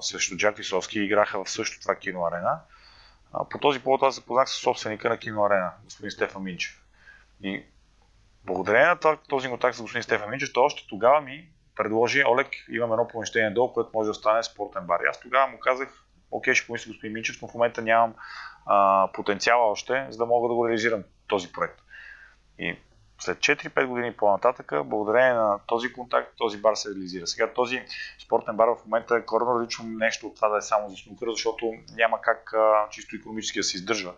срещу 0.00 0.36
Джак 0.36 0.56
Висовски 0.56 1.00
играха 1.00 1.44
в 1.44 1.50
същото 1.50 1.82
това 1.82 1.94
киноарена, 1.94 2.60
по 3.50 3.58
този 3.58 3.80
повод 3.80 4.02
аз 4.02 4.14
запознах 4.14 4.48
с 4.48 4.52
собственика 4.52 5.08
на 5.08 5.18
киноарена, 5.18 5.72
господин 5.84 6.10
Стефан 6.10 6.42
Минчев. 6.42 6.82
И 7.42 7.64
благодарение 8.44 8.86
на 8.86 9.16
този 9.28 9.48
контакт 9.48 9.76
с 9.76 9.82
господин 9.82 10.02
Стефан 10.02 10.30
Минчев, 10.30 10.52
той 10.52 10.64
още 10.64 10.86
тогава 10.88 11.20
ми 11.20 11.48
предложи, 11.76 12.24
Олег, 12.24 12.48
имам 12.68 12.92
едно 12.92 13.08
помещение 13.08 13.50
долу, 13.50 13.72
което 13.72 13.90
може 13.94 14.08
да 14.08 14.14
стане 14.14 14.42
спортен 14.42 14.86
бар. 14.86 15.00
И 15.00 15.08
аз 15.10 15.20
тогава 15.20 15.46
му 15.46 15.58
казах, 15.58 16.04
окей, 16.30 16.54
ще 16.54 16.66
помисля 16.66 16.88
господин 16.88 17.12
Минчев, 17.12 17.42
но 17.42 17.48
в 17.48 17.54
момента 17.54 17.82
нямам 17.82 18.14
а, 18.66 19.08
потенциала 19.12 19.70
още, 19.70 20.06
за 20.10 20.18
да 20.18 20.26
мога 20.26 20.48
да 20.48 20.54
го 20.54 20.68
реализирам 20.68 21.02
този 21.26 21.52
проект. 21.52 21.80
И 22.58 22.76
след 23.18 23.38
4-5 23.38 23.86
години 23.86 24.12
по-нататък, 24.12 24.72
благодарение 24.84 25.32
на 25.32 25.58
този 25.66 25.92
контакт, 25.92 26.32
този 26.38 26.60
бар 26.60 26.74
се 26.74 26.88
реализира. 26.88 27.26
Сега 27.26 27.52
този 27.52 27.84
спортен 28.24 28.56
бар 28.56 28.68
в 28.68 28.84
момента 28.86 29.16
е 29.16 29.26
коренно 29.26 29.54
различно 29.54 29.84
нещо 29.84 30.26
от 30.26 30.36
това 30.36 30.48
да 30.48 30.56
е 30.58 30.62
само 30.62 30.88
за 30.88 30.96
снукър, 30.96 31.26
защото 31.30 31.72
няма 31.96 32.20
как 32.20 32.52
а, 32.52 32.88
чисто 32.90 33.16
економически 33.16 33.58
да 33.58 33.62
се 33.62 33.76
издържа 33.76 34.12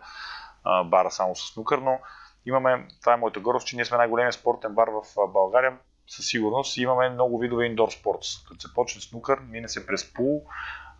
а, 0.63 0.83
бара 0.83 1.11
само 1.11 1.35
с 1.35 1.53
снукър, 1.53 1.77
но 1.77 1.99
имаме, 2.45 2.87
това 3.01 3.13
е 3.13 3.17
моята 3.17 3.39
гордост, 3.39 3.67
че 3.67 3.75
ние 3.75 3.85
сме 3.85 3.97
най-големият 3.97 4.35
спортен 4.35 4.73
бар 4.73 4.87
в 4.87 5.27
България, 5.27 5.77
със 6.07 6.27
сигурност 6.27 6.77
имаме 6.77 7.09
много 7.09 7.39
видове 7.39 7.65
индор 7.65 7.89
спорт. 7.89 8.19
Като 8.47 8.61
се 8.61 8.73
почне 8.73 9.01
снукър, 9.01 9.39
мине 9.39 9.67
се 9.67 9.87
през 9.87 10.13
пул, 10.13 10.45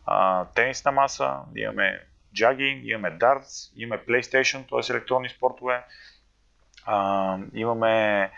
а, 0.06 0.46
тенисна 0.46 0.92
маса, 0.92 1.38
имаме 1.56 2.00
джагинг, 2.36 2.82
имаме 2.86 3.12
дартс, 3.12 3.72
имаме 3.76 4.02
PlayStation, 4.08 4.70
т.е. 4.70 4.94
електронни 4.94 5.30
спортове, 5.30 5.84
а, 6.86 7.38
имаме 7.54 8.32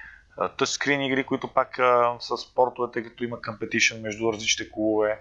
тъчскрин 0.58 1.02
игри, 1.02 1.24
които 1.24 1.54
пак 1.54 1.80
а, 1.80 2.16
са 2.20 2.38
спортове, 2.38 2.92
тъй 2.92 3.04
като 3.04 3.24
има 3.24 3.42
компетишън 3.42 4.02
между 4.02 4.34
различните 4.34 4.72
клубове. 4.72 5.20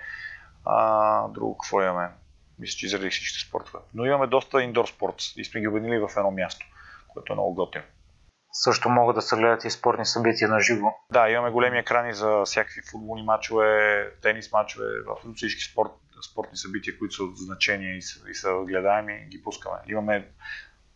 А, 0.65 1.29
друго 1.29 1.59
какво 1.59 1.83
имаме? 1.83 2.09
Мисля, 2.59 2.77
че 2.77 2.87
изредих 2.87 3.13
всичките 3.13 3.49
спортове. 3.49 3.79
Но 3.95 4.05
имаме 4.05 4.27
доста 4.27 4.63
индор 4.63 4.87
спорт 4.87 5.15
и 5.37 5.45
сме 5.45 5.61
ги 5.61 5.69
обединили 5.69 5.99
в 5.99 6.11
едно 6.17 6.31
място, 6.31 6.67
което 7.17 7.33
е 7.33 7.37
много 7.37 7.55
готино. 7.55 7.85
Също 8.53 8.89
могат 8.89 9.17
да 9.17 9.23
се 9.23 9.37
гледат 9.37 9.65
и 9.65 9.71
спортни 9.71 10.07
събития 10.07 10.49
на 10.49 10.61
живо. 10.61 10.87
Да, 11.13 11.31
имаме 11.31 11.51
големи 11.51 11.79
екрани 11.79 12.15
за 12.15 12.43
всякакви 12.45 12.81
футболни 12.91 13.23
матчове, 13.23 14.11
тенис 14.23 14.53
матчове, 14.53 14.87
в 15.07 15.35
всички 15.35 15.63
спорт, 15.73 15.91
спортни 16.33 16.57
събития, 16.57 16.99
които 16.99 17.15
са 17.15 17.23
от 17.23 17.37
значение 17.37 17.97
и 17.97 18.03
са, 18.03 18.31
и 18.31 18.35
са 18.35 18.53
гледаеми, 18.67 19.27
ги 19.31 19.43
пускаме. 19.43 19.77
Имаме 19.87 20.29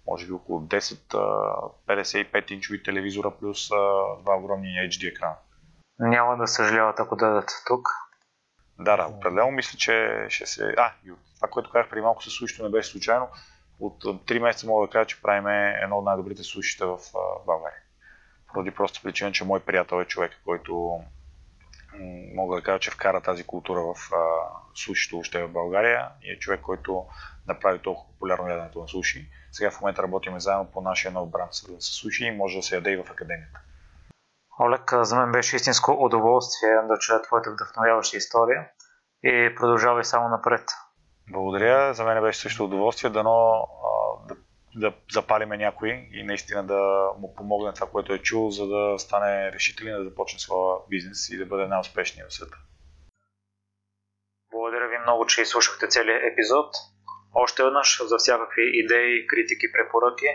може 0.06 0.26
би 0.26 0.32
около 0.32 0.60
10 0.60 1.14
55 1.88 2.52
инчови 2.52 2.82
телевизора 2.82 3.32
плюс 3.40 3.68
два 4.22 4.36
огромни 4.36 4.68
HD 4.68 5.10
екрана. 5.10 5.36
Няма 5.98 6.36
да 6.36 6.46
съжаляват, 6.46 7.00
ако 7.00 7.16
дадат 7.16 7.50
тук. 7.66 7.88
Да, 8.78 8.96
да, 8.96 9.06
определено 9.06 9.50
мисля, 9.50 9.78
че 9.78 10.26
ще 10.28 10.46
се... 10.46 10.74
А, 10.76 10.92
това, 11.36 11.48
което 11.48 11.70
казах 11.70 11.90
преди 11.90 12.02
малко 12.02 12.22
със 12.22 12.32
сушито 12.32 12.62
не 12.62 12.68
беше 12.68 12.90
случайно. 12.90 13.28
От 13.80 14.04
3 14.04 14.38
месеца 14.38 14.66
мога 14.66 14.86
да 14.86 14.92
кажа, 14.92 15.06
че 15.06 15.22
правим 15.22 15.46
едно 15.82 15.98
от 15.98 16.04
най-добрите 16.04 16.42
сушите 16.42 16.84
в 16.84 16.98
България. 17.46 17.78
Поради 18.52 18.70
просто 18.70 19.02
причина, 19.02 19.32
че 19.32 19.44
мой 19.44 19.60
приятел 19.60 19.96
е 19.96 20.04
човек, 20.04 20.32
който 20.44 21.00
мога 22.34 22.56
да 22.56 22.62
кажа, 22.62 22.78
че 22.78 22.90
вкара 22.90 23.20
тази 23.20 23.44
култура 23.44 23.80
в 23.80 23.94
сушито 24.74 25.18
още 25.18 25.44
в 25.44 25.52
България 25.52 26.08
и 26.22 26.32
е 26.32 26.38
човек, 26.38 26.60
който 26.60 27.06
направи 27.46 27.78
толкова 27.78 28.12
популярно 28.12 28.48
яденето 28.48 28.80
на 28.80 28.88
суши. 28.88 29.30
Сега 29.52 29.70
в 29.70 29.80
момента 29.80 30.02
работим 30.02 30.40
заедно 30.40 30.70
по 30.72 30.80
нашия 30.80 31.12
нов 31.12 31.30
бранд 31.30 31.54
с 31.54 31.80
суши 31.80 32.24
и 32.24 32.36
може 32.36 32.56
да 32.56 32.62
се 32.62 32.74
яде 32.74 32.90
и 32.90 32.96
в 32.96 33.10
академията. 33.10 33.60
Олег, 34.60 34.92
за 35.02 35.16
мен 35.16 35.32
беше 35.32 35.56
истинско 35.56 35.96
удоволствие 36.00 36.74
да 36.88 36.98
чуя 36.98 37.22
твоята 37.22 37.50
вдъхновяваща 37.50 38.16
история 38.16 38.68
и 39.24 39.54
продължавай 39.56 40.04
само 40.04 40.28
напред. 40.28 40.64
Благодаря, 41.28 41.94
за 41.94 42.04
мен 42.04 42.22
беше 42.22 42.40
също 42.40 42.64
удоволствие, 42.64 43.10
дано 43.10 43.68
да, 44.28 44.36
да 44.74 44.92
запалиме 45.12 45.56
някой 45.56 46.08
и 46.12 46.22
наистина 46.22 46.66
да 46.66 47.10
му 47.18 47.34
помогне 47.34 47.72
това, 47.72 47.86
което 47.86 48.12
е 48.12 48.18
чул, 48.18 48.50
за 48.50 48.66
да 48.66 48.98
стане 48.98 49.52
решителен 49.52 49.96
да 49.98 50.04
започне 50.04 50.38
своя 50.38 50.78
бизнес 50.88 51.28
и 51.28 51.38
да 51.38 51.46
бъде 51.46 51.66
най-успешният 51.66 52.30
в 52.30 52.34
света. 52.34 52.56
Благодаря 54.50 54.88
ви 54.88 54.98
много, 54.98 55.26
че 55.26 55.42
изслушахте 55.42 55.88
целият 55.88 56.22
епизод. 56.32 56.74
Още 57.34 57.64
веднъж 57.64 58.02
за 58.04 58.16
всякакви 58.18 58.62
идеи, 58.74 59.26
критики, 59.26 59.72
препоръки 59.72 60.26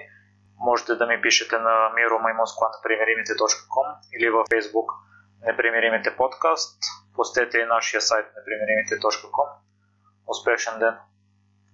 можете 0.58 0.96
да 0.96 1.06
ми 1.08 1.22
пишете 1.22 1.58
на 1.58 1.76
miromaimonskwa.непримиримите.com 1.96 3.88
или 4.20 4.30
във 4.30 4.48
Facebook 4.48 5.06
Непримиримите 5.46 6.16
подкаст. 6.16 6.80
Постете 7.16 7.58
и 7.58 7.66
нашия 7.66 8.02
сайт 8.02 8.26
непримиримите.com. 8.26 9.65
Успешен 10.26 10.80
ден! 10.80 10.98